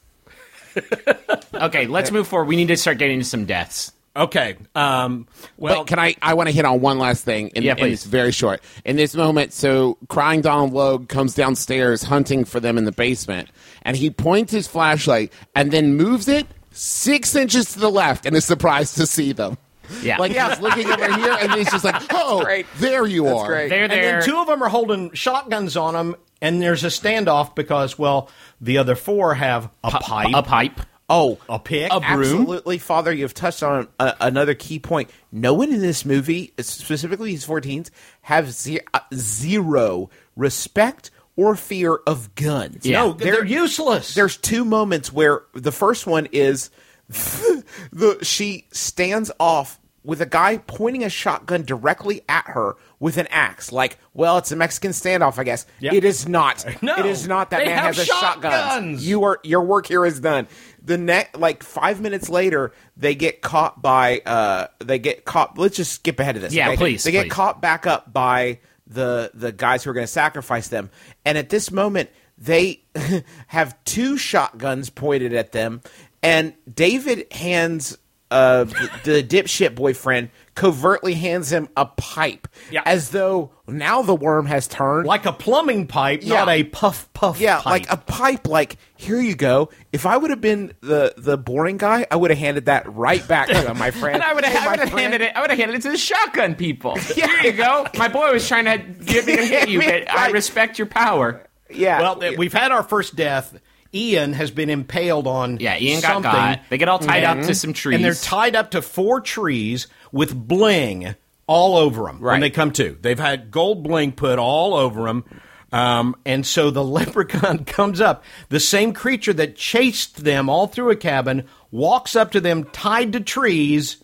okay, 1.54 1.88
let's 1.88 2.12
move 2.12 2.28
forward. 2.28 2.47
We 2.47 2.56
need 2.56 2.67
to 2.67 2.78
start 2.78 2.99
getting 2.99 3.15
into 3.15 3.25
some 3.25 3.45
deaths. 3.45 3.91
Okay. 4.15 4.58
Um, 4.75 5.28
well, 5.58 5.80
but 5.80 5.88
can 5.88 5.99
I? 5.99 6.15
I 6.21 6.34
want 6.34 6.49
to 6.49 6.54
hit 6.54 6.65
on 6.65 6.82
one 6.82 6.99
last 6.99 7.23
thing. 7.23 7.52
And, 7.56 7.63
Yeah, 7.63 7.71
and 7.71 7.80
please. 7.80 7.93
it's 7.93 8.06
very 8.06 8.32
short. 8.32 8.62
In 8.86 8.97
this 8.97 9.15
moment, 9.15 9.54
so 9.54 9.97
crying 10.10 10.41
Donald 10.41 10.73
Logue 10.73 11.10
comes 11.10 11.34
downstairs 11.34 12.04
hunting 12.04 12.43
for 12.45 12.60
them 12.60 12.78
in 12.78 12.86
the 12.86 12.91
basement, 12.91 13.49
and 13.82 13.95
he 13.95 14.10
points 14.10 14.52
his 14.52 14.67
flashlight 14.67 15.32
and 15.56 15.71
then 15.71 15.95
moves 15.95 16.28
it 16.28 16.45
six 16.79 17.35
inches 17.35 17.73
to 17.73 17.79
the 17.79 17.89
left, 17.91 18.25
and 18.25 18.35
is 18.35 18.45
surprised 18.45 18.95
to 18.97 19.05
see 19.05 19.33
them. 19.33 19.57
Yeah. 20.03 20.17
like 20.17 20.31
he's 20.33 20.59
looking 20.61 20.85
over 20.89 21.13
here, 21.17 21.35
and 21.39 21.51
he's 21.53 21.71
just 21.71 21.83
like, 21.83 22.01
"Oh, 22.11 22.43
great. 22.43 22.67
there 22.77 23.05
you 23.07 23.23
That's 23.25 23.39
are." 23.39 23.47
great. 23.47 23.69
They're 23.69 23.83
and 23.83 23.91
there. 23.91 24.19
then 24.19 24.23
two 24.29 24.37
of 24.37 24.45
them 24.47 24.61
are 24.63 24.69
holding 24.69 25.11
shotguns 25.13 25.75
on 25.75 25.95
them, 25.95 26.15
and 26.41 26.61
there's 26.61 26.83
a 26.83 26.87
standoff 26.87 27.55
because, 27.55 27.97
well, 27.97 28.29
the 28.61 28.77
other 28.77 28.95
four 28.95 29.33
have 29.33 29.69
a 29.83 29.89
pipe, 29.91 30.27
a 30.33 30.43
pipe. 30.43 30.79
Oh, 31.11 31.39
a 31.49 31.57
pick, 31.57 31.91
A 31.91 31.99
broom? 31.99 32.19
Absolutely, 32.21 32.77
Father. 32.77 33.11
You've 33.11 33.33
touched 33.33 33.63
on 33.63 33.87
a, 33.99 34.15
another 34.21 34.53
key 34.53 34.77
point. 34.77 35.09
No 35.31 35.55
one 35.55 35.73
in 35.73 35.81
this 35.81 36.05
movie, 36.05 36.53
specifically 36.59 37.31
these 37.31 37.47
14s, 37.47 37.89
have 38.21 38.51
ze- 38.51 38.81
uh, 38.93 38.99
zero 39.15 40.11
respect 40.35 41.09
or 41.39 41.56
fear 41.56 41.95
of 42.06 42.36
guns. 42.36 42.86
Yeah. 42.86 42.99
No, 42.99 43.13
they're, 43.13 43.45
useless. 43.45 44.13
There's 44.13 44.36
two 44.36 44.65
moments 44.65 45.13
where 45.13 45.43
the 45.54 45.71
first 45.71 46.06
one 46.06 46.28
is 46.34 46.69
the 47.08 48.17
she 48.21 48.67
stands 48.73 49.32
off 49.39 49.80
with 50.04 50.19
a 50.21 50.25
guy 50.25 50.58
pointing 50.58 51.04
a 51.04 51.10
shotgun 51.10 51.63
directly 51.63 52.23
at 52.28 52.45
her 52.47 52.75
with 52.99 53.17
an 53.17 53.28
axe. 53.30 53.71
Like, 53.71 53.99
well, 54.13 54.38
it's 54.38 54.52
a 54.52 54.58
Mexican 54.58 54.91
standoff, 54.91 55.39
I 55.39 55.45
guess. 55.45 55.65
Yeah. 55.80 55.93
It 55.93 56.04
is 56.04 56.28
not. 56.28 56.65
No, 56.82 56.97
it 56.97 57.06
is 57.06 57.25
not. 57.25 57.52
That 57.52 57.65
man 57.65 57.78
has 57.78 57.99
a 57.99 58.06
shotgun. 58.06 58.52
shotguns. 58.52 59.08
You 59.08 59.23
are 59.23 59.39
your 59.43 59.62
work 59.62 59.88
here 59.88 60.06
is 60.06 60.19
done. 60.19 60.45
The 60.84 60.97
next, 60.97 61.38
like 61.38 61.63
five 61.63 62.02
minutes 62.02 62.28
later, 62.28 62.73
they 62.97 63.15
get 63.15 63.41
caught 63.41 63.82
by. 63.82 64.19
uh 64.25 64.67
They 64.80 64.99
get 64.99 65.23
caught. 65.23 65.58
Let's 65.58 65.78
just 65.78 65.93
skip 65.93 66.19
ahead 66.19 66.36
of 66.36 66.41
this. 66.41 66.54
Yeah, 66.54 66.67
okay? 66.69 66.78
please, 66.78 67.04
They 67.06 67.12
get 67.12 67.30
caught 67.30 67.62
back 67.62 67.88
up 67.88 68.12
by 68.12 68.60
the 68.89 69.31
the 69.33 69.51
guys 69.51 69.83
who 69.83 69.91
are 69.91 69.93
going 69.93 70.05
to 70.05 70.11
sacrifice 70.11 70.67
them. 70.67 70.89
And 71.23 71.37
at 71.37 71.49
this 71.49 71.71
moment, 71.71 72.09
they 72.37 72.83
have 73.47 73.81
two 73.85 74.17
shotguns 74.17 74.89
pointed 74.89 75.33
at 75.33 75.51
them, 75.51 75.81
and 76.21 76.53
David 76.71 77.31
hands 77.31 77.97
uh, 78.32 78.63
the, 78.65 78.91
the 79.05 79.23
dipshit 79.23 79.75
boyfriend 79.75 80.30
covertly 80.55 81.13
hands 81.13 81.51
him 81.51 81.69
a 81.77 81.86
pipe, 81.86 82.47
Yeah. 82.69 82.82
as 82.86 83.09
though 83.11 83.51
now 83.67 84.01
the 84.01 84.13
worm 84.13 84.45
has 84.45 84.67
turned 84.67 85.07
like 85.07 85.25
a 85.25 85.32
plumbing 85.32 85.88
pipe, 85.88 86.19
Yeah. 86.21 86.39
not 86.39 86.49
a 86.49 86.63
puff 86.65 87.11
puff. 87.13 87.39
Yeah, 87.39 87.57
pipe. 87.57 87.65
like 87.65 87.91
a 87.91 87.97
pipe. 87.97 88.47
Like 88.47 88.77
here 88.95 89.19
you 89.19 89.36
go. 89.36 89.69
If 89.93 90.05
I 90.05 90.17
would 90.17 90.30
have 90.32 90.41
been 90.41 90.73
the 90.82 91.13
the 91.17 91.38
boring 91.38 91.77
guy, 91.77 92.05
I 92.11 92.17
would 92.17 92.30
have 92.30 92.38
handed 92.39 92.65
that 92.65 92.93
right 92.93 93.25
back 93.27 93.47
to 93.47 93.61
him, 93.61 93.77
my 93.77 93.91
friend. 93.99 94.15
And 94.15 94.23
I 94.23 94.34
would 94.34 94.43
have, 94.43 94.53
Hey, 94.53 94.59
I 94.59 94.65
my 94.65 94.71
would 94.71 94.80
have 94.80 94.89
friend. 94.89 95.01
handed 95.13 95.21
it. 95.21 95.36
I 95.36 95.41
would 95.41 95.49
have 95.49 95.59
handed 95.59 95.77
it 95.77 95.82
to 95.84 95.91
the 95.91 95.97
shotgun 95.97 96.55
people. 96.55 96.97
yeah. 97.15 97.27
Here 97.41 97.51
you 97.51 97.57
go. 97.57 97.88
My 97.97 98.09
boy 98.09 98.32
was 98.34 98.47
trying 98.47 98.65
to 98.65 98.77
get 99.05 99.25
me 99.25 99.38
to 99.38 99.45
hit 99.45 99.69
you, 99.69 99.80
but 99.80 100.11
I 100.11 100.30
respect 100.32 100.77
your 100.77 100.88
power. 100.88 101.45
Yeah. 101.71 102.01
Well, 102.01 102.34
we've 102.38 102.53
had 102.53 102.71
our 102.71 102.84
first 102.84 103.15
death. 103.15 103.57
Ian 103.93 104.33
has 104.33 104.51
been 104.51 104.69
impaled 104.69 105.27
on. 105.27 105.59
Yeah, 105.59 105.77
Ian 105.79 106.01
got 106.01 106.07
something, 106.13 106.31
got. 106.31 106.59
They 106.69 106.77
get 106.77 106.89
all 106.89 106.99
tied 106.99 107.23
up 107.23 107.41
to 107.47 107.55
some 107.55 107.73
trees. 107.73 107.95
and 107.95 108.05
they're 108.05 108.13
tied 108.13 108.55
up 108.55 108.71
to 108.71 108.81
four 108.81 109.21
trees 109.21 109.87
with 110.11 110.35
bling 110.35 111.15
all 111.47 111.75
over 111.77 112.03
them 112.03 112.19
when 112.21 112.41
they 112.41 112.49
come 112.51 112.71
to. 112.73 112.97
They've 113.01 113.17
had 113.19 113.49
gold 113.51 113.83
bling 113.83 114.11
put 114.11 114.37
all 114.37 114.75
over 114.75 115.05
them. 115.05 115.25
Um, 115.71 116.15
and 116.25 116.45
so 116.45 116.69
the 116.71 116.83
leprechaun 116.99 117.65
comes 117.65 118.01
up. 118.01 118.23
The 118.49 118.59
same 118.59 118.93
creature 118.93 119.33
that 119.33 119.55
chased 119.55 120.23
them 120.23 120.49
all 120.49 120.67
through 120.67 120.91
a 120.91 120.95
cabin 120.95 121.45
walks 121.71 122.15
up 122.15 122.31
to 122.31 122.41
them 122.41 122.63
tied 122.65 123.13
to 123.13 123.19
trees 123.19 124.03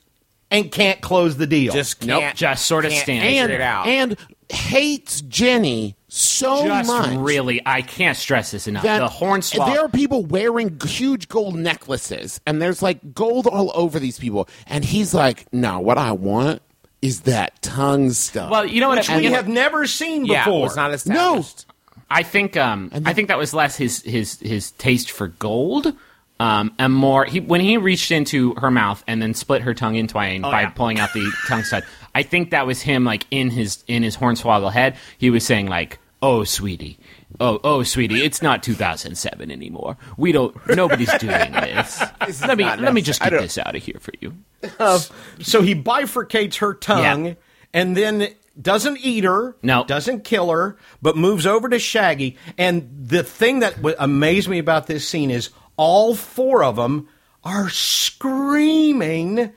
and 0.52 0.72
can't 0.72 1.02
close 1.02 1.38
the 1.38 1.48
deal. 1.48 1.74
just 1.74 2.06
Nope, 2.06 2.22
can't, 2.22 2.38
just 2.38 2.66
sort 2.66 2.86
of 2.86 2.92
can't 2.92 3.04
stands 3.04 3.52
it 3.52 3.62
out. 3.62 3.88
and 3.88 4.16
hates 4.50 5.22
Jenny 5.22 5.96
so 6.08 6.66
just 6.66 6.88
much. 6.88 7.18
really. 7.18 7.62
I 7.66 7.82
can't 7.82 8.18
stress 8.18 8.52
this 8.52 8.68
enough. 8.68 8.84
that 8.84 9.00
the 9.00 9.08
hornswoggle. 9.08 9.74
There 9.74 9.82
are 9.82 9.90
people 9.90 10.24
wearing 10.24 10.80
huge 10.82 11.28
gold 11.28 11.56
necklaces, 11.56 12.40
and 12.46 12.62
there's 12.62 12.82
like 12.82 13.14
gold 13.14 13.48
all 13.48 13.72
over 13.76 14.00
these 14.00 14.20
people. 14.20 14.48
And 14.68 14.86
he's 14.86 15.14
like, 15.14 15.52
"No, 15.54 15.80
what 15.80 15.98
I 15.98 16.14
want 16.14 16.62
is 17.02 17.22
that 17.22 17.62
tongue 17.62 18.12
stuff." 18.12 18.50
Well, 18.50 18.66
you 18.66 18.80
know 18.80 18.90
what? 18.90 19.00
which 19.00 19.10
I, 19.10 19.18
we 19.18 19.24
you 19.24 19.30
know 19.30 19.36
have 19.36 19.48
never 19.48 19.86
seen 19.86 20.26
before. 20.26 20.60
it 20.60 20.62
was 20.62 20.76
not 20.76 20.90
no, 20.90 20.94
established. 20.94 21.66
I 22.10 22.24
think 22.24 22.56
um, 22.56 22.92
I 23.06 23.14
think 23.14 23.30
that 23.30 23.38
was 23.38 23.54
less 23.54 23.76
his 23.76 24.02
his 24.04 24.40
his 24.40 24.72
taste 24.72 25.12
for 25.12 25.28
gold, 25.28 25.94
um, 26.40 26.74
and 26.78 26.94
more 26.94 27.26
he 27.26 27.40
when 27.40 27.62
he 27.62 27.78
reached 27.78 28.12
into 28.12 28.54
her 28.56 28.72
mouth 28.72 29.04
and 29.08 29.22
then 29.22 29.34
split 29.34 29.64
her 29.64 29.74
tongue 29.74 29.96
in 29.96 30.08
twain 30.08 30.42
by 30.42 30.62
yeah. 30.62 30.70
pulling 30.70 31.00
out 31.00 31.14
the 31.14 31.30
tongue 31.48 31.64
stud. 31.64 31.84
I 32.16 32.24
think 32.24 32.50
that 32.52 32.66
was 32.66 32.82
him 32.82 33.04
like 33.04 33.28
in 33.30 33.52
his 33.52 33.84
in 33.88 34.02
his 34.02 34.18
hornswoggle 34.18 34.72
head. 34.72 34.96
He 35.20 35.30
was 35.30 35.46
saying 35.46 35.68
like, 35.68 36.00
"Oh, 36.24 36.44
sweetie." 36.46 36.98
Oh, 37.40 37.60
oh, 37.66 37.84
sweetie! 37.84 38.22
It's 38.24 38.42
not 38.42 38.64
2007 38.64 39.52
anymore. 39.52 39.98
We 40.18 40.32
don't. 40.32 40.56
Nobody's 40.70 41.14
doing 41.20 41.52
this. 41.52 42.02
let 42.42 42.58
me 42.58 42.64
let 42.64 42.94
me 42.94 43.02
just 43.02 43.22
get 43.22 43.32
this 43.32 43.58
out 43.58 43.76
of 43.76 43.84
here 43.84 43.98
for 44.00 44.14
you. 44.22 44.34
Uh, 44.80 45.00
so 45.42 45.62
he 45.62 45.76
bifurcates 45.76 46.60
her 46.60 46.74
tongue 46.74 47.26
Yeah. 47.26 47.34
and 47.74 47.96
then 47.98 48.30
doesn't 48.60 49.00
eat 49.04 49.26
her, 49.26 49.58
No. 49.62 49.84
doesn't 49.84 50.24
kill 50.24 50.50
her, 50.50 50.78
but 51.02 51.18
moves 51.18 51.46
over 51.46 51.68
to 51.68 51.78
Shaggy. 51.78 52.38
And 52.58 52.90
the 53.10 53.22
thing 53.22 53.60
that 53.60 53.76
w- 53.76 53.98
amazed 54.00 54.48
me 54.48 54.58
about 54.60 54.88
this 54.88 55.06
scene 55.06 55.30
is 55.30 55.50
all 55.76 56.16
four 56.16 56.64
of 56.64 56.78
them 56.78 57.10
are 57.44 57.70
screaming 57.70 59.52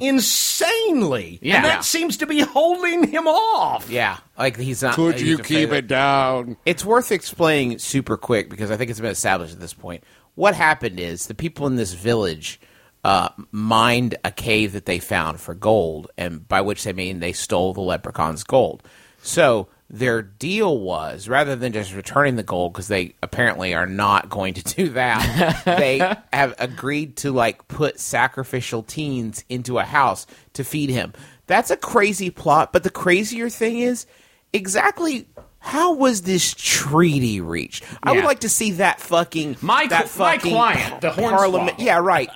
insanely. 0.00 1.38
Yeah. 1.42 1.56
And 1.56 1.64
that 1.64 1.74
Yeah. 1.76 1.80
seems 1.80 2.16
to 2.18 2.26
be 2.26 2.40
holding 2.40 3.08
him 3.08 3.26
off. 3.26 3.88
Yeah, 3.90 4.18
like 4.38 4.56
he's 4.56 4.82
not. 4.82 4.94
could 4.94 5.18
he's 5.18 5.28
you 5.28 5.38
keep 5.38 5.68
of- 5.70 5.74
it 5.74 5.86
down? 5.88 6.56
It's 6.64 6.84
worth 6.84 7.12
explaining 7.12 7.78
super 7.78 8.16
quick 8.16 8.50
because 8.50 8.70
I 8.70 8.76
think 8.76 8.90
it's 8.90 9.00
been 9.00 9.10
established 9.10 9.52
at 9.54 9.60
this 9.60 9.74
point. 9.74 10.04
What 10.34 10.54
happened 10.54 10.98
is 10.98 11.26
the 11.26 11.34
people 11.34 11.66
in 11.66 11.76
this 11.76 11.92
village 11.92 12.60
uh, 13.04 13.28
mined 13.52 14.16
a 14.24 14.30
cave 14.30 14.72
that 14.72 14.86
they 14.86 14.98
found 14.98 15.38
for 15.40 15.54
gold, 15.54 16.10
and 16.16 16.46
by 16.48 16.60
which 16.62 16.84
they 16.84 16.92
mean 16.92 17.20
they 17.20 17.32
stole 17.32 17.74
the 17.74 17.80
leprechaun's 17.82 18.42
gold. 18.44 18.82
So 19.22 19.68
their 19.94 20.22
deal 20.22 20.80
was 20.80 21.28
rather 21.28 21.54
than 21.54 21.72
just 21.72 21.94
returning 21.94 22.34
the 22.34 22.42
gold 22.42 22.72
because 22.72 22.88
they 22.88 23.14
apparently 23.22 23.74
are 23.74 23.86
not 23.86 24.28
going 24.28 24.54
to 24.54 24.62
do 24.62 24.88
that, 24.90 25.62
they 25.64 25.98
have 26.32 26.52
agreed 26.58 27.16
to 27.18 27.30
like 27.30 27.68
put 27.68 28.00
sacrificial 28.00 28.82
teens 28.82 29.44
into 29.48 29.78
a 29.78 29.84
house 29.84 30.26
to 30.54 30.64
feed 30.64 30.90
him. 30.90 31.12
That's 31.46 31.70
a 31.70 31.76
crazy 31.76 32.30
plot, 32.30 32.72
but 32.72 32.82
the 32.82 32.90
crazier 32.90 33.48
thing 33.48 33.78
is 33.78 34.06
exactly 34.52 35.28
how 35.60 35.94
was 35.94 36.22
this 36.22 36.54
treaty 36.58 37.40
reached? 37.40 37.84
I 38.02 38.12
would 38.12 38.24
like 38.24 38.40
to 38.40 38.48
see 38.48 38.72
that 38.72 39.00
fucking 39.00 39.58
My 39.60 39.86
that 39.86 40.08
cl- 40.08 40.28
my 40.28 40.38
client, 40.38 41.00
the 41.02 41.12
parliament. 41.12 41.78
Yeah, 41.78 41.98
right. 41.98 42.28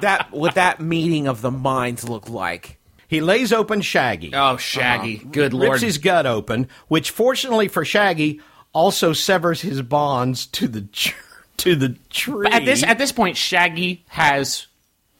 that 0.00 0.26
what 0.32 0.56
that 0.56 0.80
meeting 0.80 1.28
of 1.28 1.40
the 1.40 1.52
minds 1.52 2.06
look 2.08 2.28
like. 2.28 2.77
He 3.08 3.20
lays 3.22 3.52
open 3.52 3.80
Shaggy. 3.80 4.30
Oh, 4.34 4.56
Shaggy! 4.58 5.16
Uh-huh. 5.18 5.28
Good 5.32 5.54
rips 5.54 5.66
lord! 5.66 5.80
his 5.80 5.98
gut 5.98 6.26
open, 6.26 6.68
which 6.88 7.10
fortunately 7.10 7.66
for 7.68 7.84
Shaggy 7.84 8.40
also 8.74 9.12
severs 9.14 9.62
his 9.62 9.80
bonds 9.82 10.46
to 10.46 10.68
the 10.68 10.82
tr- 10.82 11.14
to 11.58 11.74
the 11.74 11.96
tree. 12.10 12.44
But 12.44 12.52
at 12.52 12.64
this 12.66 12.82
at 12.84 12.98
this 12.98 13.10
point, 13.10 13.36
Shaggy 13.36 14.04
has 14.08 14.66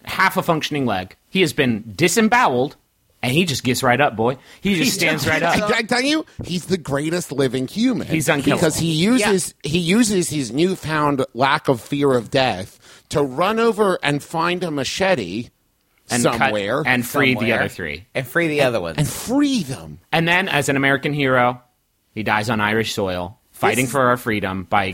half 0.05 0.36
a 0.36 0.43
functioning 0.43 0.84
leg. 0.86 1.16
He 1.30 1.41
has 1.41 1.53
been 1.55 1.93
disemboweled, 1.97 2.76
and 3.22 3.32
he 3.32 3.45
just 3.47 3.64
gets 3.64 3.82
right 3.82 4.01
up, 4.01 4.16
boy. 4.16 4.36
He 4.61 4.76
just 4.76 4.95
stands 4.95 5.26
right 5.26 5.43
up. 5.43 5.70
I 5.70 5.82
tell 5.82 6.03
you, 6.03 6.26
he's 6.45 6.66
the 6.66 6.78
greatest 6.78 7.32
living 7.32 7.66
human. 7.68 8.07
He's 8.07 8.28
unkillable. 8.28 8.61
because 8.61 8.76
he 8.78 8.93
uses 8.93 9.55
he 9.62 9.78
uses 9.78 10.28
his 10.28 10.53
newfound 10.53 11.24
lack 11.32 11.68
of 11.68 11.80
fear 11.80 12.12
of 12.12 12.30
death 12.30 12.78
to 13.09 13.22
run 13.22 13.59
over 13.59 13.99
and 14.03 14.22
find 14.22 14.62
a 14.62 14.70
machete 14.70 15.49
And 16.11 16.22
cut- 16.24 16.52
and 16.86 17.06
free 17.06 17.34
the 17.34 17.52
other 17.52 17.68
three. 17.68 18.06
and 18.14 18.26
free 18.26 18.48
the 18.48 18.62
other 18.62 18.80
ones. 18.80 18.96
and 18.98 19.09
free 19.09 19.62
them. 19.62 19.98
And 20.12 20.26
then, 20.26 20.48
as 20.48 20.68
an 20.68 20.76
American 20.76 21.12
hero, 21.12 21.62
he 22.14 22.22
dies 22.22 22.50
on 22.50 22.61
Irish 22.61 22.94
soil, 22.94 23.38
fighting 23.50 23.84
This- 23.84 23.92
for 23.92 24.02
our 24.09 24.16
freedom. 24.16 24.64
By 24.64 24.92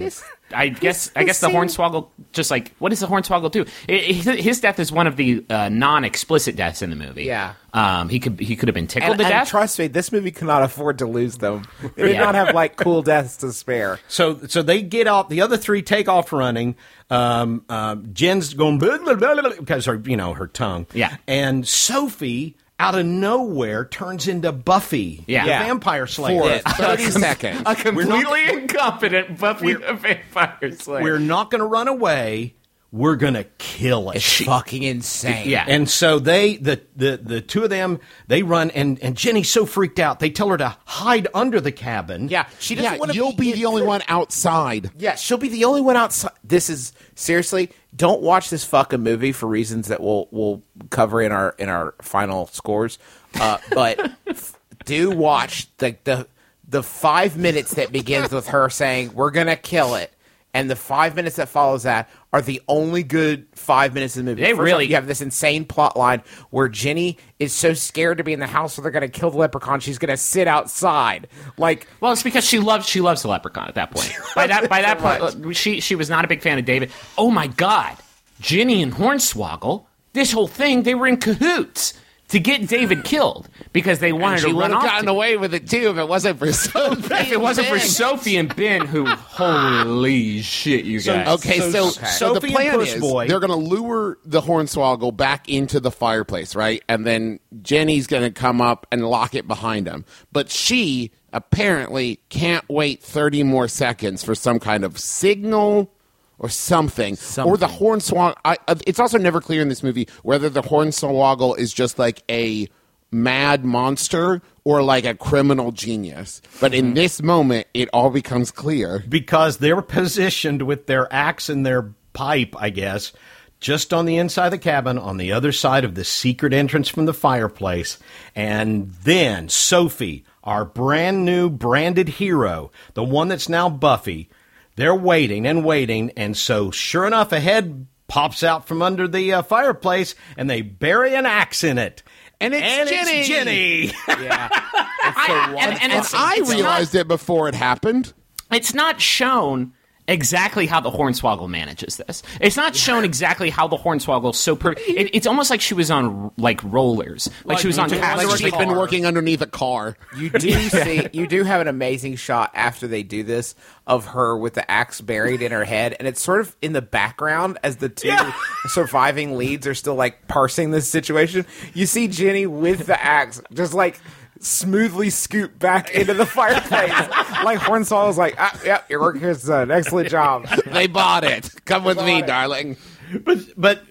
I 0.54 0.68
guess 0.68 1.10
I 1.16 1.24
guess 1.24 1.40
the 1.40 1.48
scene- 1.48 1.56
hornswoggle 1.56 2.08
just 2.32 2.50
like 2.50 2.74
what 2.78 2.90
does 2.90 3.00
the 3.00 3.06
hornswoggle 3.06 3.50
do? 3.50 3.62
It, 3.88 4.26
it- 4.26 4.40
his 4.40 4.60
death 4.60 4.78
is 4.80 4.90
one 4.92 5.06
of 5.06 5.16
the 5.16 5.44
uh, 5.50 5.68
non-explicit 5.68 6.56
deaths 6.56 6.82
in 6.82 6.90
the 6.90 6.96
movie. 6.96 7.24
Yeah. 7.24 7.54
um, 7.72 8.08
he 8.08 8.20
could 8.20 8.38
he 8.40 8.56
could 8.56 8.68
have 8.68 8.74
been 8.74 8.86
tickled 8.86 9.12
and, 9.12 9.18
to 9.20 9.24
and 9.26 9.32
death. 9.32 9.48
trust 9.48 9.78
me, 9.78 9.88
this 9.88 10.12
movie 10.12 10.30
cannot 10.30 10.62
afford 10.62 10.98
to 10.98 11.06
lose 11.06 11.38
them. 11.38 11.64
They 11.96 12.02
did 12.04 12.12
Yeah. 12.14 12.24
not 12.24 12.34
have 12.34 12.54
like 12.54 12.76
cool 12.76 13.02
deaths 13.02 13.36
to 13.38 13.52
spare. 13.52 13.98
So 14.08 14.38
so 14.48 14.62
they 14.62 14.82
get 14.82 15.06
off. 15.06 15.28
The 15.28 15.40
other 15.42 15.56
three 15.56 15.82
take 15.82 16.08
off 16.08 16.32
running. 16.32 16.76
Um, 17.10 17.64
um, 17.68 18.08
Jen's 18.14 18.54
going 18.54 18.78
blah, 18.78 18.96
blah, 18.98 19.14
blah, 19.14 19.34
blah, 19.34 19.50
because 19.58 19.84
her 19.86 20.00
you 20.06 20.16
know 20.16 20.32
her 20.34 20.46
tongue. 20.46 20.86
Yeah. 20.94 21.16
And 21.28 21.66
Sophie 21.68 22.56
out 22.78 22.94
of 22.96 23.06
nowhere 23.06 23.84
turns 23.84 24.26
into 24.28 24.50
Buffy, 24.52 25.24
Yeah. 25.26 25.44
the 25.44 25.48
Yeah. 25.50 25.62
vampire 25.64 26.06
slayer. 26.06 26.58
For 26.60 26.70
thirty 26.70 27.10
seconds. 27.10 27.62
a 27.66 27.74
completely 27.74 28.44
not- 28.46 28.54
incompetent 28.54 29.38
Buffy 29.38 29.74
the 29.74 29.94
Vampire 29.94 30.72
Slayer. 30.72 31.02
We're 31.02 31.18
not 31.18 31.50
going 31.50 31.60
to 31.60 31.66
run 31.66 31.88
away. 31.88 32.54
We're 32.94 33.16
going 33.16 33.34
to 33.34 33.42
kill 33.58 34.10
it. 34.10 34.16
It's 34.18 34.42
fucking 34.44 34.84
insane. 34.84 35.48
Yeah. 35.48 35.64
And 35.66 35.90
so 35.90 36.20
they, 36.20 36.56
the, 36.58 36.80
the, 36.94 37.16
the 37.20 37.40
two 37.40 37.64
of 37.64 37.70
them, 37.70 37.98
they 38.28 38.44
run, 38.44 38.70
and, 38.70 39.00
and 39.02 39.16
Jenny's 39.16 39.50
so 39.50 39.66
freaked 39.66 39.98
out, 39.98 40.20
they 40.20 40.30
tell 40.30 40.48
her 40.50 40.56
to 40.58 40.76
hide 40.84 41.26
under 41.34 41.60
the 41.60 41.72
cabin. 41.72 42.28
Yeah, 42.28 42.46
she 42.60 42.76
doesn't 42.76 42.92
Yeah, 42.92 42.98
want 42.98 43.10
to 43.10 43.16
you'll 43.16 43.32
be 43.34 43.50
the 43.52 43.66
only 43.66 43.82
one 43.82 44.02
outside. 44.06 44.92
Yeah, 44.96 45.16
she'll 45.16 45.38
be 45.38 45.48
the 45.48 45.64
only 45.64 45.80
one 45.80 45.96
outside. 45.96 46.34
This 46.44 46.70
is 46.70 46.92
seriously. 47.16 47.70
Don't 47.96 48.22
watch 48.22 48.48
this 48.48 48.64
fucking 48.64 49.00
movie 49.02 49.32
for 49.32 49.46
reasons 49.48 49.88
that 49.88 50.00
we'll 50.00 50.28
we'll 50.30 50.62
cover 50.90 51.20
in 51.20 51.32
our 51.32 51.56
in 51.58 51.68
our 51.68 51.94
final 52.00 52.46
scores. 52.46 53.00
Uh, 53.40 53.58
but 53.72 54.12
f- 54.28 54.56
do 54.84 55.10
watch 55.10 55.66
the 55.78 55.96
the 56.04 56.28
the 56.68 56.82
five 56.84 57.36
minutes 57.36 57.74
that 57.74 57.90
begins 57.90 58.30
with 58.32 58.48
her 58.48 58.70
saying 58.70 59.14
we're 59.14 59.30
gonna 59.30 59.56
kill 59.56 59.94
it, 59.96 60.12
and 60.52 60.68
the 60.70 60.76
five 60.76 61.14
minutes 61.14 61.36
that 61.36 61.48
follows 61.48 61.82
that 61.84 62.08
are 62.34 62.42
the 62.42 62.60
only 62.66 63.04
good 63.04 63.46
five 63.54 63.94
minutes 63.94 64.16
of 64.16 64.24
the 64.24 64.30
movie. 64.32 64.42
They 64.42 64.48
First 64.50 64.58
off, 64.58 64.64
really- 64.64 64.86
you 64.88 64.96
have 64.96 65.06
this 65.06 65.20
insane 65.20 65.64
plot 65.64 65.96
line 65.96 66.20
where 66.50 66.68
Jenny 66.68 67.16
is 67.38 67.52
so 67.52 67.74
scared 67.74 68.18
to 68.18 68.24
be 68.24 68.32
in 68.32 68.40
the 68.40 68.48
house, 68.48 68.74
so 68.74 68.82
they're 68.82 68.90
gonna 68.90 69.06
kill 69.06 69.30
the 69.30 69.38
leprechaun. 69.38 69.78
She's 69.78 69.98
gonna 69.98 70.16
sit 70.16 70.48
outside, 70.48 71.28
like 71.58 71.86
Well, 72.00 72.10
it's 72.10 72.24
because 72.24 72.44
she 72.44 72.58
loves 72.58 72.88
she 72.88 73.00
loves 73.00 73.22
the 73.22 73.28
leprechaun 73.28 73.68
at 73.68 73.76
that 73.76 73.92
point. 73.92 74.12
by 74.34 74.48
that 74.48 74.68
by 74.68 74.82
that 74.82 74.98
point, 74.98 75.56
she 75.56 75.78
she 75.78 75.94
was 75.94 76.10
not 76.10 76.24
a 76.24 76.28
big 76.28 76.42
fan 76.42 76.58
of 76.58 76.64
David. 76.64 76.90
Oh 77.16 77.30
my 77.30 77.46
God, 77.46 77.96
Jenny 78.40 78.82
and 78.82 78.92
Hornswoggle, 78.94 79.84
this 80.12 80.32
whole 80.32 80.48
thing 80.48 80.82
they 80.82 80.96
were 80.96 81.06
in 81.06 81.18
cahoots 81.18 81.94
to 82.28 82.40
get 82.40 82.66
David 82.68 83.04
killed 83.04 83.48
because 83.72 83.98
they 83.98 84.12
wanted 84.12 84.40
to 84.40 84.46
run 84.46 84.46
off. 84.46 84.46
She 84.46 84.48
to 84.50 84.54
would 84.56 84.60
run 84.62 84.70
have 84.70 84.78
off. 84.78 84.84
gotten 84.84 85.04
to- 85.06 85.10
away 85.12 85.36
with 85.36 85.54
it 85.54 85.68
too 85.68 85.90
if 85.90 85.96
it 85.98 86.08
wasn't 86.08 86.38
for 86.38 86.52
Sophie. 86.52 87.14
if 87.14 87.32
it 87.32 87.40
wasn't 87.40 87.66
for 87.68 87.78
Sophie 87.78 88.36
and 88.36 88.54
Ben, 88.56 88.86
who 88.86 89.04
holy 89.06 90.40
shit, 90.42 90.84
you 90.84 91.00
guys. 91.00 91.28
Okay, 91.38 91.58
So- 91.60 91.70
so, 91.70 91.86
okay. 91.88 92.06
so 92.06 92.34
the 92.34 92.40
Sophie 92.40 92.46
and 92.48 92.54
plan 92.56 92.74
Puss 92.78 92.94
is 92.94 93.00
Boy- 93.00 93.28
they're 93.28 93.40
going 93.40 93.50
to 93.50 93.56
lure 93.74 94.18
the 94.24 94.40
hornswoggle 94.40 95.16
back 95.16 95.48
into 95.48 95.80
the 95.80 95.90
fireplace, 95.90 96.54
right? 96.56 96.82
And 96.88 97.06
then 97.06 97.40
Jenny's 97.62 98.06
going 98.06 98.22
to 98.22 98.30
come 98.30 98.60
up 98.60 98.86
and 98.90 99.06
lock 99.08 99.34
it 99.34 99.46
behind 99.46 99.86
him. 99.86 100.04
But 100.32 100.50
she 100.50 101.12
apparently 101.32 102.20
can't 102.28 102.64
wait 102.68 103.02
30 103.02 103.42
more 103.42 103.68
seconds 103.68 104.22
for 104.24 104.34
some 104.34 104.58
kind 104.60 104.84
of 104.84 104.98
signal 104.98 105.90
or 106.38 106.48
something. 106.48 107.16
Or 107.38 107.56
the 107.56 107.66
hornswoggle. 107.66 108.34
I, 108.44 108.56
uh, 108.68 108.76
it's 108.86 108.98
also 109.00 109.18
never 109.18 109.40
clear 109.40 109.62
in 109.62 109.68
this 109.68 109.82
movie 109.82 110.08
whether 110.22 110.48
the 110.48 110.62
hornswoggle 110.62 111.58
is 111.58 111.72
just 111.72 111.98
like 111.98 112.22
a 112.30 112.68
mad 113.10 113.64
monster 113.64 114.42
or 114.64 114.82
like 114.82 115.04
a 115.04 115.14
criminal 115.14 115.70
genius. 115.70 116.42
But 116.60 116.72
Mm-hmm. 116.72 116.86
in 116.88 116.94
this 116.94 117.22
moment, 117.22 117.66
it 117.74 117.88
all 117.92 118.10
becomes 118.10 118.50
clear. 118.50 119.04
because 119.08 119.58
they're 119.58 119.82
positioned 119.82 120.62
with 120.62 120.86
their 120.86 121.12
axe 121.12 121.48
and 121.48 121.64
their 121.64 121.92
pipe, 122.12 122.54
I 122.58 122.70
guess, 122.70 123.12
just 123.60 123.94
on 123.94 124.04
the 124.06 124.16
inside 124.16 124.46
of 124.46 124.50
the 124.52 124.58
cabin, 124.58 124.98
on 124.98 125.16
the 125.16 125.32
other 125.32 125.52
side 125.52 125.84
of 125.84 125.94
the 125.94 126.04
secret 126.04 126.52
entrance 126.52 126.88
from 126.88 127.06
the 127.06 127.14
fireplace. 127.14 127.98
And 128.34 128.90
then 129.04 129.48
Sophie, 129.48 130.24
our 130.42 130.64
brand 130.64 131.24
new 131.24 131.48
branded 131.48 132.08
hero, 132.08 132.70
the 132.94 133.04
one 133.04 133.28
that's 133.28 133.48
now 133.48 133.68
Buffy, 133.68 134.28
they're 134.76 134.94
waiting 134.94 135.46
and 135.46 135.64
waiting. 135.64 136.10
And 136.16 136.36
so, 136.36 136.70
sure 136.70 137.06
enough, 137.06 137.32
a 137.32 137.40
head 137.40 137.86
pops 138.08 138.42
out 138.42 138.66
from 138.66 138.82
under 138.82 139.08
the 139.08 139.32
uh, 139.34 139.42
fireplace 139.42 140.14
and 140.36 140.48
they 140.50 140.62
bury 140.62 141.14
an 141.14 141.26
axe 141.26 141.64
in 141.64 141.78
it. 141.78 142.02
And 142.40 142.52
it's 142.52 142.90
Jenny! 142.90 143.22
Jenny. 143.24 143.92
Yeah. 144.24 144.48
It's 145.06 145.26
the 145.26 145.32
one- 145.54 145.58
and, 145.58 145.82
and 145.82 145.92
it's, 145.92 146.14
I 146.14 146.36
it's 146.36 146.48
not- 146.48 146.54
realized 146.56 146.94
it 146.94 147.06
before 147.06 147.46
it 147.50 147.54
happened. 147.54 148.14
it's 148.50 148.72
not 148.72 149.02
shown 149.02 149.74
exactly 150.06 150.66
how 150.66 150.80
the 150.80 150.90
hornswoggle 150.90 151.48
manages 151.48 151.96
this. 151.96 152.22
It's 152.40 152.56
not 152.56 152.76
shown 152.76 153.04
exactly 153.04 153.50
how 153.50 153.68
the 153.68 153.76
hornswoggle 153.76 154.34
so 154.34 154.54
per- 154.56 154.72
it, 154.72 155.10
it's 155.14 155.26
almost 155.26 155.50
like 155.50 155.60
she 155.60 155.74
was 155.74 155.90
on 155.90 156.30
like 156.36 156.62
rollers, 156.64 157.28
like, 157.44 157.58
she 157.58 157.66
was 157.66 157.78
on 157.78 157.88
you 157.88 157.96
do 157.96 158.00
Like 158.02 158.26
what 158.26 158.38
she's 158.38 158.50
the 158.52 158.58
been 158.58 158.68
car- 158.68 158.78
working 158.78 159.06
underneath 159.06 159.40
a 159.40 159.46
car. 159.46 159.96
You 160.16 160.30
do 160.30 160.50
see, 160.68 161.08
you 161.12 161.26
do 161.26 161.44
have 161.44 161.60
an 161.60 161.68
amazing 161.68 162.16
shot 162.16 162.50
after 162.54 162.86
they 162.86 163.02
do 163.02 163.22
this 163.22 163.54
of 163.86 164.06
her 164.06 164.36
with 164.36 164.54
the 164.54 164.70
axe 164.70 165.00
buried 165.00 165.42
in 165.42 165.52
her 165.52 165.64
head, 165.64 165.94
and 165.98 166.08
it's 166.08 166.22
sort 166.22 166.40
of 166.40 166.54
in 166.62 166.72
the 166.72 166.82
background 166.82 167.58
as 167.62 167.76
the 167.76 167.88
two 167.88 168.08
Yeah. 168.08 168.32
surviving 168.66 169.36
leads 169.36 169.66
are 169.66 169.74
still 169.74 169.94
like 169.94 170.26
parsing 170.28 170.70
this 170.70 170.88
situation. 170.88 171.46
You 171.74 171.86
see 171.86 172.08
Jenny 172.08 172.46
with 172.46 172.86
the 172.86 173.02
axe 173.02 173.40
just 173.52 173.74
like 173.74 173.98
smoothly 174.40 175.10
scoop 175.10 175.58
back 175.58 175.90
into 175.94 176.14
the 176.14 176.26
fireplace, 176.26 176.90
like 177.44 177.58
Hornswoggle's 177.58 178.18
like, 178.18 178.34
ah, 178.38 178.58
"Yep, 178.64 178.90
your 178.90 179.00
work 179.00 179.18
here's 179.18 179.42
done. 179.44 179.70
Excellent 179.70 180.08
job." 180.08 180.46
they 180.66 180.86
bought 180.86 181.24
it. 181.24 181.50
Come 181.64 181.84
with 181.84 181.98
me, 181.98 182.18
it. 182.20 182.26
darling. 182.26 182.76
But 183.22 183.38
but 183.56 183.82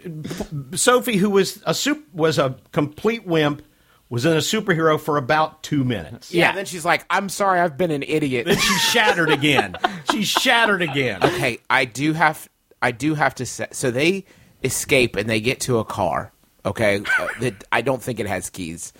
Sophie, 0.75 1.17
who 1.17 1.29
was 1.29 1.61
a 1.65 1.73
soup 1.73 2.05
was 2.13 2.37
a 2.37 2.57
complete 2.71 3.25
wimp, 3.25 3.61
was 4.09 4.25
in 4.25 4.33
a 4.33 4.37
superhero 4.37 4.99
for 4.99 5.17
about 5.17 5.63
two 5.63 5.83
minutes. 5.83 6.33
Yeah. 6.33 6.41
Yeah. 6.41 6.49
And 6.49 6.57
then 6.59 6.65
she's 6.65 6.85
like, 6.85 7.05
"I'm 7.09 7.29
sorry, 7.29 7.59
I've 7.59 7.77
been 7.77 7.91
an 7.91 8.03
idiot." 8.03 8.45
Then 8.45 8.57
she 8.57 8.73
shattered 8.79 9.29
again. 9.29 9.75
She 10.11 10.23
shattered 10.23 10.83
again. 10.83 11.23
okay, 11.23 11.57
I 11.71 11.85
do 11.85 12.13
have 12.13 12.47
I 12.83 12.91
do 12.91 13.15
have 13.15 13.33
to 13.35 13.47
say 13.47 13.65
so 13.71 13.89
they 13.89 14.25
escape 14.63 15.15
and 15.15 15.27
they 15.27 15.39
get 15.41 15.61
to 15.61 15.79
a 15.79 15.85
car. 15.85 16.31
Okay, 16.65 17.01
uh, 17.19 17.27
that 17.39 17.63
I 17.71 17.81
don't 17.81 18.01
think 18.01 18.19
it 18.19 18.27
has 18.27 18.49
keys. 18.51 18.93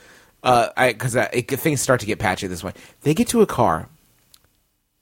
Uh, 0.44 0.70
I 0.76 0.92
because 0.92 1.16
uh, 1.16 1.30
things 1.32 1.82
start 1.82 2.02
to 2.02 2.06
get 2.06 2.20
patchy 2.20 2.48
this 2.48 2.64
way. 2.64 2.74
They 3.02 3.14
get 3.14 3.30
to 3.30 3.42
a 3.42 3.46
car. 3.46 3.88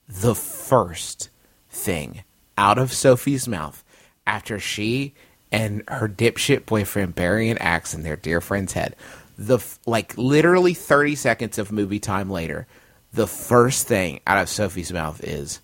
The 0.08 0.34
first 0.34 1.30
thing 1.70 2.22
out 2.56 2.78
of 2.78 2.92
Sophie's 2.92 3.48
mouth 3.48 3.82
after 4.26 4.60
she 4.60 5.14
and 5.50 5.82
her 5.88 6.08
dipshit 6.08 6.64
boyfriend 6.66 7.14
bury 7.14 7.50
an 7.50 7.58
axe 7.58 7.92
in 7.92 8.02
their 8.02 8.16
dear 8.16 8.40
friend's 8.40 8.72
head, 8.72 8.94
the 9.36 9.56
f- 9.56 9.80
like 9.84 10.16
literally 10.16 10.74
thirty 10.74 11.16
seconds 11.16 11.58
of 11.58 11.72
movie 11.72 11.98
time 11.98 12.30
later, 12.30 12.66
the 13.12 13.26
first 13.26 13.88
thing 13.88 14.20
out 14.26 14.38
of 14.38 14.48
Sophie's 14.48 14.92
mouth 14.92 15.22
is, 15.24 15.60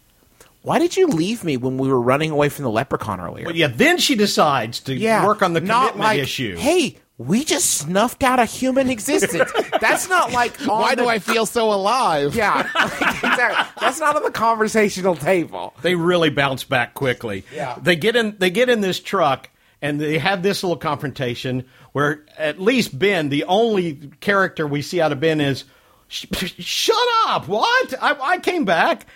"Why 0.62 0.80
did 0.80 0.96
you 0.96 1.06
leave 1.06 1.44
me 1.44 1.56
when 1.56 1.78
we 1.78 1.88
were 1.88 2.00
running 2.00 2.32
away 2.32 2.48
from 2.48 2.64
the 2.64 2.70
leprechaun 2.70 3.20
earlier?" 3.20 3.44
But 3.44 3.54
yeah, 3.54 3.68
then 3.68 3.98
she 3.98 4.16
decides 4.16 4.80
to 4.80 4.94
yeah, 4.94 5.24
work 5.24 5.42
on 5.42 5.52
the 5.52 5.60
not 5.60 5.92
commitment 5.92 6.00
like, 6.00 6.20
issue. 6.20 6.56
Hey, 6.56 6.96
we 7.18 7.44
just 7.44 7.78
snuffed 7.78 8.22
out 8.22 8.38
a 8.38 8.44
human 8.44 8.88
existence. 8.90 9.50
That's 9.80 10.08
not 10.08 10.32
like 10.32 10.60
on 10.68 10.68
Why 10.68 10.94
do 10.94 11.02
the- 11.02 11.08
I 11.08 11.18
feel 11.18 11.46
so 11.46 11.72
alive? 11.72 12.34
Yeah, 12.34 12.68
like, 12.74 12.92
exactly. 13.24 13.66
That's 13.80 13.98
not 14.00 14.14
on 14.16 14.22
the 14.22 14.30
conversational 14.30 15.16
table. 15.16 15.74
they 15.82 15.94
really 15.96 16.30
bounce 16.30 16.62
back 16.64 16.94
quickly. 16.94 17.44
Yeah. 17.54 17.76
They 17.82 17.96
get 17.96 18.14
in 18.16 18.36
they 18.38 18.50
get 18.50 18.68
in 18.68 18.80
this 18.80 19.00
truck 19.00 19.50
and 19.82 20.00
they 20.00 20.18
have 20.18 20.42
this 20.42 20.62
little 20.62 20.76
confrontation 20.78 21.64
where 21.92 22.24
at 22.38 22.60
least 22.60 22.96
Ben, 22.98 23.28
the 23.30 23.44
only 23.44 23.94
character 24.20 24.66
we 24.66 24.80
see 24.82 25.00
out 25.00 25.10
of 25.12 25.18
Ben 25.20 25.40
is 25.40 25.64
shut 26.08 26.96
up. 27.26 27.48
What? 27.48 27.94
I, 28.00 28.16
I 28.20 28.38
came 28.38 28.64
back. 28.64 29.06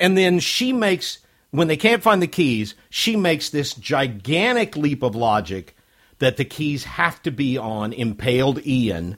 And 0.00 0.16
then 0.16 0.38
she 0.38 0.72
makes 0.72 1.18
when 1.50 1.66
they 1.66 1.76
can't 1.78 2.02
find 2.02 2.20
the 2.22 2.26
keys, 2.28 2.74
she 2.90 3.16
makes 3.16 3.48
this 3.50 3.72
gigantic 3.74 4.76
leap 4.76 5.02
of 5.02 5.14
logic 5.16 5.74
that 6.18 6.36
the 6.36 6.44
keys 6.44 6.84
have 6.84 7.22
to 7.22 7.30
be 7.30 7.56
on 7.56 7.92
impaled 7.92 8.64
Ian 8.66 9.16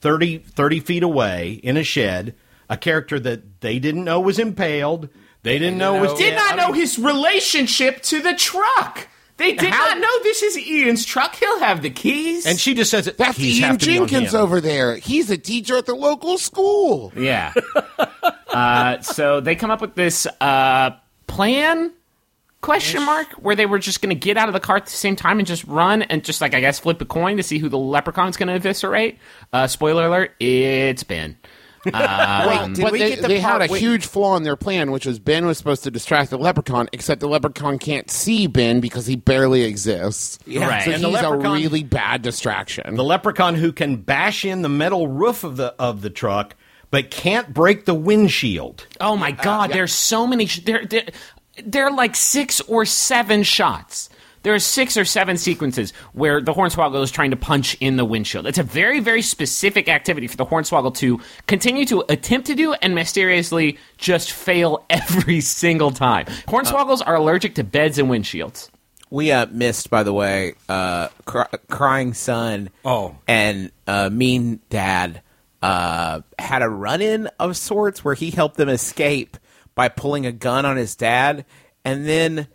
30, 0.00 0.38
30 0.38 0.80
feet 0.80 1.02
away 1.02 1.60
in 1.62 1.76
a 1.76 1.84
shed, 1.84 2.34
a 2.68 2.76
character 2.76 3.20
that 3.20 3.60
they 3.60 3.78
didn't 3.78 4.04
know 4.04 4.20
was 4.20 4.38
impaled. 4.38 5.08
They 5.42 5.58
didn't 5.58 5.78
know 5.78 6.00
was 6.00 6.14
did 6.14 6.30
dead. 6.30 6.36
not 6.36 6.52
I 6.52 6.56
know 6.56 6.72
mean, 6.72 6.80
his 6.80 6.98
relationship 6.98 8.02
to 8.02 8.20
the 8.20 8.34
truck. 8.34 9.08
They 9.36 9.54
did 9.54 9.72
How- 9.72 9.86
not 9.86 9.98
know 9.98 10.22
this 10.22 10.42
is 10.42 10.58
Ian's 10.58 11.04
truck. 11.04 11.34
He'll 11.34 11.60
have 11.60 11.80
the 11.80 11.88
keys. 11.88 12.44
And 12.44 12.60
she 12.60 12.74
just 12.74 12.90
says 12.90 13.06
it. 13.06 13.16
That's 13.16 13.38
Ian 13.40 13.62
have 13.62 13.78
to 13.78 13.86
be 13.86 13.98
on 13.98 14.06
Jenkins 14.06 14.34
over 14.34 14.60
there. 14.60 14.96
He's 14.96 15.30
a 15.30 15.38
teacher 15.38 15.78
at 15.78 15.86
the 15.86 15.94
local 15.94 16.36
school. 16.36 17.10
Yeah. 17.16 17.54
uh, 18.48 19.00
so 19.00 19.40
they 19.40 19.54
come 19.54 19.70
up 19.70 19.80
with 19.80 19.94
this 19.94 20.26
uh, 20.42 20.90
plan 21.26 21.90
question 22.60 23.04
mark 23.04 23.28
where 23.34 23.56
they 23.56 23.66
were 23.66 23.78
just 23.78 24.02
going 24.02 24.10
to 24.14 24.18
get 24.20 24.36
out 24.36 24.48
of 24.48 24.52
the 24.52 24.60
car 24.60 24.76
at 24.76 24.84
the 24.84 24.90
same 24.90 25.16
time 25.16 25.38
and 25.38 25.46
just 25.46 25.64
run 25.64 26.02
and 26.02 26.22
just 26.24 26.40
like 26.40 26.54
I 26.54 26.60
guess 26.60 26.78
flip 26.78 27.00
a 27.00 27.04
coin 27.04 27.36
to 27.38 27.42
see 27.42 27.58
who 27.58 27.68
the 27.68 27.78
leprechaun's 27.78 28.36
going 28.36 28.48
to 28.48 28.54
eviscerate. 28.54 29.18
Uh, 29.52 29.66
spoiler 29.66 30.06
alert: 30.06 30.32
it's 30.40 31.02
Ben. 31.02 31.36
Wait, 31.86 31.94
did 32.74 32.92
we 32.92 32.98
they, 32.98 33.08
get 33.10 33.22
the 33.22 33.28
they 33.28 33.40
part- 33.40 33.62
had 33.62 33.70
a 33.70 33.72
wait, 33.72 33.80
huge 33.80 34.04
flaw 34.06 34.36
in 34.36 34.42
their 34.42 34.56
plan, 34.56 34.90
which 34.90 35.06
was 35.06 35.18
Ben 35.18 35.46
was 35.46 35.56
supposed 35.56 35.82
to 35.84 35.90
distract 35.90 36.28
the 36.28 36.36
leprechaun, 36.36 36.90
except 36.92 37.20
the 37.22 37.26
leprechaun 37.26 37.78
can't 37.78 38.10
see 38.10 38.46
Ben 38.46 38.80
because 38.80 39.06
he 39.06 39.16
barely 39.16 39.62
exists. 39.62 40.38
Yeah. 40.44 40.68
Right. 40.68 40.84
So 40.84 40.90
And 40.90 41.02
he's 41.02 41.20
a 41.22 41.34
really 41.34 41.82
bad 41.82 42.20
distraction. 42.20 42.96
The 42.96 43.02
leprechaun 43.04 43.54
who 43.54 43.72
can 43.72 43.96
bash 43.96 44.44
in 44.44 44.60
the 44.60 44.68
metal 44.68 45.08
roof 45.08 45.42
of 45.42 45.56
the 45.56 45.74
of 45.78 46.02
the 46.02 46.10
truck, 46.10 46.54
but 46.90 47.10
can't 47.10 47.54
break 47.54 47.86
the 47.86 47.94
windshield. 47.94 48.86
Oh 49.00 49.16
my 49.16 49.30
god, 49.30 49.70
there's 49.70 49.94
so 49.94 50.26
many. 50.26 50.44
Sh- 50.44 50.64
there, 50.64 50.84
there, 50.84 51.06
there 51.64 51.86
are 51.86 51.92
like 51.92 52.16
six 52.16 52.60
or 52.62 52.84
seven 52.84 53.42
shots. 53.42 54.08
There 54.42 54.54
are 54.54 54.58
six 54.58 54.96
or 54.96 55.04
seven 55.04 55.36
sequences 55.36 55.92
where 56.14 56.40
the 56.40 56.54
hornswoggle 56.54 57.02
is 57.02 57.10
trying 57.10 57.30
to 57.32 57.36
punch 57.36 57.76
in 57.80 57.96
the 57.96 58.06
windshield. 58.06 58.46
It's 58.46 58.58
a 58.58 58.62
very, 58.62 59.00
very 59.00 59.20
specific 59.20 59.86
activity 59.88 60.28
for 60.28 60.38
the 60.38 60.46
hornswoggle 60.46 60.94
to 60.96 61.20
continue 61.46 61.84
to 61.86 62.04
attempt 62.08 62.46
to 62.46 62.54
do 62.54 62.72
and 62.72 62.94
mysteriously 62.94 63.78
just 63.98 64.32
fail 64.32 64.86
every 64.90 65.42
single 65.42 65.90
time. 65.90 66.24
Hornswoggles 66.48 67.02
are 67.06 67.16
allergic 67.16 67.56
to 67.56 67.64
beds 67.64 67.98
and 67.98 68.08
windshields. 68.08 68.70
We 69.10 69.30
uh, 69.30 69.46
missed, 69.50 69.90
by 69.90 70.04
the 70.04 70.12
way, 70.12 70.54
uh, 70.68 71.08
cry- 71.26 71.48
crying 71.68 72.14
son. 72.14 72.70
Oh. 72.84 73.16
and 73.28 73.72
uh, 73.86 74.08
mean 74.08 74.60
dad 74.70 75.20
uh, 75.60 76.20
had 76.38 76.62
a 76.62 76.68
run-in 76.68 77.28
of 77.38 77.56
sorts 77.58 78.02
where 78.04 78.14
he 78.14 78.30
helped 78.30 78.56
them 78.56 78.68
escape 78.70 79.36
by 79.80 79.88
pulling 79.88 80.26
a 80.26 80.32
gun 80.32 80.66
on 80.66 80.76
his 80.76 80.94
dad, 80.94 81.46
and 81.86 82.06
then 82.06 82.46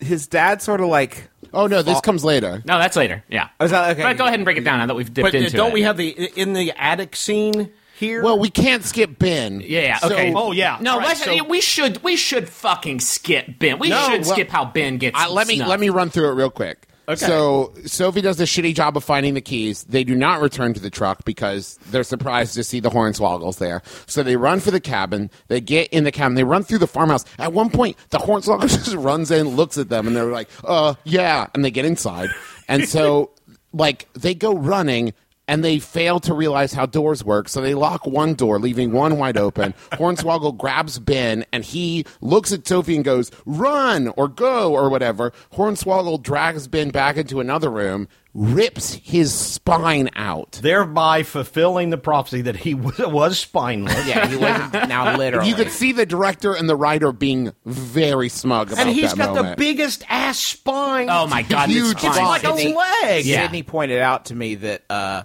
his 0.00 0.26
dad 0.26 0.62
sort 0.62 0.80
of 0.80 0.88
like 0.88 1.28
oh 1.52 1.66
no, 1.66 1.82
this 1.82 2.00
comes 2.00 2.24
later. 2.24 2.62
No, 2.64 2.78
that's 2.78 2.96
later. 2.96 3.22
Yeah. 3.28 3.48
Oh, 3.60 3.66
is 3.66 3.70
that- 3.70 3.90
okay. 3.90 4.02
But 4.02 4.16
go 4.16 4.24
ahead 4.24 4.36
and 4.36 4.46
break 4.46 4.56
it 4.56 4.64
down 4.64 4.78
now 4.78 4.86
that 4.86 4.94
we've 4.94 5.12
dipped 5.12 5.26
But 5.26 5.34
uh, 5.34 5.38
into 5.44 5.54
don't 5.58 5.72
it. 5.72 5.74
we 5.74 5.82
have 5.82 5.98
the 5.98 6.08
in 6.40 6.54
the 6.54 6.72
attic 6.82 7.16
scene 7.16 7.70
here? 7.98 8.22
Well, 8.22 8.38
we 8.38 8.48
can't 8.48 8.82
skip 8.82 9.18
Ben. 9.18 9.60
Yeah, 9.60 9.80
yeah, 9.82 9.98
So- 9.98 10.06
okay. 10.10 10.32
oh 10.34 10.52
yeah. 10.52 10.78
No, 10.80 10.96
right, 10.96 11.18
so- 11.18 11.44
we 11.44 11.60
should 11.60 12.02
we 12.02 12.16
should 12.16 12.48
fucking 12.48 13.00
skip 13.00 13.58
Ben. 13.58 13.78
We 13.78 13.90
No, 13.90 14.00
should 14.08 14.22
well, 14.22 14.30
skip 14.32 14.48
how 14.48 14.64
Ben 14.64 14.96
gets. 14.96 15.18
I, 15.20 15.28
let 15.28 15.46
me 15.48 15.56
snuffed. 15.56 15.68
let 15.68 15.80
me 15.80 15.90
run 15.90 16.08
through 16.08 16.30
it 16.30 16.32
real 16.32 16.48
quick. 16.48 16.87
Okay. 17.08 17.24
So 17.24 17.72
Sophie 17.86 18.20
does 18.20 18.38
a 18.38 18.44
shitty 18.44 18.74
job 18.74 18.94
of 18.94 19.02
finding 19.02 19.32
the 19.32 19.40
keys. 19.40 19.84
They 19.84 20.04
do 20.04 20.14
not 20.14 20.42
return 20.42 20.74
to 20.74 20.80
the 20.80 20.90
truck 20.90 21.24
because 21.24 21.78
they're 21.90 22.04
surprised 22.04 22.52
to 22.54 22.62
see 22.64 22.80
the 22.80 22.90
hornswoggles 22.90 23.56
there. 23.58 23.82
So 24.06 24.22
they 24.22 24.36
run 24.36 24.60
for 24.60 24.70
the 24.70 24.80
cabin. 24.80 25.30
They 25.48 25.62
get 25.62 25.88
in 25.88 26.04
the 26.04 26.12
cabin. 26.12 26.34
They 26.34 26.44
run 26.44 26.64
through 26.64 26.78
the 26.78 26.86
farmhouse. 26.86 27.24
At 27.38 27.54
one 27.54 27.70
point, 27.70 27.96
the 28.10 28.18
hornswoggle 28.18 28.68
just 28.84 28.94
runs 28.94 29.30
in, 29.30 29.48
looks 29.48 29.78
at 29.78 29.88
them, 29.88 30.06
and 30.06 30.14
they're 30.14 30.26
like, 30.26 30.50
"Uh, 30.64 30.94
yeah," 31.04 31.46
and 31.54 31.64
they 31.64 31.70
get 31.70 31.86
inside. 31.86 32.28
And 32.68 32.86
so, 32.88 33.30
like, 33.72 34.06
they 34.12 34.34
go 34.34 34.54
running. 34.54 35.14
And 35.48 35.64
they 35.64 35.78
fail 35.78 36.20
to 36.20 36.34
realize 36.34 36.74
how 36.74 36.84
doors 36.86 37.24
work, 37.24 37.48
so 37.48 37.62
they 37.62 37.72
lock 37.74 38.06
one 38.06 38.34
door, 38.34 38.58
leaving 38.60 38.92
one 38.92 39.16
wide 39.16 39.38
open. 39.38 39.72
Hornswoggle 39.92 40.58
grabs 40.58 40.98
Ben, 40.98 41.46
and 41.52 41.64
he 41.64 42.04
looks 42.20 42.52
at 42.52 42.68
Sophie 42.68 42.96
and 42.96 43.04
goes, 43.04 43.30
"Run 43.46 44.08
or 44.08 44.28
go 44.28 44.72
or 44.74 44.90
whatever." 44.90 45.32
Hornswoggle 45.54 46.22
drags 46.22 46.68
Ben 46.68 46.90
back 46.90 47.16
into 47.16 47.40
another 47.40 47.70
room. 47.70 48.08
rips 48.34 48.92
his 49.02 49.32
spine 49.34 50.10
out. 50.14 50.60
thereby 50.62 51.22
fulfilling 51.24 51.90
the 51.90 51.96
prophecy 51.98 52.42
that 52.42 52.54
he 52.56 52.74
was, 52.74 52.96
was 52.98 53.38
spineless. 53.38 54.06
Yeah, 54.06 54.26
he 54.28 54.36
wasn't 54.36 54.72
now 54.88 55.16
literally. 55.16 55.48
You 55.48 55.54
could 55.56 55.70
see 55.70 55.92
the 55.92 56.06
director 56.06 56.52
and 56.54 56.68
the 56.68 56.76
writer 56.76 57.10
being 57.10 57.52
very 57.64 58.28
smug 58.28 58.70
about 58.70 58.86
And 58.86 58.94
he's 58.94 59.10
that 59.14 59.16
got 59.18 59.34
moment. 59.34 59.56
the 59.56 59.64
biggest 59.64 60.04
ass 60.08 60.38
spine. 60.38 61.08
Oh 61.10 61.26
my 61.26 61.42
god, 61.42 61.68
Huge 61.70 61.94
this 61.94 62.04
It's 62.04 62.14
spine. 62.14 62.26
like 62.28 62.44
a 62.44 62.56
Sydney- 62.56 62.74
leg. 62.76 63.24
Yeah. 63.24 63.42
Sydney 63.42 63.62
pointed 63.64 63.98
out 64.00 64.26
to 64.26 64.34
me 64.36 64.54
that 64.56 64.84
uh, 64.90 65.22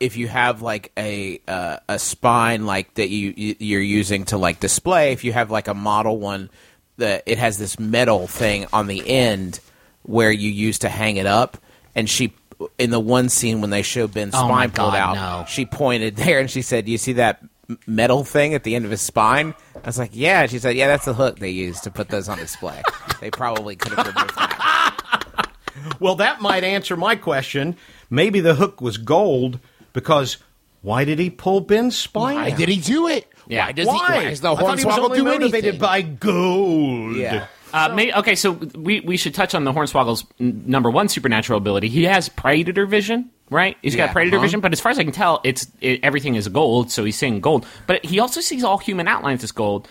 if 0.00 0.16
you 0.16 0.28
have 0.28 0.62
like 0.62 0.92
a 0.96 1.40
uh, 1.48 1.78
a 1.88 1.98
spine 1.98 2.66
like 2.66 2.94
that 2.94 3.08
you 3.10 3.34
you- 3.36 3.56
you're 3.58 3.80
using 3.80 4.24
to 4.26 4.38
like 4.38 4.60
display, 4.60 5.12
if 5.12 5.24
you 5.24 5.32
have 5.32 5.50
like 5.50 5.68
a 5.68 5.74
model 5.74 6.18
one, 6.18 6.50
that 6.98 7.22
it 7.26 7.38
has 7.38 7.58
this 7.58 7.78
metal 7.78 8.26
thing 8.26 8.66
on 8.72 8.86
the 8.86 9.06
end 9.08 9.60
where 10.02 10.30
you 10.30 10.50
use 10.50 10.78
to 10.80 10.88
hang 10.88 11.16
it 11.16 11.26
up, 11.26 11.56
and 11.94 12.08
she. 12.08 12.32
In 12.78 12.90
the 12.90 13.00
one 13.00 13.28
scene 13.28 13.60
when 13.60 13.70
they 13.70 13.82
show 13.82 14.06
Ben's 14.06 14.34
Oh 14.36 14.46
my 14.46 14.66
spine 14.66 14.70
pulled 14.70 14.94
out, 14.94 15.14
no. 15.16 15.44
she 15.48 15.66
pointed 15.66 16.14
there 16.24 16.38
and 16.38 16.48
she 16.48 16.62
said, 16.62 16.88
"You 16.88 16.96
see 16.96 17.14
that 17.14 17.42
metal 17.88 18.22
thing 18.22 18.54
at 18.54 18.62
the 18.62 18.76
end 18.76 18.84
of 18.84 18.92
his 18.92 19.00
spine?" 19.00 19.52
I 19.74 19.86
was 19.86 19.98
like, 19.98 20.10
"Yeah." 20.12 20.46
She 20.46 20.60
said, 20.60 20.76
"Yeah, 20.76 20.86
that's 20.86 21.04
the 21.04 21.14
hook 21.14 21.40
they 21.40 21.50
use 21.50 21.80
to 21.80 21.90
put 21.90 22.08
those 22.08 22.28
on 22.28 22.38
display. 22.38 22.80
they 23.20 23.32
probably 23.32 23.74
could 23.74 23.94
have 23.94 24.06
removed 24.06 24.36
that." 24.36 25.48
Well, 25.98 26.14
that 26.16 26.40
might 26.40 26.62
answer 26.62 26.96
my 26.96 27.16
question. 27.16 27.76
Maybe 28.08 28.38
the 28.38 28.54
hook 28.54 28.80
was 28.80 28.96
gold 28.98 29.58
because 29.92 30.38
why 30.82 31.04
did 31.04 31.18
he 31.18 31.30
pull 31.30 31.60
Ben's 31.60 31.96
spine? 31.96 32.36
Why 32.36 32.50
out? 32.50 32.58
did 32.58 32.68
he 32.68 32.76
do 32.76 33.08
it? 33.08 33.28
Yeah. 33.46 33.66
Why 33.66 33.72
does 33.72 33.86
Why? 33.86 33.94
he? 33.94 34.12
Why 34.12 34.24
does 34.30 34.40
the 34.40 34.52
I 34.52 34.56
thought 34.56 34.78
he 34.78 34.84
was 34.84 34.94
Hornswoggle 34.94 35.04
only 35.04 35.18
do 35.18 35.24
motivated 35.24 35.64
anything? 35.64 35.80
by 35.80 36.02
gold. 36.02 37.16
Yeah. 37.16 37.46
Uh, 37.72 37.88
may, 37.94 38.12
okay, 38.12 38.34
so 38.34 38.52
we, 38.52 39.00
we 39.00 39.16
should 39.16 39.34
touch 39.34 39.54
on 39.54 39.64
the 39.64 39.72
Hornswoggle's 39.72 40.26
n- 40.38 40.64
number 40.66 40.90
one 40.90 41.08
supernatural 41.08 41.56
ability. 41.56 41.88
He 41.88 42.04
has 42.04 42.28
predator 42.28 42.84
vision, 42.84 43.30
right? 43.48 43.78
He's 43.80 43.96
got 43.96 44.12
predator 44.12 44.36
uh-huh. 44.36 44.44
vision, 44.44 44.60
but 44.60 44.72
as 44.72 44.80
far 44.80 44.92
as 44.92 44.98
I 44.98 45.04
can 45.04 45.12
tell, 45.12 45.40
it's 45.42 45.66
it, 45.80 46.00
everything 46.02 46.34
is 46.34 46.46
gold, 46.48 46.90
so 46.90 47.02
he's 47.02 47.16
seeing 47.16 47.40
gold. 47.40 47.66
But 47.86 48.04
he 48.04 48.20
also 48.20 48.42
sees 48.42 48.62
all 48.62 48.76
human 48.76 49.08
outlines 49.08 49.42
as 49.42 49.52
gold. 49.52 49.88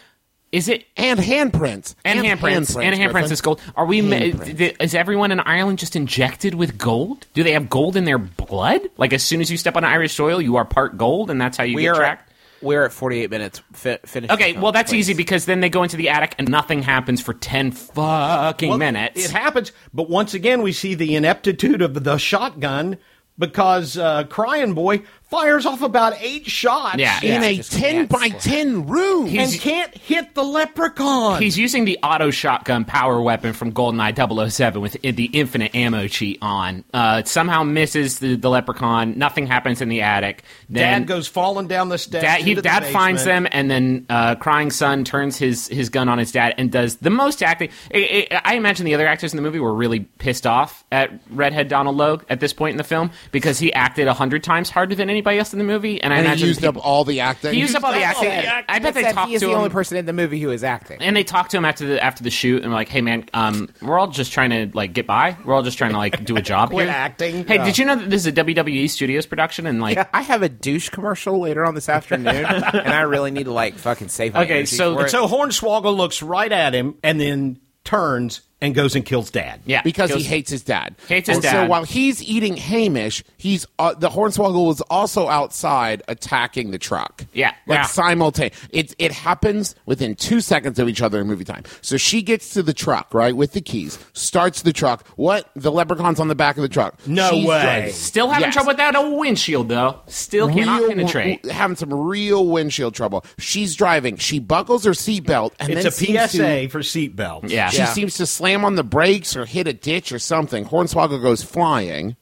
Is 0.52 0.68
it 0.68 0.86
and 0.98 1.18
handprints 1.20 1.96
and, 2.04 2.20
handprints 2.20 2.76
and 2.82 2.94
handprints 2.96 3.12
Griffin. 3.12 3.32
is 3.32 3.42
gold? 3.42 3.62
Are 3.76 3.86
we? 3.86 4.02
ma- 4.02 4.16
Handprints. 4.18 4.58
th- 4.58 4.76
Is 4.82 4.94
everyone 4.96 5.32
in 5.32 5.40
Ireland 5.40 5.80
just 5.80 5.96
injected 5.96 6.56
with 6.56 6.78
gold? 6.78 7.26
Do 7.34 7.44
they 7.44 7.54
have 7.54 7.70
gold 7.70 7.96
in 7.96 8.04
their 8.04 8.18
blood? 8.18 8.82
Like 8.98 9.14
as 9.14 9.24
soon 9.24 9.40
as 9.40 9.50
you 9.50 9.56
step 9.58 9.78
on 9.78 9.84
Irish 9.86 10.14
soil, 10.14 10.42
you 10.42 10.58
are 10.58 10.66
part 10.66 10.98
gold, 10.98 11.30
and 11.32 11.40
that's 11.40 11.56
how 11.58 11.64
you 11.64 11.76
we 11.78 11.84
get 11.84 11.96
tracked. 11.96 12.34
we're 12.62 12.84
at 12.84 12.92
48 12.92 13.30
minutes. 13.30 13.62
Fi- 13.72 14.00
finish. 14.06 14.30
Okay, 14.30 14.54
well 14.58 14.74
that's 14.74 14.92
please. 14.92 15.10
easy 15.10 15.14
because 15.14 15.46
then 15.46 15.62
they 15.62 15.70
go 15.70 15.84
into 15.84 15.96
the 15.96 16.10
attic 16.10 16.36
and 16.38 16.50
nothing 16.50 16.82
happens 16.84 17.22
for 17.22 17.34
ten 17.34 17.72
fucking 17.72 18.70
Well, 18.70 18.78
minutes. 18.78 19.24
It 19.24 19.32
happens, 19.32 19.72
but 19.94 20.10
once 20.10 20.34
again, 20.34 20.62
we 20.64 20.74
see 20.74 20.96
the 20.96 21.16
ineptitude 21.16 21.82
of 21.82 22.04
the 22.04 22.18
shotgun 22.18 22.98
because 23.40 23.98
uh, 23.98 24.26
Crying 24.26 24.74
Boy 24.74 25.04
fires 25.32 25.66
off 25.66 25.82
about 25.82 26.14
eight 26.20 26.46
shots. 26.46 26.98
Yeah, 26.98 27.20
in 27.24 27.42
yeah. 27.42 27.48
a 27.48 27.64
ten 27.64 28.08
can't 28.08 28.10
by 28.10 28.28
score. 28.28 28.40
ten 28.40 28.88
room. 28.88 29.28
and 29.28 29.52
can't 29.54 29.96
hit 29.96 30.36
the 30.36 30.44
leprechaun. 30.44 31.42
He's 31.42 31.58
using 31.58 31.86
the 31.86 31.98
auto 32.04 32.30
shotgun 32.30 32.86
power 32.86 33.20
weapon 33.22 33.54
from 33.54 33.72
GoldenEye 33.72 34.50
007 34.52 34.82
with 34.82 35.02
the 35.02 35.26
infinite 35.26 35.74
ammo 35.74 36.08
cheat 36.08 36.38
on. 36.42 36.84
Uh, 36.94 37.24
somehow 37.24 37.64
misses 37.64 38.20
the, 38.20 38.36
the 38.36 38.50
leprechaun. 38.50 39.18
Nothing 39.18 39.48
happens 39.48 39.82
in 39.82 39.90
the 39.90 40.02
attic. 40.02 40.44
Then 40.70 41.02
Dad 41.02 41.08
goes 41.08 41.28
falling 41.28 41.68
down 41.68 41.90
the 41.90 41.98
steps. 41.98 42.24
Dad, 42.24 42.42
he, 42.42 42.52
into 42.52 42.62
the 42.62 42.82
finds 42.92 43.24
them, 43.24 43.48
and 43.52 43.72
then 43.72 44.06
uh, 44.10 44.36
crying 44.36 44.70
son 44.70 45.06
turns 45.06 45.38
his, 45.38 45.68
his 45.68 45.90
gun 45.90 46.10
on 46.10 46.18
his 46.18 46.32
dad 46.32 46.56
and 46.58 46.72
does 46.72 46.98
the 46.98 47.10
most 47.10 47.42
acting. 47.42 47.70
I, 47.94 48.56
imagine 48.56 48.86
the 48.86 48.96
other 48.96 49.08
actors 49.08 49.32
in 49.32 49.38
the 49.38 49.44
movie 49.44 49.60
were 49.60 49.74
really 49.74 50.02
pissed 50.02 50.46
off 50.46 50.84
at 50.92 51.12
Redhead 51.30 51.70
Donald 51.70 51.96
Logue 51.96 52.24
at 52.30 52.42
this 52.42 52.52
point 52.52 52.74
in 52.74 52.78
the 52.78 52.84
film 52.84 53.12
because 53.32 53.60
he 53.60 53.72
acted 53.74 54.08
a 54.08 54.14
hundred 54.14 54.44
times 54.44 54.70
harder 54.70 54.94
than 54.96 55.10
anybody 55.22 55.40
else 55.40 55.54
in 55.54 55.60
the 55.60 55.66
movie, 55.66 56.02
and 56.02 56.14
I 56.14 56.18
and 56.18 56.26
he 56.26 56.32
imagine 56.32 56.48
used 56.48 56.60
people- 56.62 56.82
up 56.82 56.86
all 56.86 57.04
the 57.06 57.20
acting. 57.22 57.54
he 57.54 57.60
used 57.60 57.76
up 57.76 57.84
all 57.84 57.94
the 57.94 58.04
acting. 58.04 58.26
Yeah, 58.30 58.62
I 58.68 58.80
bet 58.80 58.94
they 58.94 59.04
said 59.04 59.14
talked 59.14 59.30
he 59.30 59.36
is 59.36 59.42
to 59.42 59.46
the 59.48 59.52
him. 59.52 59.58
only 59.60 59.70
person 59.70 59.98
in 59.98 60.06
the 60.06 60.14
movie 60.14 60.40
who 60.40 60.52
is 60.52 60.64
acting. 60.64 61.02
And 61.02 61.16
they 61.16 61.24
talked 61.24 61.52
to 61.52 61.58
him 61.58 61.66
after 61.66 61.86
the 61.86 62.04
after 62.04 62.24
the 62.24 62.30
shoot, 62.30 62.62
and 62.64 62.72
were 62.72 62.78
like, 62.78 62.90
"Hey, 62.90 63.02
man, 63.02 63.26
um, 63.34 63.70
we're 63.82 63.98
all 64.00 64.08
just 64.08 64.32
trying 64.32 64.50
to 64.50 64.70
like 64.76 64.94
get 64.94 65.06
by. 65.08 65.38
We're 65.46 65.54
all 65.54 65.64
just 65.64 65.78
trying 65.78 65.92
to 65.92 65.98
like 65.98 66.24
do 66.26 66.36
a 66.38 66.42
job 66.42 66.70
Quit 66.72 66.86
here." 66.88 66.96
acting. 66.96 67.46
Hey, 67.48 67.56
Yeah. 67.56 67.66
did 67.66 67.78
you 67.78 67.86
know 67.86 67.96
that 67.96 68.10
this 68.10 68.22
is 68.22 68.28
a 68.28 68.32
WWE 68.32 68.90
Studios 68.90 69.26
production? 69.26 69.66
And 69.68 69.82
like, 69.82 69.98
I 70.14 70.22
have 70.22 70.42
a 70.42 70.50
douche 70.50 70.90
commercial 70.90 71.40
later 71.40 71.66
on 71.66 71.76
this 71.76 71.90
afternoon, 71.90 72.28
and 72.46 72.66
I 72.94 73.02
really 73.02 73.32
need 73.32 73.44
to 73.46 73.54
like 73.54 73.76
fucking 73.76 74.10
save 74.10 74.34
my 74.34 74.44
Okay, 74.44 74.66
so- 74.66 74.96
for 74.96 75.06
it. 75.06 75.10
So 75.12 75.28
Hornswoggle 75.28 75.96
looks 75.96 76.22
right 76.22 76.52
at 76.52 76.74
him 76.74 76.96
and 77.04 77.20
then 77.20 77.60
turns 77.84 78.42
and 78.62 78.74
goes 78.76 78.96
and 78.96 79.06
kills 79.06 79.32
Dad. 79.32 79.62
yeah, 79.66 79.82
because 79.82 80.10
goes- 80.12 80.20
he 80.22 80.24
hates 80.28 80.50
his 80.52 80.62
dad. 80.64 80.96
Hates 81.08 81.28
his 81.30 81.38
and 81.38 81.46
So 81.46 81.66
while 81.66 81.84
he's 81.84 82.22
eating 82.24 82.56
Hamish, 82.58 83.24
he's 83.38 83.66
uh, 83.80 83.94
the 83.96 84.10
Hornswoggle 84.10 84.68
was 84.68 84.82
also 84.82 85.28
outside 85.28 86.04
attacking 86.08 86.72
the 86.72 86.78
truck. 86.78 87.26
Yeah. 87.34 87.52
like 87.68 87.78
Yeah. 87.80 87.84
simultaneous. 87.84 88.56
It 88.72 88.96
it 89.00 89.12
happens 89.12 89.76
within 89.86 90.16
two 90.16 90.42
seconds 90.42 90.78
of 90.80 90.88
each 90.90 91.02
other 91.02 91.20
in 91.22 91.28
movie 91.28 91.44
time. 91.46 91.64
So 91.82 91.98
she 91.98 92.22
gets 92.22 92.52
to 92.54 92.62
the 92.64 92.74
truck 92.74 93.14
right 93.14 93.36
with 93.36 93.54
the 93.54 93.62
keys, 93.62 93.98
starts 94.14 94.62
the 94.62 94.74
truck. 94.74 95.08
What 95.16 95.50
the 95.56 95.72
leprechaun's 95.72 96.20
on 96.20 96.28
the 96.28 96.36
back 96.36 96.58
of 96.58 96.62
the 96.62 96.70
truck? 96.70 96.96
No 97.08 97.30
She's 97.32 97.46
way. 97.48 97.62
driving. 97.62 97.94
Still 97.94 98.28
having 98.30 98.48
Yes. 98.48 98.54
trouble 98.54 98.68
without 98.74 98.96
a 98.96 99.10
windshield, 99.10 99.70
though. 99.70 100.00
Still 100.08 100.50
cannot 100.50 100.82
Real- 100.82 100.90
penetrate. 100.90 101.46
having 101.50 101.76
some 101.78 101.94
real 101.94 102.46
windshield 102.48 102.94
trouble. 102.94 103.26
She's 103.40 103.76
driving. 103.76 104.18
She 104.18 104.40
buckles 104.40 104.84
her 104.86 104.92
seatbelt 104.92 105.52
and 105.60 105.70
It's 105.72 105.80
then 105.84 105.88
a 105.88 105.92
seems 105.92 106.32
to- 106.34 106.38
PSA 106.38 106.68
for 106.70 106.80
seatbelts. 106.82 107.50
Yeah. 107.50 107.70
She 107.70 107.86
seems 107.86 108.16
to 108.18 108.26
slam 108.26 108.51
on 108.56 108.76
the 108.76 108.84
brakes 108.84 109.36
or 109.36 109.46
hit 109.46 109.68
a 109.68 109.74
ditch 109.74 110.12
or 110.12 110.20
something. 110.20 110.66
Hornswoggle 110.66 111.22
goes 111.22 111.44
flying. 111.44 112.16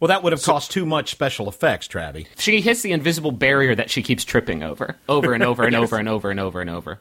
Well, 0.00 0.08
that 0.08 0.22
would 0.24 0.32
have 0.32 0.42
cost 0.42 0.72
too 0.72 0.84
much 0.84 1.12
special 1.12 1.48
effects, 1.48 1.86
Travie. 1.86 2.26
She 2.36 2.60
hits 2.60 2.82
the 2.82 2.90
invisible 2.92 3.30
barrier 3.30 3.74
that 3.76 3.88
she 3.88 4.02
keeps 4.02 4.24
tripping 4.24 4.62
over, 4.64 4.96
over 5.08 5.32
and 5.32 5.44
over 5.44 5.62
and 5.62 5.76
over 5.76 5.96
and 5.96 6.08
over 6.08 6.30
and 6.30 6.40
over 6.40 6.60
and 6.60 6.68
over. 6.70 7.00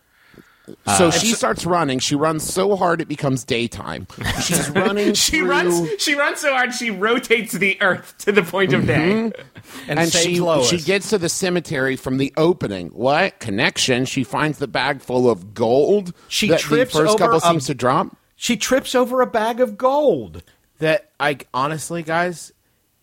So 0.86 1.08
uh, 1.08 1.12
she 1.12 1.34
starts 1.34 1.66
running. 1.66 1.98
She 1.98 2.14
runs 2.16 2.44
so 2.44 2.76
hard 2.76 3.02
it 3.02 3.08
becomes 3.08 3.44
daytime. 3.44 4.06
She's 4.44 4.70
running. 4.76 5.16
She 5.16 5.40
through- 5.40 5.50
runs. 5.50 5.90
She 6.02 6.14
runs 6.14 6.40
so 6.40 6.52
hard 6.54 6.74
she 6.76 6.92
rotates 6.92 7.54
the 7.54 7.82
earth 7.82 8.16
to 8.20 8.32
the 8.32 8.44
point 8.44 8.72
of 8.72 8.86
day. 8.86 8.94
Mm-hmm. 9.34 9.90
And, 9.90 10.00
and 10.00 10.12
she 10.14 10.40
Lois. 10.40 10.70
she 10.70 10.78
gets 10.78 11.10
to 11.10 11.18
the 11.18 11.28
cemetery 11.30 11.96
from 11.96 12.18
the 12.18 12.32
opening. 12.38 12.90
What 12.90 13.40
connection? 13.40 14.06
She 14.06 14.24
finds 14.24 14.60
the 14.60 14.68
bag 14.68 15.02
full 15.02 15.30
of 15.30 15.56
gold. 15.56 16.14
She 16.28 16.50
that 16.50 16.60
trips 16.60 16.94
the 16.94 17.00
first 17.00 17.10
over 17.16 17.18
couple 17.18 17.38
a- 17.38 17.42
seems 17.42 17.66
to 17.66 17.74
drop. 17.74 18.16
She 18.42 18.58
trips 18.58 18.96
over 18.96 19.22
a 19.22 19.28
bag 19.28 19.60
of 19.60 19.78
gold. 19.78 20.42
that 20.80 21.12
I 21.20 21.38
honestly, 21.54 22.02
guys, 22.02 22.52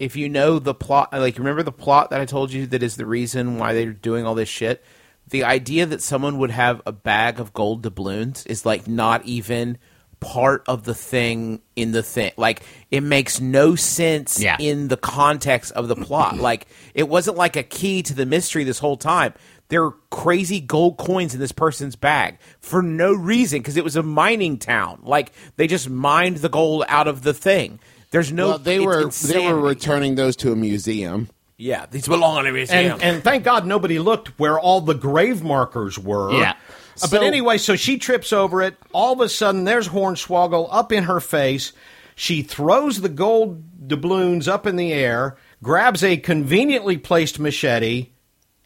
if 0.00 0.16
you 0.16 0.28
know 0.28 0.58
the 0.58 0.74
plot, 0.74 1.12
like 1.12 1.38
remember 1.38 1.62
the 1.62 1.70
plot 1.70 2.10
that 2.10 2.20
I 2.20 2.24
told 2.24 2.52
you 2.52 2.66
that 2.66 2.82
is 2.82 2.96
the 2.96 3.06
reason 3.06 3.56
why 3.56 3.72
they're 3.72 3.92
doing 3.92 4.26
all 4.26 4.34
this 4.34 4.48
shit. 4.48 4.84
The 5.28 5.44
idea 5.44 5.86
that 5.86 6.02
someone 6.02 6.38
would 6.38 6.50
have 6.50 6.82
a 6.86 6.90
bag 6.92 7.38
of 7.38 7.52
gold 7.52 7.82
doubloons 7.84 8.44
is 8.46 8.66
like 8.66 8.88
not 8.88 9.24
even 9.26 9.78
part 10.18 10.64
of 10.66 10.82
the 10.82 10.94
thing 10.94 11.60
in 11.76 11.92
the 11.92 12.02
thing. 12.02 12.32
Like 12.36 12.62
it 12.90 13.02
makes 13.04 13.40
no 13.40 13.76
sense 13.76 14.40
Yeah. 14.42 14.56
in 14.58 14.88
the 14.88 14.96
context 14.96 15.70
of 15.70 15.86
the 15.86 15.94
plot. 15.94 16.38
like 16.38 16.66
it 16.94 17.08
wasn't 17.08 17.36
like 17.36 17.54
a 17.54 17.62
key 17.62 18.02
to 18.02 18.12
the 18.14 18.26
mystery 18.26 18.64
this 18.64 18.80
whole 18.80 18.96
time. 18.96 19.34
There 19.68 19.84
are 19.84 19.94
crazy 20.10 20.60
gold 20.60 20.96
coins 20.96 21.34
in 21.34 21.40
this 21.40 21.52
person's 21.52 21.94
bag 21.94 22.38
for 22.60 22.82
no 22.82 23.12
reason 23.12 23.60
because 23.60 23.76
it 23.76 23.84
was 23.84 23.96
a 23.96 24.02
mining 24.02 24.58
town. 24.58 25.00
Like 25.02 25.32
they 25.56 25.66
just 25.66 25.90
mined 25.90 26.38
the 26.38 26.48
gold 26.48 26.84
out 26.88 27.06
of 27.06 27.22
the 27.22 27.34
thing. 27.34 27.78
There's 28.10 28.32
no. 28.32 28.48
well, 28.48 28.58
they 28.58 28.76
it's 28.76 29.26
were 29.26 29.32
they 29.32 29.52
were 29.52 29.60
returning 29.60 30.14
those 30.14 30.36
to 30.36 30.52
a 30.52 30.56
museum. 30.56 31.28
Yeah, 31.58 31.86
these 31.90 32.06
belong 32.06 32.38
in 32.40 32.46
a 32.46 32.52
museum. 32.52 32.92
And, 32.92 33.02
and 33.02 33.24
thank 33.24 33.42
God 33.44 33.66
nobody 33.66 33.98
looked 33.98 34.38
where 34.38 34.58
all 34.58 34.80
the 34.80 34.94
grave 34.94 35.42
markers 35.42 35.98
were. 35.98 36.32
Yeah. 36.32 36.54
Uh, 37.02 37.08
but 37.10 37.22
anyway, 37.22 37.58
so 37.58 37.76
she 37.76 37.98
trips 37.98 38.32
over 38.32 38.62
it. 38.62 38.76
All 38.92 39.12
of 39.12 39.20
a 39.20 39.28
sudden, 39.28 39.64
there's 39.64 39.88
Hornswoggle 39.88 40.68
up 40.70 40.92
in 40.92 41.04
her 41.04 41.20
face. 41.20 41.72
She 42.14 42.42
throws 42.42 43.00
the 43.00 43.08
gold 43.08 43.88
doubloons 43.88 44.48
up 44.48 44.66
in 44.66 44.76
the 44.76 44.92
air, 44.92 45.36
grabs 45.62 46.02
a 46.02 46.16
conveniently 46.16 46.96
placed 46.96 47.38
machete, 47.38 48.10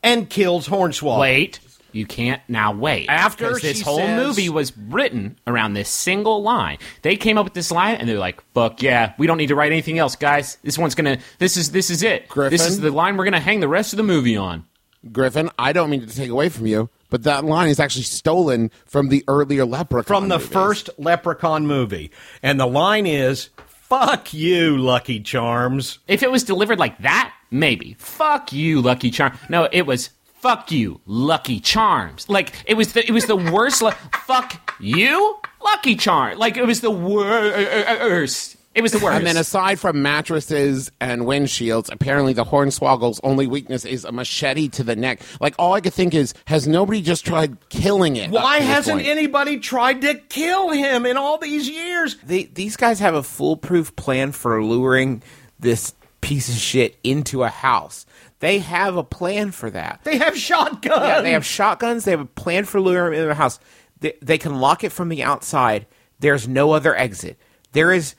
and 0.03 0.29
kills 0.29 0.69
Hornswoggle. 0.69 1.21
Wait, 1.21 1.61
you 1.93 2.07
can't 2.07 2.41
now 2.49 2.73
wait. 2.73 3.07
After 3.09 3.51
'Cause 3.51 3.63
this 3.63 3.79
she 3.79 3.83
whole 3.85 3.99
says- 3.99 4.17
movie 4.27 4.49
was 4.49 4.73
written 4.77 5.37
around 5.47 5.75
this 5.75 5.89
single 5.89 6.43
line. 6.43 6.79
They 7.03 7.17
came 7.17 7.37
up 7.39 7.45
with 7.45 7.55
this 7.55 7.71
line 7.71 7.97
and 7.97 8.09
they're 8.09 8.19
like, 8.19 8.43
"Fuck 8.55 8.83
yeah, 8.83 9.13
we 9.19 9.27
don't 9.27 9.37
need 9.39 9.49
to 9.49 9.55
write 9.55 9.73
anything 9.73 9.99
else, 9.99 10.17
guys. 10.17 10.57
This 10.65 10.79
one's 10.79 10.95
gonna. 10.95 11.19
This 11.39 11.57
is 11.57 11.71
this 11.73 11.91
is 11.91 12.03
it. 12.03 12.29
Griffin? 12.29 12.51
This 12.57 12.67
is 12.67 12.81
the 12.81 12.91
line 12.91 13.17
we're 13.17 13.25
gonna 13.25 13.41
hang 13.41 13.61
the 13.61 13.69
rest 13.69 13.93
of 13.93 13.97
the 13.99 14.03
movie 14.03 14.37
on." 14.37 14.65
Griffin, 15.11 15.51
I 15.59 15.73
don't 15.73 15.91
mean 15.91 16.07
to 16.07 16.15
take 16.15 16.31
away 16.31 16.49
from 16.49 16.67
you, 16.67 16.89
but 17.11 17.25
that 17.25 17.45
line 17.45 17.69
is 17.69 17.81
actually 17.81 18.05
stolen 18.05 18.71
from 18.87 19.09
the 19.09 19.25
earlier 19.27 19.65
Leprechaun. 19.67 20.05
From 20.05 20.29
the 20.29 20.39
movies. 20.39 20.53
first 20.53 20.91
Leprechaun 20.97 21.67
movie. 21.67 22.13
And 22.41 22.61
the 22.61 22.67
line 22.69 23.05
is, 23.05 23.51
Fuck 23.93 24.33
you, 24.33 24.79
Lucky 24.79 25.21
Charms. 25.21 25.99
If 26.09 26.23
it 26.23 26.31
was 26.31 26.45
delivered 26.45 26.79
like 26.79 26.97
that, 27.03 27.35
maybe. 27.51 27.95
Fuck 27.99 28.51
you, 28.51 28.81
Lucky 28.81 29.11
Charm. 29.11 29.39
No, 29.51 29.69
it 29.71 29.83
was 29.83 30.09
fuck 30.41 30.73
you, 30.73 31.03
Lucky 31.05 31.61
Charms. 31.61 32.27
Like 32.27 32.55
it 32.65 32.73
was 32.73 32.95
the 32.95 33.07
it 33.07 33.11
was 33.11 33.27
the 33.27 33.37
worst. 33.37 33.83
Fuck 34.25 34.75
you, 34.81 35.37
Lucky 35.63 35.95
Charm. 35.95 36.39
Like 36.39 36.57
it 36.57 36.65
was 36.65 36.81
the 36.81 36.91
er, 36.91 37.53
er, 37.53 37.85
er, 37.87 38.09
worst. 38.09 38.57
It 38.75 38.83
was 38.83 38.93
the 38.93 38.99
worst. 38.99 39.19
And 39.19 39.27
then 39.27 39.37
aside 39.37 39.79
from 39.79 40.01
mattresses 40.01 40.91
and 40.99 41.23
windshields, 41.23 41.93
apparently 41.93 42.33
the 42.33 42.45
Hornswoggle's 42.45 43.21
only 43.23 43.47
weakness 43.47 43.85
is 43.85 44.05
a 44.05 44.13
machete 44.13 44.69
to 44.71 44.85
the 44.85 44.97
neck. 44.97 45.21
Like 45.41 45.55
all 45.59 45.75
I 45.75 45.81
could 45.81 45.93
think 45.93 46.15
is, 46.15 46.33
has 46.47 46.67
nobody 46.67 47.03
just 47.03 47.27
tried 47.27 47.69
killing 47.69 48.17
it? 48.17 48.31
Why 48.31 48.41
up 48.41 48.53
to 48.55 48.59
this 48.61 48.69
hasn't 48.69 48.97
point? 48.99 49.09
anybody 49.09 49.59
tried 49.59 50.01
to 50.03 50.15
kill 50.15 50.71
him 50.71 51.05
in 51.05 51.17
all 51.19 51.37
these 51.39 51.69
years? 51.69 52.17
They, 52.25 52.45
these 52.45 52.77
guys 52.77 52.99
have 53.01 53.15
a 53.15 53.23
foolproof 53.23 53.95
plan 53.97 54.33
for 54.33 54.63
luring 54.65 55.23
this 55.61 55.95
piece 56.23 56.49
of 56.49 56.55
shit 56.55 56.97
into 57.05 57.43
a 57.43 57.49
house. 57.49 58.07
They 58.39 58.59
have 58.61 58.97
a 58.97 59.05
plan 59.05 59.51
for 59.53 59.71
that. 59.71 60.01
They 60.05 60.17
have 60.17 60.37
shotguns. 60.37 61.03
Yeah, 61.03 61.21
they 61.21 61.33
have 61.33 61.45
shotguns. 61.45 62.05
They 62.05 62.11
have 62.13 62.21
a 62.21 62.25
plan 62.25 62.65
for 62.65 62.81
luring 62.81 63.13
him 63.13 63.19
into 63.19 63.29
the 63.29 63.35
house. 63.35 63.61
They, 64.01 64.15
they 64.23 64.39
can 64.39 64.61
lock 64.61 64.83
it 64.83 64.93
from 64.93 65.11
the 65.11 65.23
outside. 65.23 65.87
There's 66.21 66.49
no 66.49 66.73
other 66.73 66.97
exit. 66.97 67.39
There 67.73 67.93
is. 67.93 68.15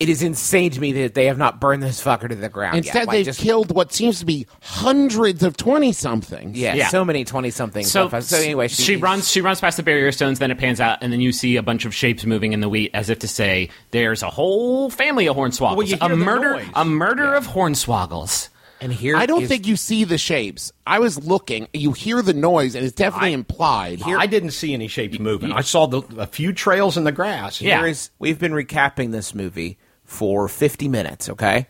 It 0.00 0.08
is 0.08 0.22
insane 0.22 0.70
to 0.70 0.80
me 0.80 0.92
that 0.92 1.14
they 1.14 1.26
have 1.26 1.38
not 1.38 1.60
burned 1.60 1.82
this 1.82 2.00
fucker 2.00 2.28
to 2.28 2.36
the 2.36 2.48
ground. 2.48 2.76
Instead, 2.76 3.08
Like, 3.08 3.16
they've 3.16 3.24
just- 3.26 3.40
killed 3.40 3.74
what 3.74 3.92
seems 3.92 4.20
to 4.20 4.26
be 4.26 4.46
hundreds 4.62 5.42
of 5.42 5.56
twenty 5.56 5.92
somethings. 5.92 6.56
Yeah, 6.56 6.74
Yeah. 6.74 6.88
so 6.88 7.04
many 7.04 7.24
twenty 7.24 7.50
somethings. 7.50 7.90
So, 7.90 8.08
so 8.20 8.36
anyway, 8.36 8.68
she, 8.68 8.94
runs. 8.94 9.28
She 9.28 9.40
runs 9.40 9.60
past 9.60 9.76
the 9.76 9.82
barrier 9.82 10.12
stones. 10.12 10.38
Then 10.38 10.52
it 10.52 10.58
pans 10.58 10.80
out, 10.80 10.98
and 11.02 11.12
then 11.12 11.20
you 11.20 11.32
see 11.32 11.56
a 11.56 11.62
bunch 11.64 11.84
of 11.84 11.92
shapes 11.92 12.24
moving 12.24 12.52
in 12.52 12.60
the 12.60 12.68
wheat, 12.68 12.92
as 12.94 13.10
if 13.10 13.18
to 13.20 13.28
say, 13.28 13.70
"There's 13.90 14.22
a 14.22 14.30
whole 14.30 14.88
family 14.88 15.26
of 15.26 15.36
hornswoggles. 15.36 15.76
Well, 15.76 15.86
you 15.88 15.96
a 16.00 16.06
hear 16.06 16.16
the 16.16 16.24
murder, 16.24 16.52
noise. 16.54 16.66
a 16.74 16.84
murder 16.84 17.34
of 17.34 17.48
hornswoggles." 17.48 18.50
and 18.80 18.92
here 18.92 19.16
I 19.16 19.26
don't 19.26 19.42
is- 19.42 19.48
think 19.48 19.66
you 19.66 19.74
see 19.74 20.04
the 20.04 20.18
shapes. 20.18 20.70
I 20.86 21.00
was 21.00 21.24
looking. 21.26 21.66
You 21.72 21.90
hear 21.90 22.22
the 22.22 22.32
noise, 22.34 22.76
and 22.76 22.84
it's 22.86 22.94
definitely 22.94 23.32
implied. 23.32 24.00
I 24.06 24.26
didn't 24.26 24.52
see 24.52 24.72
any 24.74 24.86
shapes 24.86 25.18
moving. 25.18 25.50
I 25.50 25.62
saw 25.62 25.86
the, 25.86 26.02
a 26.16 26.26
few 26.28 26.52
trails 26.52 26.96
in 26.96 27.02
the 27.02 27.10
grass. 27.10 27.60
Yeah. 27.60 27.78
Here 27.80 27.88
is 27.88 28.10
we've 28.20 28.38
been 28.38 28.52
recapping 28.52 29.10
this 29.10 29.34
movie 29.34 29.76
for 30.08 30.48
50 30.48 30.88
minutes, 30.88 31.28
okay? 31.28 31.66